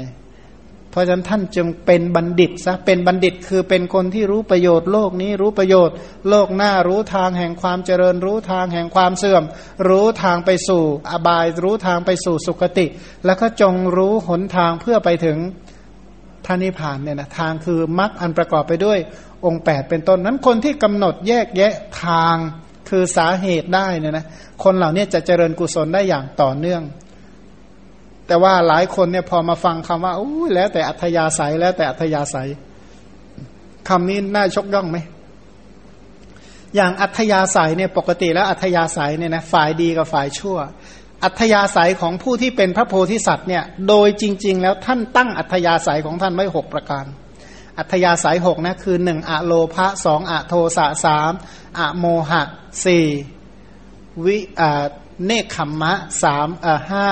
[0.91, 5.95] เพราะฉะนั้นท่านจึงเป็นบัณฑิตซะเป็นบัณฑิตคือเป็นคนที่รู้ประโยชน์โลกนี้รู้ประโยชน์
[6.29, 9.43] โลกหน้ารู้ทางแห่งความเจริญ รู้ทางแห่งความเสื่อม
[9.89, 12.85] รู้ทางไปสู่อบาย รู้ทางไปสู่สุคติ
[13.25, 15.37] แล้วก็จงรู้หนทางเพื่อไปถึง
[16.45, 18.99] พระนิพพานเนี่ยนะทางคือมรรคอันประกอบไปด้วย
[19.45, 21.73] องค์ 8 เป็นต้นนั้นคนที่กำหนดแยกแยะ
[22.03, 22.35] ทาง
[22.89, 24.25] คือสาเหตุได้เนี่ยนะ
[24.63, 26.81] คนเหล่านี้จะเจริญกุศลได้อย่างต่อเนื่อง
[28.27, 32.49] แต่ว่าหลายคนเนี่ยพอมาฟังคำว่าอู้แล้วแต่อัธยาศัยแล้วแต่อัธยาศัย
[33.89, 34.97] คำนี้น่าชกย่องไหม
[36.75, 40.57] อย่างอัธยาศัยเนี่ยปกติแล้วอัธยาศัยเนี่ยนะฝ่ายดีกับฝ่ายชั่ว
[41.23, 47.05] อัธยาศัยของผู้ที่เป็นพระโพธิสัตว์เนี่ยโดยจริง ๆ แล้วท่านตั้งอัธยาศัยของท่านไว้หกประการ
[47.79, 51.31] อัธยาศัยหกนะคือหนึ่งอะโลภะสองอะโทสะสาม
[51.79, 52.43] อะโมหะ
[52.85, 53.07] สี่
[54.25, 54.37] วิ
[55.25, 55.93] เนคขมมะ
[56.23, 56.49] สาม
[56.91, 57.09] ห้า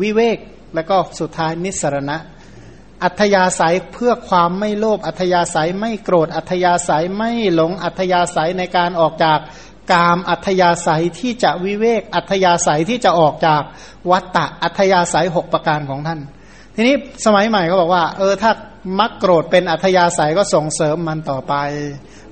[0.00, 0.38] วิเวก
[0.74, 2.16] แล้วก็สุดท้ายนิสรณะ
[3.04, 9.38] อัธยาศัยเพื่อความไม่โลภอัธยาศัยไม่โกรธอัธยาศัยไม่หลงอัธยาศัยในการออกจาก
[9.92, 13.62] กามอัธยาศัยที่จะวิเวก อัธยาศัยที่จะออกจาก
[14.10, 16.20] วัตตะอัธยาศัยหกประการของท่าน
[16.74, 18.52] ทีนี้สมัยใหม่ก็บอกว่า เออถ้า
[18.98, 21.54] มักโกรธเป็นอัธยาศัยก็ส่งเสริมมันต่อไป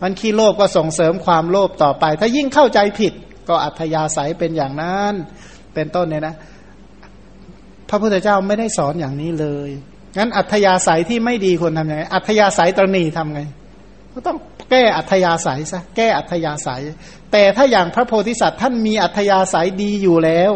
[0.02, 3.12] มันขี้โลภก็ส่งเสริมความโลภต่อไป ถ้ายิ่งเข้าใจผิด
[3.48, 5.14] ก็อัธยาศัยเป็นอย่างนั้น
[5.74, 6.34] เป็นต้นเนี่ยนะ
[7.88, 9.70] พระพุทธเจ้าไม่ได้สอนอย่างนี้เลย
[10.18, 13.40] งั้นอัธยาศัยที่ไม่ดีควรทำยังไง อัธยาศัยตรณีทำไง
[14.12, 14.38] ก็ต้อง
[14.70, 16.82] แก้อัธยาศัยซะ แก้อัธยาศัย
[17.32, 20.52] แต่ถ้าอย่างพระโพธิสัตว์ท่านมีอัธยาศัยดีอยู่แล้ว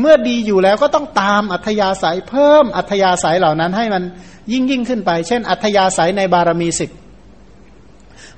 [0.00, 4.02] เมื่อดีอยู่แล้วก็ต้องตามอัธยาศัยเพิ่มอัธยาศัยเหล่านั้นให้มัน
[4.52, 6.90] ยิ่งยิ่งขึ้นไป เช่น อัธยาศัยในบารมีสิบ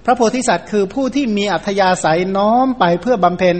[0.04, 3.56] พระโพธิสัตว์คือผู้ที่มีอัธยาศัยน้อมไปเพื่อบำเพ็ญ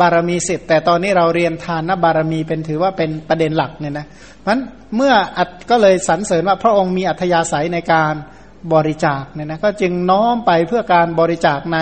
[0.00, 4.06] บารมีสิบแต่ตอนนี้เราเรียนทานบารมีเป็นถือว่าเป็นประเด็นหลักเนี่ยนะ
[4.46, 4.58] มัน
[4.96, 8.14] เมื่ออัดก็เลยสรรเสริญว่าพระองค์มีอัธยาศัยในการ
[8.72, 11.78] บริจาคเนี่ยนะก็จึงน้อมไปเพื่อการบริจาคใน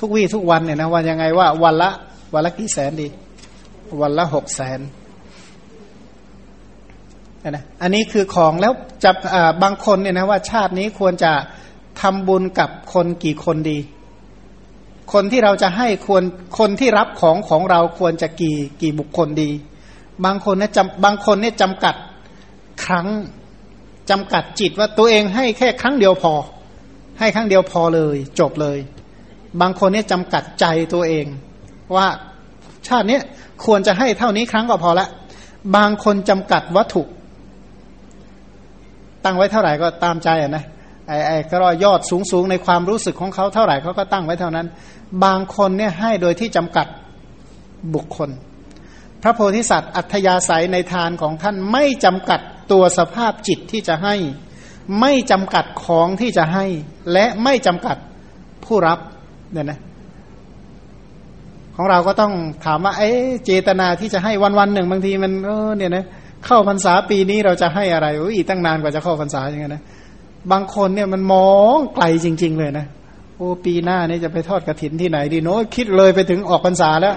[0.00, 1.90] ทุกวี่ทุกวันเนี่ยนะว่ายังไงว่าวันละ
[2.34, 3.08] วันละกี่แสนดี
[4.00, 4.80] วันละหกแสน
[7.50, 8.72] นะอันนี้คือของแล้ว
[9.04, 9.10] จะ
[9.62, 11.32] บางคนเนี่ยนะว่าชาตินี้ควรจะ
[12.00, 13.78] ทำบุญกับคนกี่คนดี
[15.12, 16.22] คนที่เราจะให้ควร
[16.58, 19.50] คนที่รับของของเราควรจะกี่กี่บุคคลดี
[20.24, 21.94] บางคนเนี่ยจำบางคนเนี่ยจำกัด
[22.84, 23.08] ครั้ง
[24.10, 26.34] จำกัดจิตว่าตัวเองให้แค่ครั้งเดียวพอ
[27.18, 28.78] ให้ครั้งเดียวพอเลย จบเลย
[29.60, 31.26] บางคนเนี่ยจำกัดใจตัวเอง
[31.96, 32.06] ว่า
[32.86, 33.18] ชาตินี้
[33.64, 35.06] ควรจะให้เท่านี้ครั้งก็พอละ
[35.76, 37.02] บางคนจำกัดวัตถุ
[39.24, 40.64] ตั้งไว้เท่าไหร่ก็ตามใจอะนะ
[41.08, 44.66] ไอ้ไอ้ก็ยอดสูงสูงในความรู้สึกของเขาเท่าไหร่เขาก็ตั้งไว้เท่านั้น
[45.24, 46.86] บางคนเนี่ยให้โดยที่จำกัด
[47.94, 48.30] บุคคล
[49.22, 52.40] พระโพธิสัตว์อัธยาศัยในทานของท่านไม่จำกัด
[52.72, 54.14] ตัวสภาพจิตที่จะให้
[55.00, 56.66] ไม่จำกัดของที่จะให้
[57.12, 57.96] และไม่จำกัด
[58.64, 58.98] ผู้รับ
[59.52, 59.80] เนี่ยนะ
[61.76, 62.32] ของเราก็ต้อง
[62.64, 63.10] ถามว่า เอ๊
[63.44, 66.04] เจตนาที่จะให้วันวันหนึ่งบางทีมันเออเนี่ยนะ
[66.46, 68.06] เข้าพรรษาปีนี้เราจะให้อะไร
[68.36, 69.82] อีกตั้งนานกว่าจะเข้าพรรษาอย่างเงี้ยนะ
[70.52, 72.86] บางคนเนี่ยมันมองไกลจริง ๆ เลยนะ
[73.36, 77.16] โอ้ปีหน้านี่จะไปทอดกระถินที่ไหนดีโน้คิดเลยไปถึงออกพรรษาแล้ว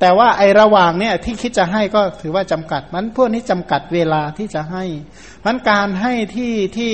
[0.00, 4.84] แต่ว่าไอระหว่างเนี่ยที่คิดจะให้ก็ถือว่าจำกัด มันพวกนี้จำกัดเวลาที่จะให้
[5.44, 6.92] มันการให้ที่ที่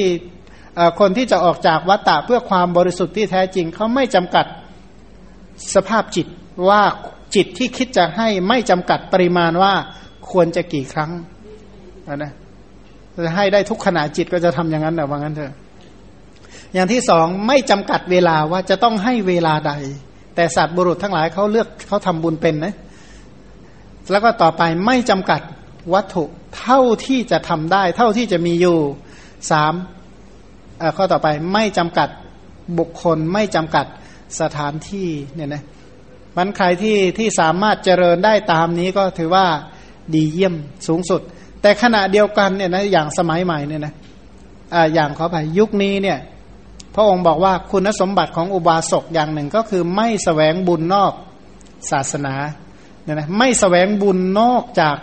[1.00, 4.46] คนที่จะออกจากวัตตะเพื่อความบริสุทธิ์ที่แท้จริงเขาไม่จำกัด
[5.74, 6.26] สภาพจิต
[6.68, 6.82] ว่า
[7.34, 9.72] จิตที่คิดจะให้ไม่จำกัดปริมาณว่า
[10.30, 11.10] ควรจะกี่ครั้ง
[12.16, 12.32] นะ
[13.24, 15.52] จะให้ได้ทุกขณะจิตก็จะทำอย่างนั้นแต่ว่างั้นเถอะ
[16.74, 19.72] อย่างที่สองไม่จำกัดเวลาว่าจะต้องให้เวลาใด
[20.34, 22.74] แต่สัตว์บุรุษทั้งหลายเขาเลือกเขาทำบุญเป็นนะ
[24.10, 25.40] แล้วก็ต่อไปไม่จำกัด
[25.94, 26.24] วัตถุ
[26.58, 28.78] เท่าที่จะทำได้ เท่าที่จะมีอยู่
[29.50, 29.72] สาม
[30.96, 32.08] ข้อต่อไปไม่จำกัด
[32.78, 33.86] บุคคลไม่จำกัด
[34.40, 35.62] สถานที่เนี่ยนะ
[36.36, 39.46] มันใครที่ที่สามารถเจริญได้ตามนี้ก็ถือว่า
[40.14, 40.54] ดีเยี่ยม
[40.86, 41.20] สูงสุด
[41.62, 43.94] แต่ขณะเดียวกันเนี่ยนะอย่างสมัยใหม่เนี่ยนะ
[44.74, 46.18] อ่าอย่างขอไปยุคนี้เนี่ย
[46.94, 51.12] พระองค์บอกว่าคุณสมบัติของอุบาสกอย่างหนึ่งก็คือไม่สแสวงบุญนอก
[51.90, 52.34] ศาสนา
[53.02, 54.96] เนี่ยนะไม่สแสวงบุญนอกจาก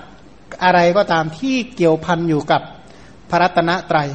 [0.64, 2.62] อะไรก็ตามที่เกี่ยวพันอยู่กับ
[3.30, 4.10] พระรัตนตรัย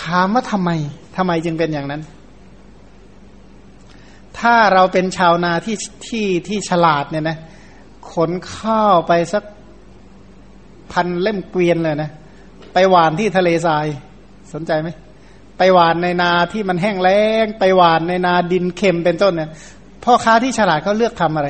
[0.00, 0.70] ถามว่าทำไม
[1.16, 2.02] ทำไมจึงเป็นอย่างนั้น
[4.38, 7.38] ถ้าเราเป็นชาวนาที่ที่ที่ฉลาดเนี่ยนะ
[8.12, 9.44] ขนข้าวไปสัก
[10.92, 12.10] พันเล่มเกวียนเลยนะ
[12.72, 13.86] ไปหวานที่ทะเลทราย
[14.52, 14.88] สนใจไหม
[15.58, 19.50] ไปหวานในนาที่มันแห้งแล้ง ไปหวานในนาดินเค็มเป็นต้นเนี่ย
[20.04, 21.48] พ่อค้าที่ฉลาดเขาเลือกทำอะไร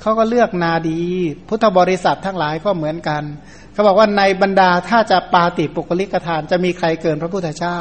[0.00, 1.00] เขาก็เลือกนาดี
[1.48, 3.22] พุทธบริษัททั้งหลายก็เหมือนกัน
[3.72, 7.78] เขาบอกว่าในบรรดาถ้าจะปาติปุกลิกทานจะมีใครเกินพระพุทธเจ้า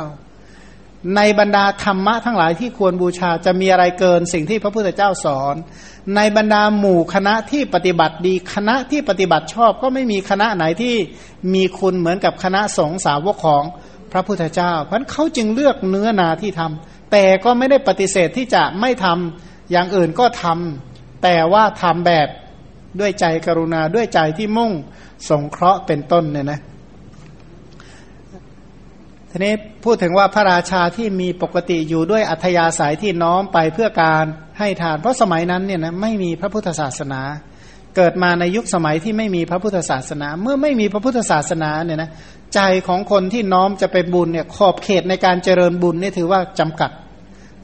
[1.15, 5.55] ในบรรดาธรรมะทั้งหลายที่ควรบูชาจะมีอะไรเกินสิ่งที่พระพุทธเจ้าสอน
[6.15, 10.95] ในบรรดาหมู่คณะที่ปฏิบัติดีคณะที่ปฏิบัติชอบก็ไม่มีคณะไหนที่
[11.53, 13.63] มีคุณเหมือนกับคณะสงฆ์สาวกของ
[14.13, 22.27] พระพุทธเจ้า เพราะเขาจึงเลือกเนื้อนาที่ทำแต่ก็ไม่ได้ปฏิเสธที่จะไม่ทำอย่างอื่นก็ทำแต่ว่าทำแบบ
[22.99, 24.71] ด้วยใจกรุณาด้วยใจที่มุ่ง
[25.29, 26.59] สงเคราะห์เป็นต้นเนี่ยนะ
[29.29, 29.53] ทีนี้
[29.83, 34.25] พูดถึงว่าพระราชาที่มีปกติอยู่ด้วยอัธยาศัยที่น้อมไปเพื่อการ
[34.59, 37.21] ให้ทาน เพราะสมัยนั้นเนี่ยนะไม่มีพระพุทธศาสนา
[37.95, 42.09] เกิดมาในยุคสมัยที่ไม่มีพระพุทธศาสนา เมื่อไม่มีพระพุทธศาสนาเนี่ยนะ
[42.53, 46.91] ใจของคนที่น้อมจะไปบุญเนี่ยขอบเขตในการเจริญบุญนี่ถือว่าจำกัด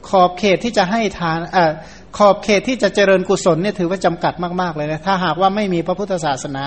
[0.08, 1.72] ขอบเขตที่จะให้ทานเอ่อ
[2.18, 6.64] ขอบเขตที่จะเจริญกุศลเนี่ยถือว่าจำกัดมากๆเลยนะถ้าหากว่าไม่มีพระพุทธศาสนา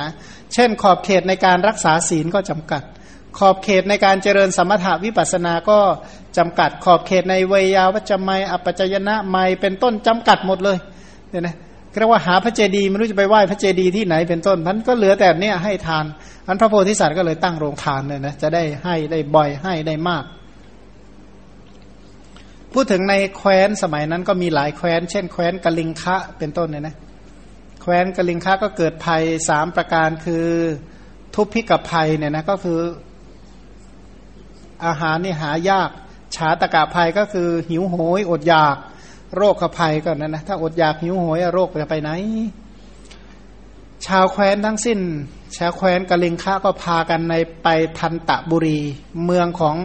[0.54, 2.84] เช่น ขอบเขตในการรักษาศีลก็จำกัด
[3.40, 5.80] ขอบเขตในการเจริญสมถาวิปัสสนาก็
[6.38, 10.78] จำกัด ขอบเขตในเวยาวัจไมอัปจยนะไมเป็นต้นจำกัดหมดเลย
[11.30, 11.56] เนี่ยนะ
[12.00, 16.06] เรียกว่าหาพระเจดีย์ไม่รู้จะไปไหว้พระเจดีย์ที่ไหนเป็นต้นมันก็เหลือแต่เนี้ยให้ทาน
[16.48, 20.24] อันพระโพธิสัตว์ก็เลยตั้งโรงทานเลยนะจะได้ให้ได้บ่อยให้ได้มาก
[22.74, 26.96] พูดถึงในแคว้นสมัยนั้นก็มีหลายแคว้น เช่นแคว้นกลิงคะเป็นต้นเนี่ยนะ
[27.82, 30.48] แคว้นกลิงคะก็เกิดภัยสามประการคือ
[31.36, 32.80] ทุพพิกภัยเนี่ยนะก็คือ
[34.86, 35.90] อาหารนี่หายาก
[36.36, 38.78] ฉาตะกะภัยก็คือหิวโหยอดอยาก
[39.36, 42.12] โรคภัยก็นั่นนะถ้าอดอยากหิวโหยโรคจะไปไหน
[44.06, 45.00] ชาวแคว้นทั้งสิ้น
[45.58, 47.68] ชาวแคว้นกะลิงค้าก็พากันในไป
[48.00, 48.80] ทันตะบุรี
[49.26, 49.76] เมืองของ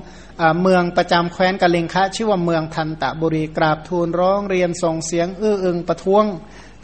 [0.40, 6.24] อเมืองประจำแคว้นกะลิงค้าชื่อว่าเมืองทันตะบุรีกราบทูลร้องเรียนส่งเสียง อื้ออึงประท้วง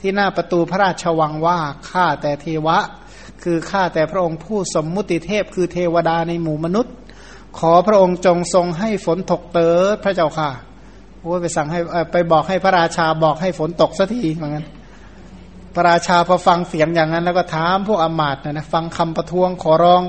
[0.01, 1.59] ที่หน้าประตูพระราชวังว่า
[1.89, 2.79] ข้าแต่เทวะ
[3.43, 6.95] คือข้าแต่พระองค์ผู้สมมุติเทพคือเทวดาในหมู่มนุษย์
[7.59, 10.51] ขอพระองค์จงทรงให้ฝนตกเติดพระเจ้าค่ะ
[11.25, 11.81] โอ้ไปสั่งให้
[12.13, 14.67] ไปบอกให้พระราชาบอกให้ฝนตกสักทีเหมือนกัน
[15.75, 20.03] พระราชาพอฟังเสียงอย่างนั้น แล้วก็ถามพวกอมาตนะนะฟังคำประท้วงขอร้อง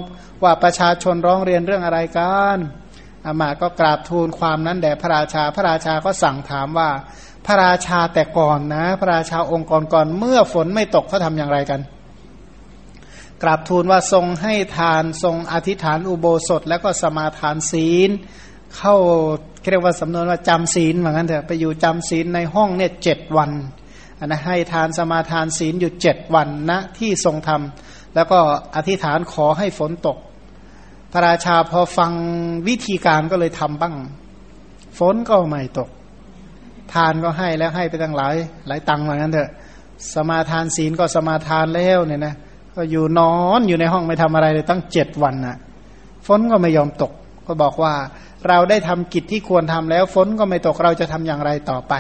[0.43, 2.57] ว่าประชาชนร้องเรียนเรื่องอะไรกัน
[3.25, 6.89] อมาตก็กราบทูลความนั้นแด่พระราชาพระราชาก็สั่งถามว่า
[7.45, 11.81] พระราชาแต่ก่อนนะ พระราชาองค์ก่อนก่อนเมื่อฝนไม่ตกเขาทำอย่างไรกัน
[13.43, 18.09] กราบทูลว่าทรงให้ทานทรงอธิษฐานอุโบสถ แล้วก็สมาทานศีล
[18.77, 18.95] เข้า
[19.72, 23.52] เรียกว่าสำนวนว่าจำศีลเหมือนกันเถอะไปอยู่จำศีลในห้องเนี่ยเจ็ดวัน
[24.26, 27.61] นะให้ทานสมาทานศีลอยู่เจ็ดวันณนะที่ทรงธรรม
[28.15, 28.39] แล้วก็
[28.76, 30.18] อธิษฐานขอให้ฝนตก
[31.11, 32.11] พระราชาพอฟัง
[32.68, 33.95] วิธีการก็เลยทำบ้าง
[34.99, 35.89] ฝนก็ไม่ตก
[36.93, 38.35] ทานก็ให้แล้วให้ไปตั้งหลาย
[38.68, 39.49] หลายตังค์เหมือนกันเถอะ
[40.14, 42.35] สมาทานศีลก็สมาทานแล้วเนี่ยนะ
[42.76, 45.57] ก็อยู่นอนอยู่ในห้องไม่ทำอะไรเลยตั้งเจ็ดวันนะ่ะ
[46.27, 47.11] ฝนก็ไม่ยอมตก
[47.47, 47.93] ก็บอกว่า
[48.49, 51.93] เราได้ทำกิจที่ควรทำแล้วฝนก็ไม่ตกเราจะทำอย่างไรต่อไป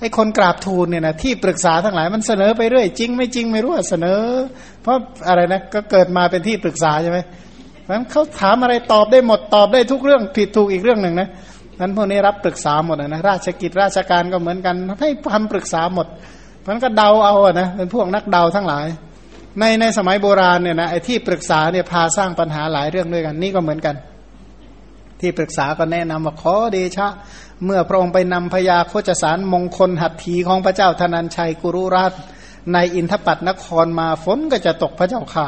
[0.00, 4.20] ไอ้คนกราบทูลเนี่ยนะที่ปรึกษาทั้งหลายมันเสนอไปเรื่อยจริง ไม่จริงไม่รู้เสนอ
[4.82, 4.96] เพราะ
[5.28, 7.18] อะไรนะก็เกิดมาเป็นที่ปรึกษาใช่ไหม
[7.90, 11.28] นั้นเขาถามอะไรตอบได้หมดตอบได้ทุกเรื่องผิดถูกอีกเรื่องหนึ่งนะ
[11.80, 16.06] นั้นพวกนี้รับปรึกษาหมดนะราชกิจราชการก็เหมือนกันให้คำปรึกษาหมด
[16.68, 18.86] มันก็เดาเอาอะนะเป็นพวกนักเดาทั้งหลาย
[19.58, 23.94] ในในสมัยโบราณเนี่ยนะไอ้ที่ปรึกษาเนี่ยพาสร้างปัญหาหลายเรื่องด้วยกัน นี่ก็เหมือนกัน
[25.24, 27.08] ที่ปรึกษาก็แนะนำว่าขอเดชะ
[27.64, 32.12] เมื่อพระองค์ไปนำพยาโคจสารมงคลหัตถีของพระเจ้าธนัญชัยกุรุราช
[32.72, 35.46] ในอินทปัตนครมาฝนก็จะตกพระเจ้าค่ะ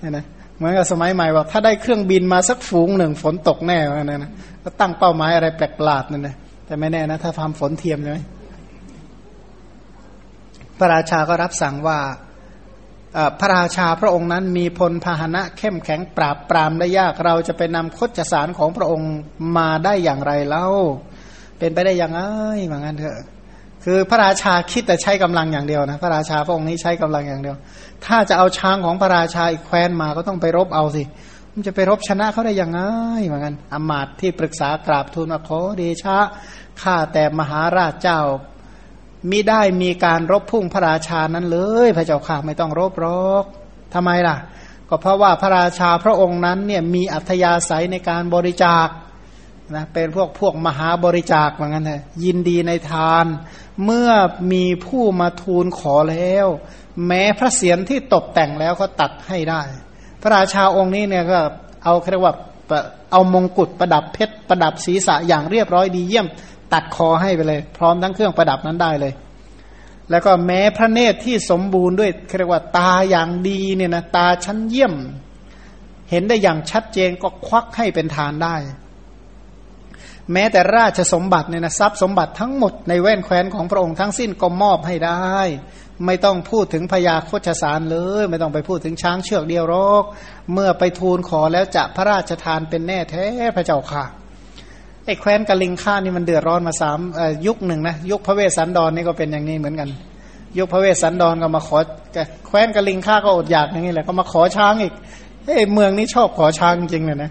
[0.00, 0.24] เนี่ยนะ
[0.56, 4.30] เหมือนกับสมัยใหม่ว่าถ้าได้เครื่องบินมาสักฝูงหนึ่งฝนตกแน่ว่านะนะ
[4.62, 6.36] ก็ตั้งเป้าหมายอะไรแปลกประหลาดนั่นนะ
[6.66, 8.18] แต่ไม่แน่นะถ้าทำฝนเทียมใช่ไหม
[10.78, 11.98] พระราชาก็รับสั่งว่า
[13.40, 19.12] พระราชาพระองค์นั้นมีพลพาหนะเข้มแข็งปราบปรามได้ยากเราจะไปนำคดจสารของพระองค์
[19.56, 20.66] มาได้อย่างไรเล่า
[21.58, 22.20] เป็นไปได้อยังไง
[22.66, 23.18] เหมือนกันเถอะ
[23.84, 27.56] คือพระราชาคิดแต่ใช้กำลังอย่างเดียวนะพระราชาพระองค์นี้ใช้กำลังอย่างเดียว
[28.06, 31.02] ถ้าจะเอาช้างของพระราชาอีกแคว้นมาก็ต้องไปรบเอาสิ
[31.52, 32.80] มันจะไปรบชนะเขาได้ยังไง
[33.26, 36.18] เหมือนกันอมาตที่ปรึกษากราบทูลว่าขอเดชะ
[36.82, 38.20] ข้าแต่มหาราชเจ้า
[39.30, 43.44] มิได้มีการรบพุ่งพระราชานั้นเลย พระเจ้าค่ะไม่ต้องรบรอก
[43.94, 44.36] ทำไมล่ะ
[44.88, 48.88] ก็เพราะว่าพระราชาพระองค์นั้นเนี่ยมีอัธยาศัยในการบริจาค
[49.74, 53.26] นะเป็นพวกพวกมหาบริจาคเหมือนกันเลยยินดีในทาน
[53.84, 54.10] เมื่อ
[54.52, 56.46] มีผู้มาทูลขอแล้ว
[57.06, 59.62] แม้พระเศียรที่ตกแต่งแล้วก็ตัดให้ได้
[60.22, 61.38] พระราชาองค์นี้เนี่ยก็
[61.84, 62.34] เอาเรียกว่า
[63.12, 66.26] เอามงกุฎประดับเพชรประดับศีรษะอย่างเรียบร้อยดีเยี่ยม
[66.72, 69.12] ตัดคอให้ไปเลย พร้อมทั้งเครื่องประดับนั้นได้เลย
[70.10, 74.94] แล้วก็แม้พระเนตรที่สมบูรณ์ด้วยเรียกว่าตาอย่างดีเนี่ยนะตาชั้นเยี่ยม
[76.10, 78.56] เห็นได้อย่างชัดเจนก็ควักให้เป็นทานได้
[80.32, 85.38] แม้แต่ราชสมบัติเนี่ยนะทรัพย์สมบัติทั้งหมดในแว่นแคว้นของพระองค์ทั้งสิ้นก็มอบให้ได้
[86.06, 90.04] ไม่ต้องพูดถึงพญาโคชสารเลย ไม่ต้องไปพูดถึงช้างเชือกเดียวรอก
[90.52, 93.26] เมื่อไปทูลขอแล้วจะพระราชทานเป็นแน่แท้
[93.56, 94.04] พระเจ้าค่ะ
[95.06, 96.98] ไอ้แคว้นกะลิงค่านี่มันเดือดร้อนมาสาม
[97.46, 99.88] ยุคหนึ่งนะยุคพระเวสสันดรนนี่ก็เป็นอย่างนี้เหมือนกัน
[100.58, 101.78] ยุคพระเวสสันดรก็มาขอ
[102.46, 104.94] แคว้นกะลิงค่าก็อดอยากอย่างนี้แหละก็มาขอช้างอีก
[105.44, 107.30] เฮ้เมืองนี้ชอบขอช้างจริงเลยนะ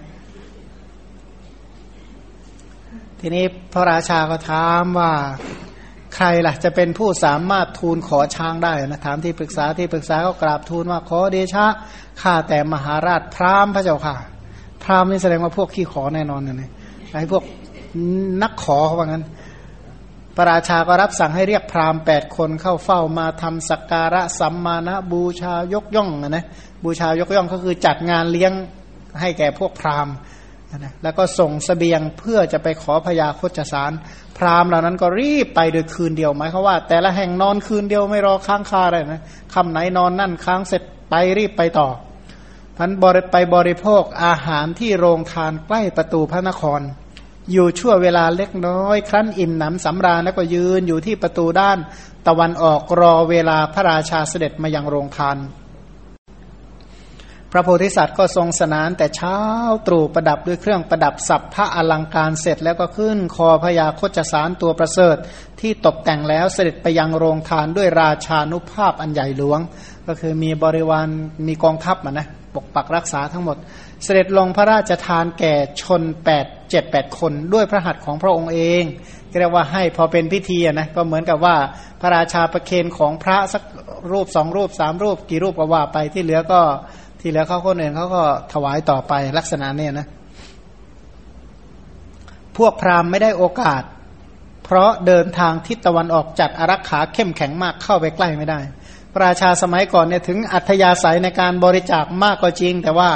[3.19, 3.43] ทีนี้
[3.73, 5.11] พระราชาก็ถามว่า
[6.15, 11.65] ใครล่ะ จะเป็นผู้สามารถทูลขอช้างได้นะถามที่ปรึกษาที่ปรึกษาก็กราบทูลว่าขอเดชะ
[12.21, 14.15] ข้าแต่มหาราชพราหมณ์พระเจ้าค่ะ
[14.83, 16.69] พราหมณ์นี่แสดงว่าพวกขี้ขอแน่นอนนะ
[17.11, 17.43] ไอ้พวก
[18.41, 19.23] นักขอเขาว่างั้น
[20.35, 26.45] พระราชาก็รับสั่งให้เรียกพราหมณ์แปดคนเข้าเฝ้ามาทำสักการะสัมมาณบูชายกย่องนะ
[26.83, 28.51] บูชายกย่องก็คือจัดงานเลี้ยง
[29.21, 30.13] ให้แก่พวกพราหมณ์
[30.77, 33.91] นะแล้วก็ส่งสเสบียงเพื่อจะไปขอพยาโคจสาร
[34.37, 39.21] พราหมณ์เหล่านั้นก็รีบไปโดยคืนเดียวหมายความว่า แต่ละแห่งนอนคืนเดียวไม่รอค้างคาเลยนะ
[39.53, 41.87] คำไหนนอนนั่นค้างเสร็จไปรีบไปต่อ
[42.77, 46.81] พันบริไปบริโภคอาหารที่โรงทานใกล้ประตูพระนคร
[47.51, 51.77] อยู่ชั่วเวลาเล็กน้อย ครั้นอิ่มหนำสำราญแล้วก็ยืนอยู่ที่ประตูด้าน
[52.27, 55.37] ตะวันออกรอเวลาพระราชาเสด็จมายังโรงทาน
[57.51, 59.39] พระโพธิสัตว์ก็ทรงสนานแต่เช้า
[59.87, 65.15] ตรู่ประดับด้วยเครื่องประดับสับพระอลังการเสร็จแล้วก็ขึ้นคอพญาโคจสารตัวประเสริฐ
[65.61, 69.59] ที่ตกแต่งแล้วเสด็จไปยังโรงทานด้วยราชานุภาพอันใหญ่หลวง
[70.07, 71.07] ก็คือมีบริวาร
[71.47, 73.57] มีกองทัพมานะปกปักรักษาทั้งหมด
[74.05, 78.83] เสด็จลงพระราชทานแก่ชนแปดเจ็ดแปดคนด้วยพระหัตถ์ของพระองค์เอง
[79.39, 81.55] เรียกว่าให้พอเป็นพิธีนะก็เหมือนกับว่า
[82.01, 83.63] พระราชาประเคนของพระสัก
[84.11, 86.61] รูปสองรูปสามรูปกี่รูปก็ว่าไปที่เหลือก็
[87.21, 88.23] ที่เหลือเขาคนอื่นเขาก็
[88.53, 90.07] ถวายต่อไปลักษณะเนี่ยนะ
[92.57, 93.83] พวกพราหมณ์ไม่ได้โอกาส
[94.63, 98.59] เพราะเดินทางทิศตะวันออกจัดอารักขาเข้มแข็งมากเข้าไปใกล้ไม่ได้
[99.11, 103.09] พระราชาสมัยก่อนเนี่ยถึงอัธยาศัยในการบริจาคมากก็จริง แต่ว่า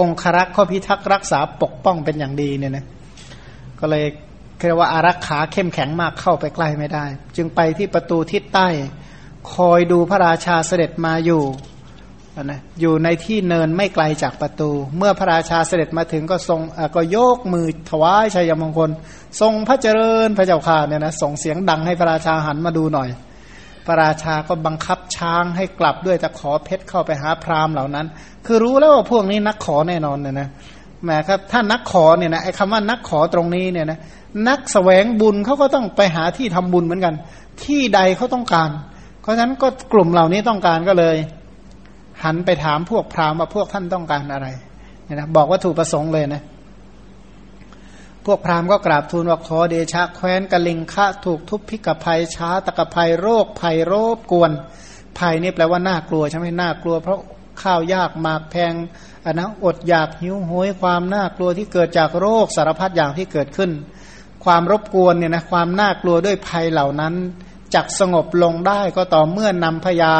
[0.00, 2.84] องครักษ์ข้อพิทักษ์รักษาปกป้องเป็นอย่างดีเนี่ยนะ
[3.80, 4.04] ก็เลย
[4.66, 7.04] เรียกว่าอารักขาเข้มแข็งมากเข้าไปใกล้ไม่ได้
[7.36, 8.68] จึงไปที่ประตูทิศใต้
[9.54, 11.42] คอยดูพระราชาเสด็จมาอยู่
[12.42, 16.60] นะอยู่ในที่เนินไม่ไกลจากประตู เมื่อพระราชาเสด็จมาถึงก็ทรง
[16.94, 18.90] ก็โยกมือถวายชัยมงคล
[19.40, 23.08] ทรงพระเจริญพระเจ้าข่าเนี่ยนะส่งเสียงดังให้พระราชาหันมาดูหน่อย
[23.90, 28.06] ระราชาก็บังคับช้างให้กลับด้วยตะขอเพชรเข้าไปหาพราหมณ์เหล่านั้น
[28.46, 30.48] คือรู้แล้วว่าพวกนี้นักขอแน่นอนเนี่ยนะ
[31.04, 33.98] แหมครับถ้านักขอเนี่ยนะไอ้คำว่านักขอตรงนี้เนี่ยนะ
[34.48, 37.14] นักสแสวงบุญเขาก็ต้องไปหาที่ทำบุญเหมือนกัน
[37.64, 38.70] ที่ใดเขาต้องการ
[39.20, 41.16] เพราะฉะนั้นก็กลุ่มเหล่านี้ต้องการก็เลย
[42.24, 44.48] หันไปถามพวกพราหมณ์ว่าพวกท่านต้องการอะไร
[45.04, 46.42] เนี่ยนะบอกว่าถูกประสงค์เลยนะ
[48.26, 54.50] พวกพราหมณ์ก็กราบทูลว่าขอเดชะแคว้นกะลิงคะถูกทุบพิกภัยช้าตะกภัยโรคภัยโรบกวน
[55.18, 57.20] ภัยนี่แปลว่าน่ากลัวใช่ไหมน่ากลัว เพราะ
[57.62, 58.74] ข้าวยากหมากแพง
[59.24, 63.70] อันนะอดอยากหิวโหยความน่ากลัวที่เกิดจากโรคสารพัดอย่างที่เกิดขึ้น
[64.44, 67.14] ความรบกวนเนี่ยนะความน่ากลัวด้วยภัยเหล่านั้น
[67.74, 70.14] จักสงบลงได้ก็ต่อเมื่อนำพยา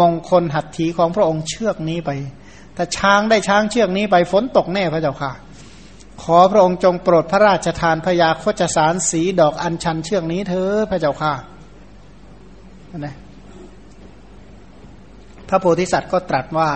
[0.00, 2.10] มงคลหัตถีของพระองค์เชือกนี้ไป
[2.76, 5.32] ถ้าช้างได้ช้างเชือกนี้ไปฝนตกแน่พระเจ้าค่ะ
[6.22, 11.34] ขอพระองค์จงโปรดพระราชทานพยาโคจสารสีดอกอัญชันเชือกนี้เถอพระเจ้าค่ะ
[12.98, 13.16] นะ
[15.48, 16.70] พระโพธิสัตว์ก็ตรัสว่า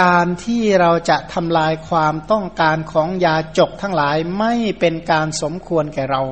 [0.00, 6.22] การที่เราจะทำลายความต้องการของยาจกทั้งหลายไม่เป็นการสมควรแก่เรา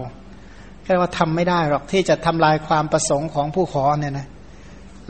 [0.84, 4.28] แค่ว่าทำไม่ได้หรอกที่จะทำลายความประสงค์ของผู้ขอเนี่ยนะ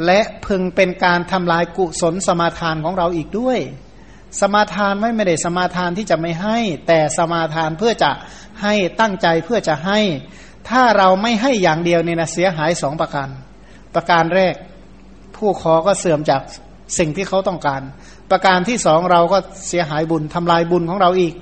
[0.07, 3.59] และพึงเป็นการทำลายกุศลสมาทานของเราอีกด้วย
[4.41, 8.11] สมาทานไม่ไม่ได้สมาทานที่จะไม่ให้ แต่สมาทานเพื่อจะ
[8.63, 10.01] ให้ตั้งใจเพื่อจะให้
[10.69, 13.29] ถ้าเราไม่ให้อย่างเดียวเนี่ยนะเสียหายสองประการ
[13.95, 14.55] ประการแรก
[15.37, 16.43] ผู้ขอก็เสื่อมจาก
[16.99, 17.83] สิ่งที่เขาต้องการ
[18.31, 19.39] ประการที่สองเราก็
[19.69, 21.35] เสียหายบุญทำลายบุญของเราอีก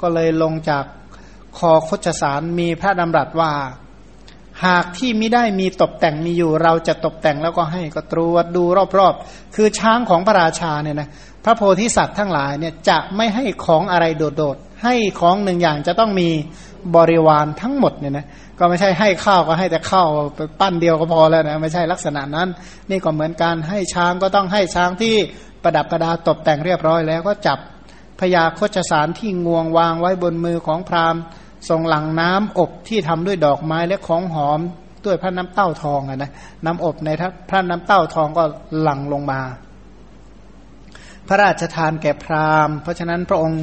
[0.00, 0.84] ก็เลยลงจาก
[1.58, 3.52] คอคชสารมีพระดำรัสว่า
[4.66, 8.64] หากที่ไม่ได้มีตกแต่งมีอยู่ เราจะตกแต่งแล้วก็ให้ก็ตรวจดู
[8.98, 11.08] รอบๆ คือช้างของพระราชาเนี่ยนะ
[11.44, 16.28] พระโพธิสัตว์ทั้งหลายเนี่ยจะไม่ให้ของอะไรโดดๆ ให้ของหนึ่งอย่างจะต้องมี
[16.96, 18.26] บริวารทั้งหมดเนี่ยนะ
[18.58, 20.08] ก็ไม่ใช่ให้ข้าวก็ให้แต่ข้าว
[20.60, 22.48] ปั้นเดียวก็พอแล้วนะไม่ใช่ลักษณะนั้น
[22.90, 25.14] นี่ก็เหมือนการให้ช้างก็ต้องให้ช้างที่
[25.62, 27.58] ประดับประดาตกแต่งเรียบร้อยแล้วก็จับ
[28.20, 31.20] พญาโคชสารที่งวงวางไว้บนมือของพราหมณ์
[31.68, 34.60] ทรงหลังน้ำอบที่ทำด้วยดอกไม้และของหอม
[35.04, 36.30] ด้วยพระน้ำเต้าทองอะนะ
[36.64, 37.08] น้ำอบใน
[37.50, 38.44] พระน้ำเต้าทองก็
[38.80, 39.40] หลั่งลงมา
[41.28, 43.62] พระราชทานแก่พราหมณ์ เพราะฉะนั้นพระองค์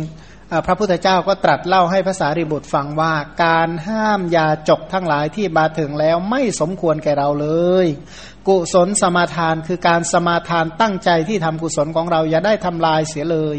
[0.65, 3.13] พระพุทธเจ้าก็ตรัสเล่าให้ภาษาริบุตรฟังว่า
[3.43, 7.47] การห้ามยาจกทั้งหลายที่มาถึงแล้วไม่สมควรแก่เราเล
[7.85, 7.87] ย
[8.47, 13.57] กุศลสมาทานคือการสมาทานตั้งใจที่ทำกุศลของเราอย่าได้ทำลายเสียเลย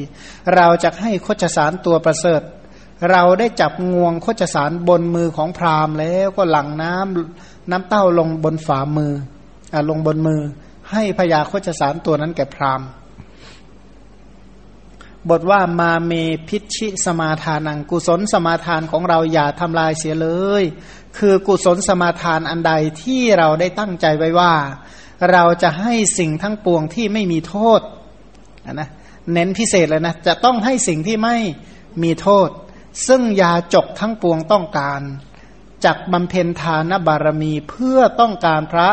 [0.57, 2.41] เราจะให้โคจสารตัวประเสริฐ
[3.11, 9.13] เราได้จับงวงโคจสารบนมือของพราหมณ์แล้วก็หลั่งน้ำน้ำเต้าลงบนฝ่ามือ
[9.73, 10.43] อลงบนมือ
[10.91, 12.89] ให้พญาโคจสารตัวนั้นแก่พราหมณ์
[15.31, 16.13] บทว่ามาเม
[16.49, 20.29] พิชิสมาทานังกุศลสมาทานของเราอย่าทำลายเสียเล
[20.63, 20.65] ย
[21.19, 24.55] คือกุศลสมาทานอันใดที่เราได้ตั้งใจไว้ว่า
[25.33, 27.81] เราจะให้สิ่งทั้งปวงที่ไม่มีโทษ
[28.73, 28.89] นะ
[29.33, 31.37] เน้นพิเศษเลยนะจะต้องให้สิ่งที่ไม่
[32.03, 32.49] มีโทษ
[33.07, 35.01] ซึ่งยาจกทั้งปวงต้องการ
[35.85, 38.89] จักบำเพ็ญทานบารมีเพื่อต้องการพระ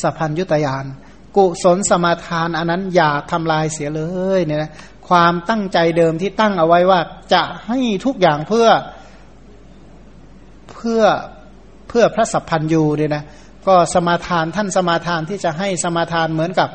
[0.00, 0.84] สัพพัญยุตยาน
[1.36, 4.02] กุศลสมาทานอันนั้นอย่าทำลายเสียเล
[4.38, 4.72] ยเนี่ยนะ
[5.08, 7.00] ความตั้งใจเดิมที่ตั้งเอาไว้ว่า
[7.32, 8.68] จะให้ทุกอย่างเพื่อ
[10.72, 11.02] เพื่อ
[11.88, 13.24] เพื่อพระสัพพัญยูเนี่ยนะ
[13.66, 16.68] ก็สมาทานท่านสมาทานที่จะให้สมาทานเหมือนกับ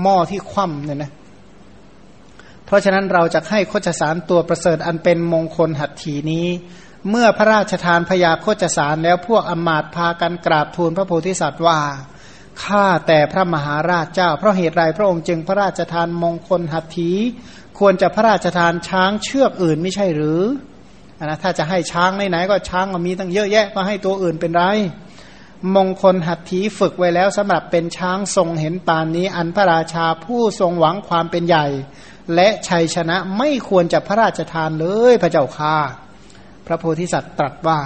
[0.00, 1.12] หม้อที่คว่ำเนี่ยนะ
[2.70, 6.46] เพราะฉะนั้นเราจะให้โคจสารตัวประเสริฐอันเป็นมงคลหัตถีนี้
[7.10, 11.80] เมื่อพระราชทานพยาโคจสารแล้วพวกอมาตพากันกราบทูลพระโพธิสัตว์ว่า
[12.64, 17.10] ข้าแต่พระมหาราชเจ้า เพราะเหตุไรพระองค์จึงพระราชทานมงคลหัตถี
[17.78, 20.42] ควรจะพระราชทานช้างเชือกอื่นไม่ใช่หรือ
[21.24, 24.64] นะถ้าจะให้ช้างไหนๆก็ช้างมีตั้งเยอะแยะก็ให้ตัวอื่นเป็นไร
[25.76, 31.66] มงคลหัตถีฝึกไว้แล้วสำหรับเป็นช้างทรงเห็นปานนี้ อันพระราชาผู้ทรงหวังความเป็นใหญ่
[32.34, 35.76] และชัยชนะไม่ควรจะพระราชทานเลยพระเจ้าค่า
[36.66, 37.80] พระโพธิสัตว์ตรัสว่า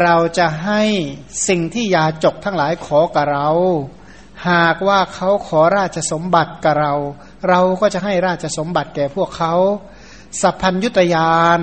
[0.00, 0.82] เราจะให้
[1.48, 3.48] สิ่งที่ยาจกทั้งหลายขอกับเรา
[4.50, 6.94] หากว่าเขาขอราชสมบัติกับเรา
[7.48, 9.54] เราก็จะให้ราชสมบัติแก่พวกเขา
[10.40, 11.60] สัพพัญยุตยาน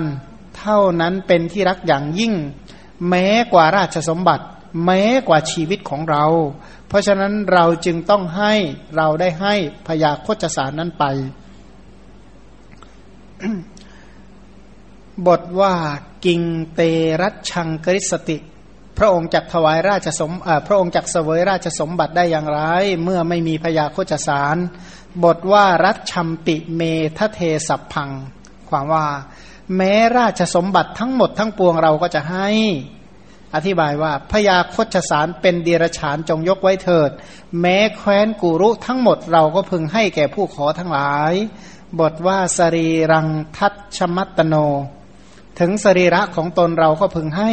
[0.58, 2.34] เท่านั้นเป็นที่รักอย่างยิ่ง
[3.08, 4.44] แม้กว่าราชสมบัติ
[4.84, 6.24] แม้กว่าชีวิตของเรา
[6.88, 8.54] เพราะฉะนั้นเราจึงต้องให้
[8.96, 9.54] เราได้ให้
[9.86, 11.04] พยาโคจสารนั้นไป
[15.26, 15.74] บทว่า
[16.24, 16.42] กิง
[16.74, 16.80] เต
[17.22, 18.38] รัชังกริสติ
[18.98, 20.32] พระองค์จักถวายราชสม
[20.66, 22.60] พระองค์จักเสวยราชสมบัติได้อย่างไร
[23.02, 24.56] เมื่อไม่มีพยาโคจสาร
[25.24, 26.80] บทว่ารัชชัมปิเม
[27.18, 28.10] ทะเทสัพพัง
[28.68, 29.06] ความว่า
[29.76, 32.48] แม้ราชสมบัติทั้งหมดทั้งปวงเราก็จะให้
[33.54, 37.10] อธิบายว่าพยาโคจสารเป็นเดียรฉานจงยกไว้เถิด
[37.60, 41.32] แม้แคว้นกุรุทั้งหมดเราก็พึงให้แก่ผู้ขอทั้งหลาย
[42.00, 44.54] บทว่าสรีรังทัตชมัตโน
[45.60, 47.52] ถึงสรีระของตนเราก็พึงให้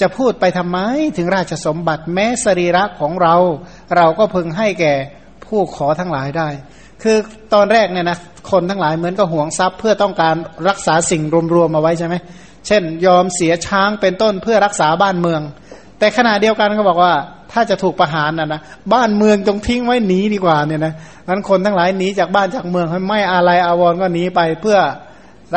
[0.00, 0.78] จะพูดไปทำไม
[1.16, 3.34] ถึงราชสมบัติแม้สรีระของเรา
[3.96, 4.94] เราก็พึงให้แก่
[5.44, 6.48] ผู้ขอทั้งหลายได้
[7.02, 7.16] คือ
[7.54, 8.18] ตอนแรกเนี่ยนะ
[8.50, 10.34] คนทั้งหลายเหมือนกับห่วงทรัพย์ เพื่อต้องการ
[10.68, 11.22] รักษาสิ่ง
[11.54, 12.14] รวมๆมาไว้ใช่ไหม
[12.66, 15.42] เช่น ยอมเสียช้างเป็นต้นเพื่อรักษาบ้านเมือง
[15.98, 17.14] แต่ขณะเดียวกันก็บอกว่า
[17.52, 18.60] ถ้าจะถูกประหารนะนะ
[18.92, 20.94] บ้านเมืองจงทิ้งไว้หนีดีกว่าเนี่ยนะ
[21.28, 24.78] นั้นคนทั้งหลายหนีจากบ้านจากเมืองไม่อะไรอาวรก็หนีไปเพื่อ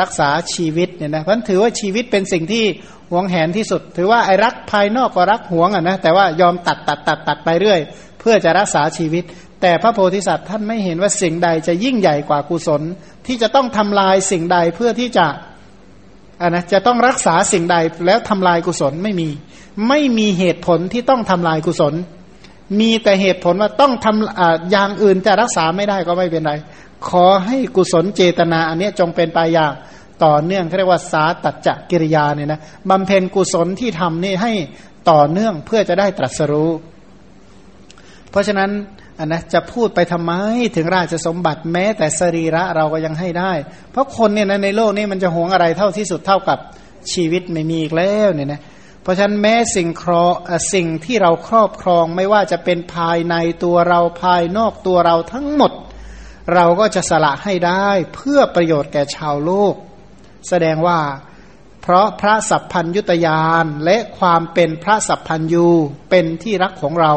[0.00, 2.64] รักษาชีวิตเนี่ยนะเพราะถือว่าชีวิตเป็นสิ่งที่
[3.10, 7.80] หวงแหนที่สุด ถือว่าไอ้รักภายนอกก็รักหวงอะนะแต่ว่ายอมตัดตัดตัดตัดไปเรื่อย
[8.20, 9.24] เพื่อจะรักษาชีวิต
[9.62, 12.82] แต่พระโพธิสัตว์ท่านไม่เห็นว่าสิ่งใดจะยิ่งใหญ่กว่ากุศล
[13.26, 15.26] ที่จะต้องทำลายสิ่งใดเพื่อที่จะ
[16.42, 19.28] อะนะจะต้องรักษาสิ่งใดแล้วทำลายกุศลไม่มี
[19.88, 21.94] ไม่มีเหตุผลที่ต้องทำลายกุศล
[22.80, 26.52] มีแต่เหตุผลว่าต้องทำออย่างอื่นจะรักษาไม่ได้ก็ไม่เป็นไร
[27.08, 29.72] ขอให้กุศลเจตนา อันนี้จงเป็นไปอย่าง
[30.24, 34.52] ต่อเนื่องเรียกว่าสาตัจจกิริยาเนี่ยนะบำเพ็ญกุศลที่ทำนี่ให้
[35.10, 36.70] ต่อเนื่องเพื่อจะได้ตรัสรู้
[38.30, 38.70] เพราะฉะนั้น
[39.18, 40.32] อันนะจะพูดไปทำไม
[40.76, 43.52] ถึงราชสมบัติแม้แต่สรีระเราก็ยังให้ได้
[43.90, 46.58] เพราะคนเนี่ยนะในโลกนี้มันจะหวงอะไรเท่าที่สุดเท่ากับ
[47.12, 48.60] ชีวิตไม่มีอีกแล้วเนี่ยนะ
[49.06, 50.24] เพราะฉะนั้นแม้สิ่งครอ
[50.74, 53.34] สิ่งที่เราครอบครองไม่ว่าจะเป็นภายใน
[53.64, 55.72] ตัวเราภายนอกตัวเราทั้งหมด
[56.54, 59.74] เราก็จะสละให้ได้เพื่อประโยชน์แก่ชาวโลก
[60.48, 61.00] แสดงว่า
[61.82, 65.68] เพราะพระสัพพัญยุตยานและความเป็นพระสัพพัญยู
[66.10, 67.14] เป็นที่รักของเรา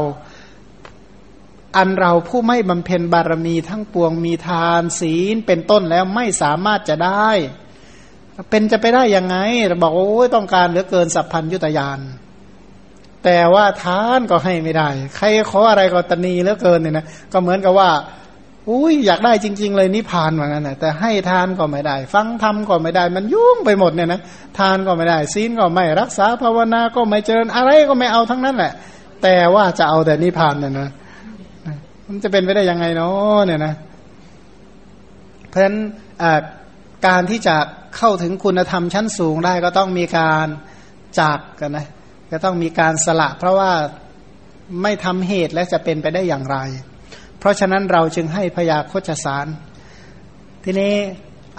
[1.78, 7.30] อันเราผู้ไม่บำเพ็ญบารมีทั้งปวงมีทานศีลเป็นต้นแล้วไม่สามารถจะได้
[8.50, 9.38] เป็นจะไปได้ยังไง
[9.68, 12.00] เราบอกว่าโอ้ยต้องการเหลือเกินสัพพัญยุตยาน
[13.24, 17.90] แต่ว่าทานก็ให้ไม่ได้ ใครขออะไรก็ตนีเหลือเกินเนี่ยนะก็เหมือนกับว่า
[18.70, 24.22] อุ้ยอยากได้จริง ๆ เลยนิพพานเหมือนกันนะแต่ให้ทานก็ไม่ได้ ฟังธรรมก็ไม่ได้ มันยุ่งไปหมดเนี่ยนะ
[24.60, 28.74] ทานก็ไม่ได้ศีลก็ไม่รักษาภาวนาก็ไม่เจริญอะไรก็ไม่เอาทั้งนั้นแหละ
[29.24, 30.90] แต่ว่าจะเอาแต่นิพพานเนี่ยนะ
[32.08, 33.74] มันจะเป็นไปได้ยังไงเนาะเนี่ยนะ
[35.50, 35.78] เพราะฉะนั้น
[37.08, 37.56] การที่จะ
[37.98, 40.48] เข้าถึงคุณธรรมชั้นสูงได้ก็ต้องมีการ
[41.20, 41.88] จากกันนะ
[42.32, 43.72] ก็ต้องมีการสละ เพราะว่า
[44.82, 46.58] ไม่ทำเหตุและจะเป็นไปได้อย่างไร
[47.40, 49.46] เพราะฉะนั้นเราจึงให้พยาโคจสาร
[50.64, 50.94] ทีนี้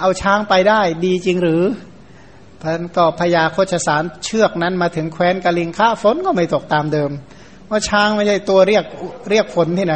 [0.01, 1.63] เอาช้างไปได้ดีจริงหรือ
[2.63, 7.11] พันก็พยาโคจสารเชือกนั้นมาถึงแคว้นกาลิงค่าฝนก็ไม่ตกตามเดิม
[7.71, 8.85] ว่าช้างไม่ใช่ตัวเรียก
[9.31, 9.95] เรียกฝนที่ไหน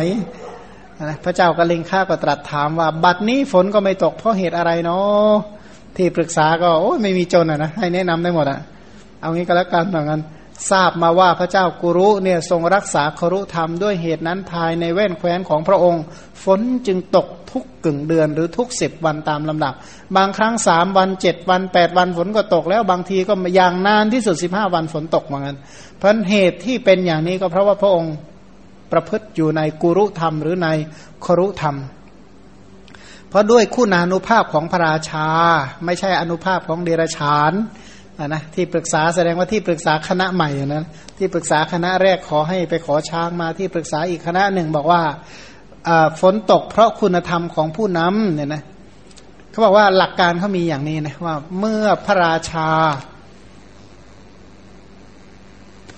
[1.02, 5.32] นะพระเจ้ากลิงข้าก็ตรัสถามว่า บัดนี้ฝนก็ไม่ตกเพราะเหตุอะไรเนาะ
[5.96, 8.60] ที่ปรึกษาก็โอ้ไม่มีจนอะนะให้แนะนำได้หมดอะ
[9.20, 10.20] เอางี้ก็แล้วกันเหมือนกัน
[10.70, 16.02] ทราบมาว่าพระเจ้ากุรุเนี่ยทรงรักษาครุธรรมด้วยเหตุนั้นภายในแว่นแคว้นของพระองค์
[16.44, 19.74] ฝนจึงตกทุกกึ่งเดือนหรือทุกสิบวันตามลำดับ
[20.16, 25.56] บางครั้งสามวันเจ็ดวันแปดวันฝนก็ตกแล้วบางทีก็อย่างนานที่สุดสิบห้าวันฝนตกเหมือนกัน
[25.98, 28.14] เพราะเหตุที่เป็นอย่างนี้ก็เพราะว่าพระองค์
[28.92, 30.68] ประพฤติอยู่ในกุรุธรรม หรือใน
[31.24, 31.76] ครุธรรม
[33.28, 35.26] เพราะด้วยคู่นานุภาพของพระราชา
[35.84, 37.52] ไม่ใช่อนุภาพของเดรฉาน
[38.26, 40.84] นะที่ปรึกษาแสดงว่าที่ปรึกษาคณะใหม่นะ
[41.18, 45.02] ที่ปรึกษาคณะแรกขอให้ไปขอช้างมาที่ปรึกษาอีกคณะหนึ่งบอกว่า
[46.20, 48.62] ฝนตกเพราะคุณธรรมของผู้นำเนี่ยนะ
[49.50, 52.70] เขาบอกว่าหลักการเขามีอย่างนี้นะว่าเมื่อพระราชา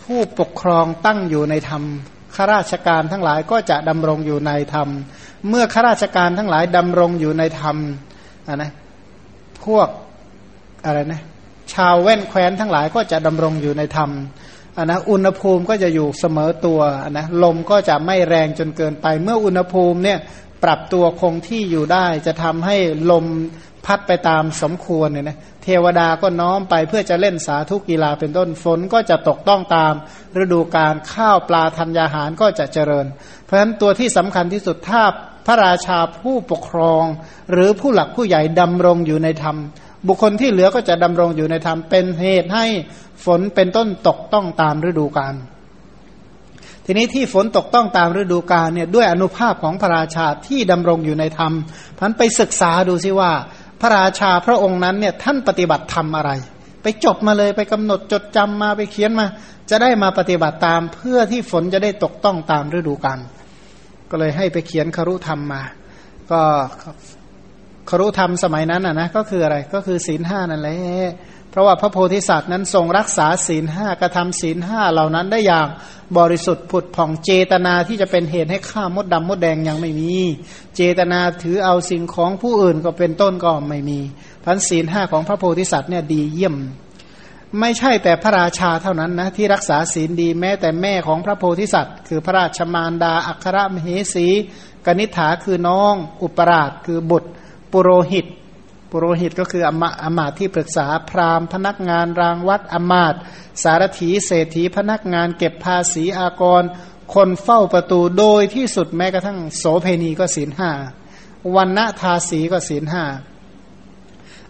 [0.03, 1.83] ผู้ปกครองตั้งอยู่ในธรรม
[2.37, 4.89] ข้าราชการทั้งหลายก็จะดำรงอยู่ในธรรม
[5.49, 7.77] เมื่อข้าราชการทั้งหลายดำรงอยู่ในธรรม
[8.57, 8.71] นะ
[9.65, 9.89] พวก
[10.85, 11.23] อะไรนะ
[11.73, 14.11] ชาวแว่นแคว้นทั้งหลายก็จะดำรงอยู่ในธรรม
[14.77, 20.19] อันนะอุณหภูมิก็จะอยู่เสมอตัวอันนะลมก็จะไม่แรงจนเกินไป เมื่ออุณหภูมิเนี่ย
[20.65, 22.77] ปรับตัวคงที่อยู่ได้ จะทำให้
[23.11, 23.25] ลม
[23.87, 25.39] พัดไปตามสมควรเนี่ยนะ
[25.69, 29.95] เทวดาก็น้อมไปเพื่อจะเล่นสาธุกีฬาเป็นต้นฝนก็จะตกต้องตาม
[30.43, 33.07] ฤดูการข้าวปลาธัญญาหารก็จะเจริญ
[33.45, 35.03] เพราะฉะนั้นตัวที่สำคัญที่สุดถ้า
[35.47, 37.05] พระราชาผู้ปกครอง
[37.53, 39.57] หรือผู้หลักผู้ใหญ่ดำรงอยู่ในธรรม
[40.07, 42.67] บุคคลที่เหลือก็จะดำรงอยู่ในธรรมเป็นเหตุให้
[43.25, 45.35] ฝนเป็นต้นตกต้องตามฤดูกาล
[46.85, 51.53] ทีนี้ที่ฝนตกต้องตามฤดูกาลเนี่ยด้วยอนุภาพของพระราชาที่ดำรงอยู่ในธรรม
[51.99, 53.33] พันไปศึกษาดูซิว่า
[53.81, 56.31] พระราชาพระองค์นั้นเนี่ยท่านปฏิบัติธรรมอะไร
[56.83, 59.27] ไปจบมาเลยไปกำหนดจดจำมาไปเขียนมา
[59.71, 63.19] จะได้มาปฏิบัติตามเพื่อที่ฝนจะได้ตกต้องตามฤดูกาล
[64.11, 65.63] ก็เลยให้ไปเขียนคารุธรรมมา
[66.31, 66.41] ก็
[67.91, 70.79] ครุธรรมสมัยนั้นอะนะก็คืออะไรก็คือศีลห้านั่นแหละ
[71.57, 75.69] ราะว่าพระโพธิสัตว์นั้นทรงรักษาศีลห้ากระทำศีลห้าเหล่านั้นได้อย่าง
[76.19, 80.15] บริสุทธิ์ผุดผ่องเจตนาที่จะเป็นเหตุให้ฆ่ามดดำมดแดงยังไม่มี
[80.77, 83.99] เจตนาถือเอาสิ่งของผู้อื่นก็เป็นต้นก็ไม่มี
[84.45, 86.57] พันศีลห้าของพระโพธิสัตว์เนี่ยดีเยี่ยม
[87.61, 94.27] ไม่ใช่แต่พระราชาเท่านั้นนะที่รักษาศีลดีแม้แต่แม่ของพระโพธิสัตว์ คือพระราชมารดาอัครมเหสี
[94.87, 97.31] กนิษฐาคือน้อง อุปราชคือบุตร
[97.73, 98.27] ปุโรหิต
[98.97, 103.15] ปุโรหิตก็คืออมาอมาตที่ปรึกษาพราหมณ์พนักงานรางวัดอมาต
[103.63, 106.63] สารถีเศรษฐีพนักงานเก็บภาษีอากร
[107.15, 110.71] คนเฝ้าประตูโดยที่สุดแม้กระทั่งโสเพณีก็ศีลห้า
[111.57, 113.05] วันณทาสีก็ศีลห้า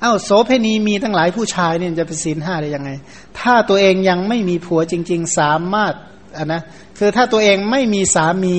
[0.01, 2.91] เอา้าโสเพณีมีทั้งหลายผู้ชายเนี่ยจะเป็นศีลห้าได้ยังไง
[3.39, 5.95] ถ้าตัวเองยังไม่มีผัวจริง ๆ สามารถ
[6.37, 6.63] อะนะ
[6.99, 8.59] คือถ้าตัวเองไม่มีสามี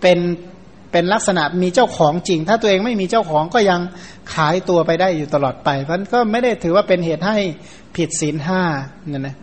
[0.00, 0.18] เป็น
[0.94, 3.80] เป็นลักษณะมีเจ้าของจริง ถ้าตัวเองไม่มีเจ้าของก็ยัง
[4.32, 7.36] ขายตัวไปได้อยู่ตลอดไปเพราะก็ไม่ได้ถือว่าเป็นเหตุให้
[7.96, 8.62] ผิดศีลห้า
[9.08, 9.36] เนี่ยนะ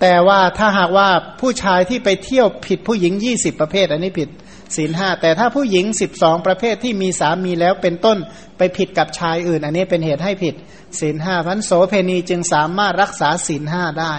[0.00, 1.08] แต่ว่าถ้าหากว่า
[1.40, 4.28] ผู้ชายที่ไปเที่ยวผิดผู้หญิงยี่สิบประเภท อันนี้ผิด
[4.76, 8.18] ศีลห้าแต่ถ้าผู้หญิงสิบสองประเภทที่มีสามีแล้วเป็นต้น
[8.58, 10.54] ไปผิดกับชายอื่น อันนี้เป็นเหตุให้ผิด
[11.00, 14.14] ศีลห้าพันโสเพณีจึงสามารถรักษาศีลห้าได้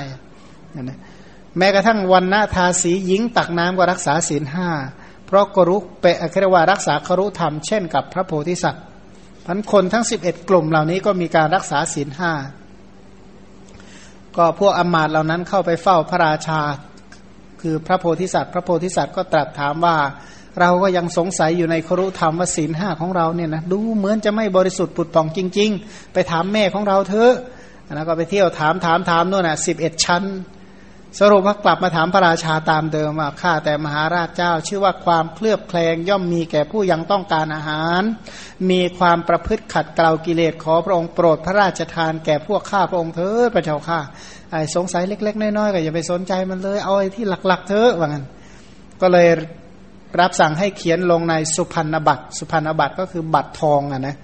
[0.82, 1.00] นะ
[1.58, 4.70] แม้กระทั่งวันณทาสีหญิงตักน้ำก็รักษาศีลห้า
[5.26, 8.84] เพราะกรุเปะเรียกว่ารักษาครุธรรมเช่นกับพระโพธิสัตว์
[9.46, 12.32] พันคนทั้งสิบเอ็ดกลุ่มเหล่านี้ก็มีการรักษาศีลห้า
[14.38, 16.62] ก็พวกอมาตเหล่านั้นเข้าไปเฝ้าพระราชา
[17.62, 19.98] คือพระโพธิสัตว์ พระโพธิสัตว์ก็ตรัสถามว่า
[20.60, 27.34] เราก็ยังสงสัยอยู่ในครุธรรมว่าศีลห้าของเราเนี่ยนะดูเหมือนจะไม่บริสุทธิ์ปุดป่องจริง ๆ ไปถามแม่ของเราเถอะ
[27.96, 30.24] แล้วก็ไปเที่ยวถามถามถามนู่นน่ะสิบเอ็ดชั้น
[31.20, 38.02] สรุปว่ากลับมาถามพระราชาตามเดิมว่าข้าแต่มหาราชเจ้า ชื่อว่าความเคลือบแคลงย่อมมีแก่ผู้ยังต้องการอาหาร
[38.70, 44.00] มีความประพฤติขัดเกลากิเลสขอพระองค์โปรดพระราชทานแก่พวกข้าพระองค์เถิดพระเจ้าข้า
[44.52, 48.26] ไอ้สงสัยเล็ก ๆ น้อยๆก็อย่าไปสนใจมันเลย เอาไอ้ที่หลัก ๆ เถอะว่างั้น
[49.02, 49.28] ก็เลย
[50.20, 54.16] รับสั่งให้เขียนลงในสุพรรณบัตร สุพรรณบัตรก็คือบัตรทองอะนะ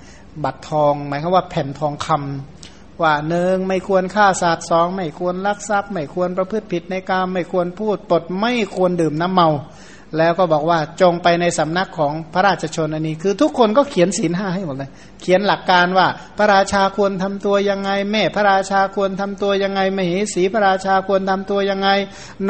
[0.44, 2.59] บัตรทอง หมายความว่าแผ่นทองคำ
[3.02, 9.50] ว่าหนึ่งไม่ควรฆ่าสัตว์สองไม่ควรลักทรัพย์ ไม่ควรประพฤติผิดในกามไม่ควรพูดปดไม่ควรดื่มน้ำเมา
[10.18, 14.90] แล้วก็บอกว่าจงไปในสำนักของพระราชชนอันนี้ คือทุกคนก็เขียนศีลห้าให้หมดเลย
[15.22, 16.08] เขียนหลักการว่า
[16.38, 21.90] พระราชาควรทำตัวยังไง แม่พระราชาควรทำตัวยังไงมเหสีพระราชาควรทำตัวยังไง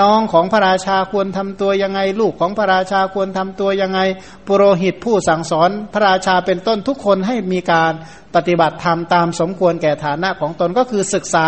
[0.01, 3.99] น้องของพระราชาควรทำตัวยังไง ลูกของพระราชาควรทำตัวยังไง
[4.47, 7.93] ปุโรหิตผู้สั่งสอนพระราชาเป็นต้นทุกคนให้มีการ
[8.35, 11.45] ปฏิบัติธรรมตามสมควรแก่ฐานะของตนก็คือศึกษา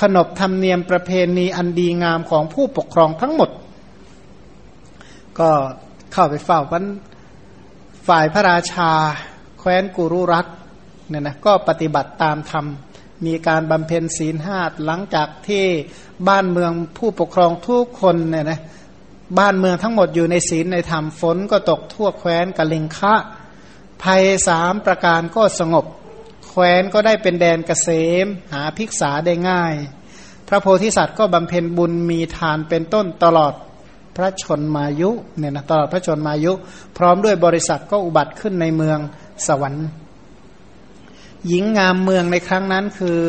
[0.00, 3.50] ขนบธรรมเนียมประเพณีอันดีงามของผู้ปกครองทั้งหมด
[5.38, 5.50] ก็
[6.12, 6.84] เข้าไปเฝ้าพัน
[8.08, 8.90] ฝ่ายพระราชา
[9.58, 10.46] แคว้นกุรุรัต
[11.08, 12.66] เนี่ยนะก็ปฏิบัติตามธรรม
[13.26, 15.64] มีการบำเพ็ญศีลห้าหลังจากที่
[16.28, 18.60] บ้านเมืองผู้ปกครองทุกคนเนี่ยนะ
[19.38, 23.14] บ้านเมืองทั้งหมดอยู่ในศีลในธรรมฝนก็ตกทั่วแคว้นกะลิงคะ
[24.02, 25.86] ภัยสามประการก็สงบ
[26.48, 27.88] แคว้นก็ได้เป็นแดนเกษ
[28.24, 29.74] ม หาภิกษาได้ง่าย
[30.48, 33.54] พระโพธิสัตว์ก็บำเพ็ญบุญมีทานเป็นต้นตลอด
[34.16, 36.52] พระชนมายุเนี่ยนะตลอดพระชนมายุ
[36.96, 38.98] พร้อมด้วยบริษัทก็อุบัติขึ้นในเมือง
[39.46, 39.86] สวรรค์
[41.46, 43.20] หญิงงามเมืองในครั้งนั้นคือ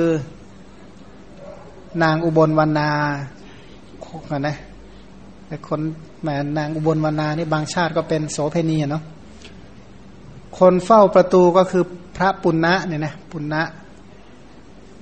[2.03, 2.89] นางอุบลวรรณา
[4.05, 4.07] ค
[4.47, 4.57] นะ
[5.47, 5.81] แต่คน
[6.23, 9.03] แม่นางอุบลวรรณานี่บางชาติก็เป็นโสเพณีเนาะ
[10.59, 11.83] คนเฝ้าประตูก็คือ
[12.17, 13.61] พระปุณณะเนี่ยนะปุณณะ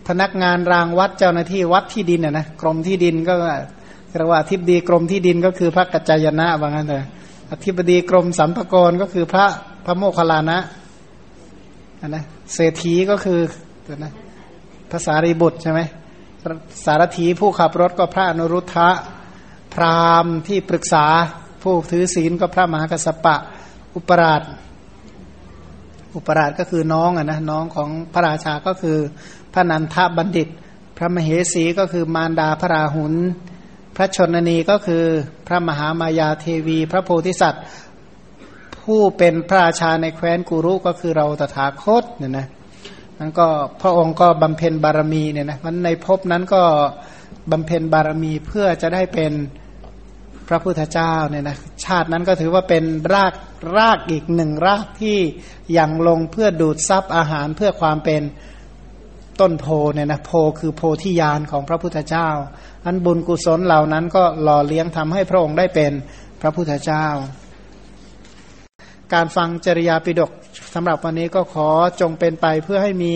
[0.08, 3.34] พนักงานรางวัดเจ้าหน้าที่วัดที่ดินเนี่ยนะกรมที่ดินก็
[4.18, 7.04] เรียกว่าทิบดีกรมที่ดินก็คือพระกัจจายนะว่างั้นเลย
[7.52, 9.46] อธิบดีกรมสัมภากรก็คือพระ
[9.86, 10.60] พระโมคคัลลานะ
[12.08, 12.24] นะ
[12.54, 13.40] เศรษฐีก็คือ
[14.04, 14.12] นะ
[14.92, 15.82] ภาษารีบุตรใช่ไหม
[16.86, 18.90] สารถีผู้ขับรถก็พระอนุรุทธะ
[19.74, 21.06] พราหมณ์ที่ปรึกษา
[21.62, 23.36] ผู้ถือศีลก็พระมหากัสปะ
[23.96, 24.42] อุปราช
[26.16, 28.98] อุปราชก็คือน้องอะนะน้องของพระราชาก็คือ
[29.54, 30.48] พระนันทบัณฑิต
[30.98, 33.14] พระมเหสีก็คือมารดาพระราหุล
[34.00, 35.04] ระชนนีก็คือ
[35.48, 37.64] พระมหามายาเทวี พระโพธิสัตว์
[38.82, 42.48] ผู้เป็นพระราชาในแคว้นกุรุก็คือเราตถาคตเนี่ยนะ
[43.20, 43.48] นั้นก็
[43.82, 46.64] พระองค์ก็บำเพ็ญบารมีเนี่ยนะมันในภพนั้นก็
[47.52, 49.34] บำเพ็ญบารมีเพื่อจะได้เป็น
[50.48, 53.34] พระพุทธเจ้าเนี่ยนะชาตินั้นก็ถือว่าเป็นราก
[53.78, 55.18] รากอีกหนึ่งรากที่
[55.78, 58.22] ยังลงเพื่อดูดซับอาหารเพื่อความเป็น
[59.42, 62.30] ต้นโพเนี่ยนะโพคือโพธิญาณของพระพุทธเจ้า
[62.86, 65.92] อันบุญกุศลเหล่านั้นก็หล่อเลี้ยงทำให้พระองค์ได้เป็น
[66.42, 67.06] พระพุทธเจ้า
[69.14, 70.32] การฟังจริยาปิดก
[70.74, 71.70] สำหรับวันนี้ก็ขอ
[72.02, 73.16] จงเป็นไปเพื่อให้มี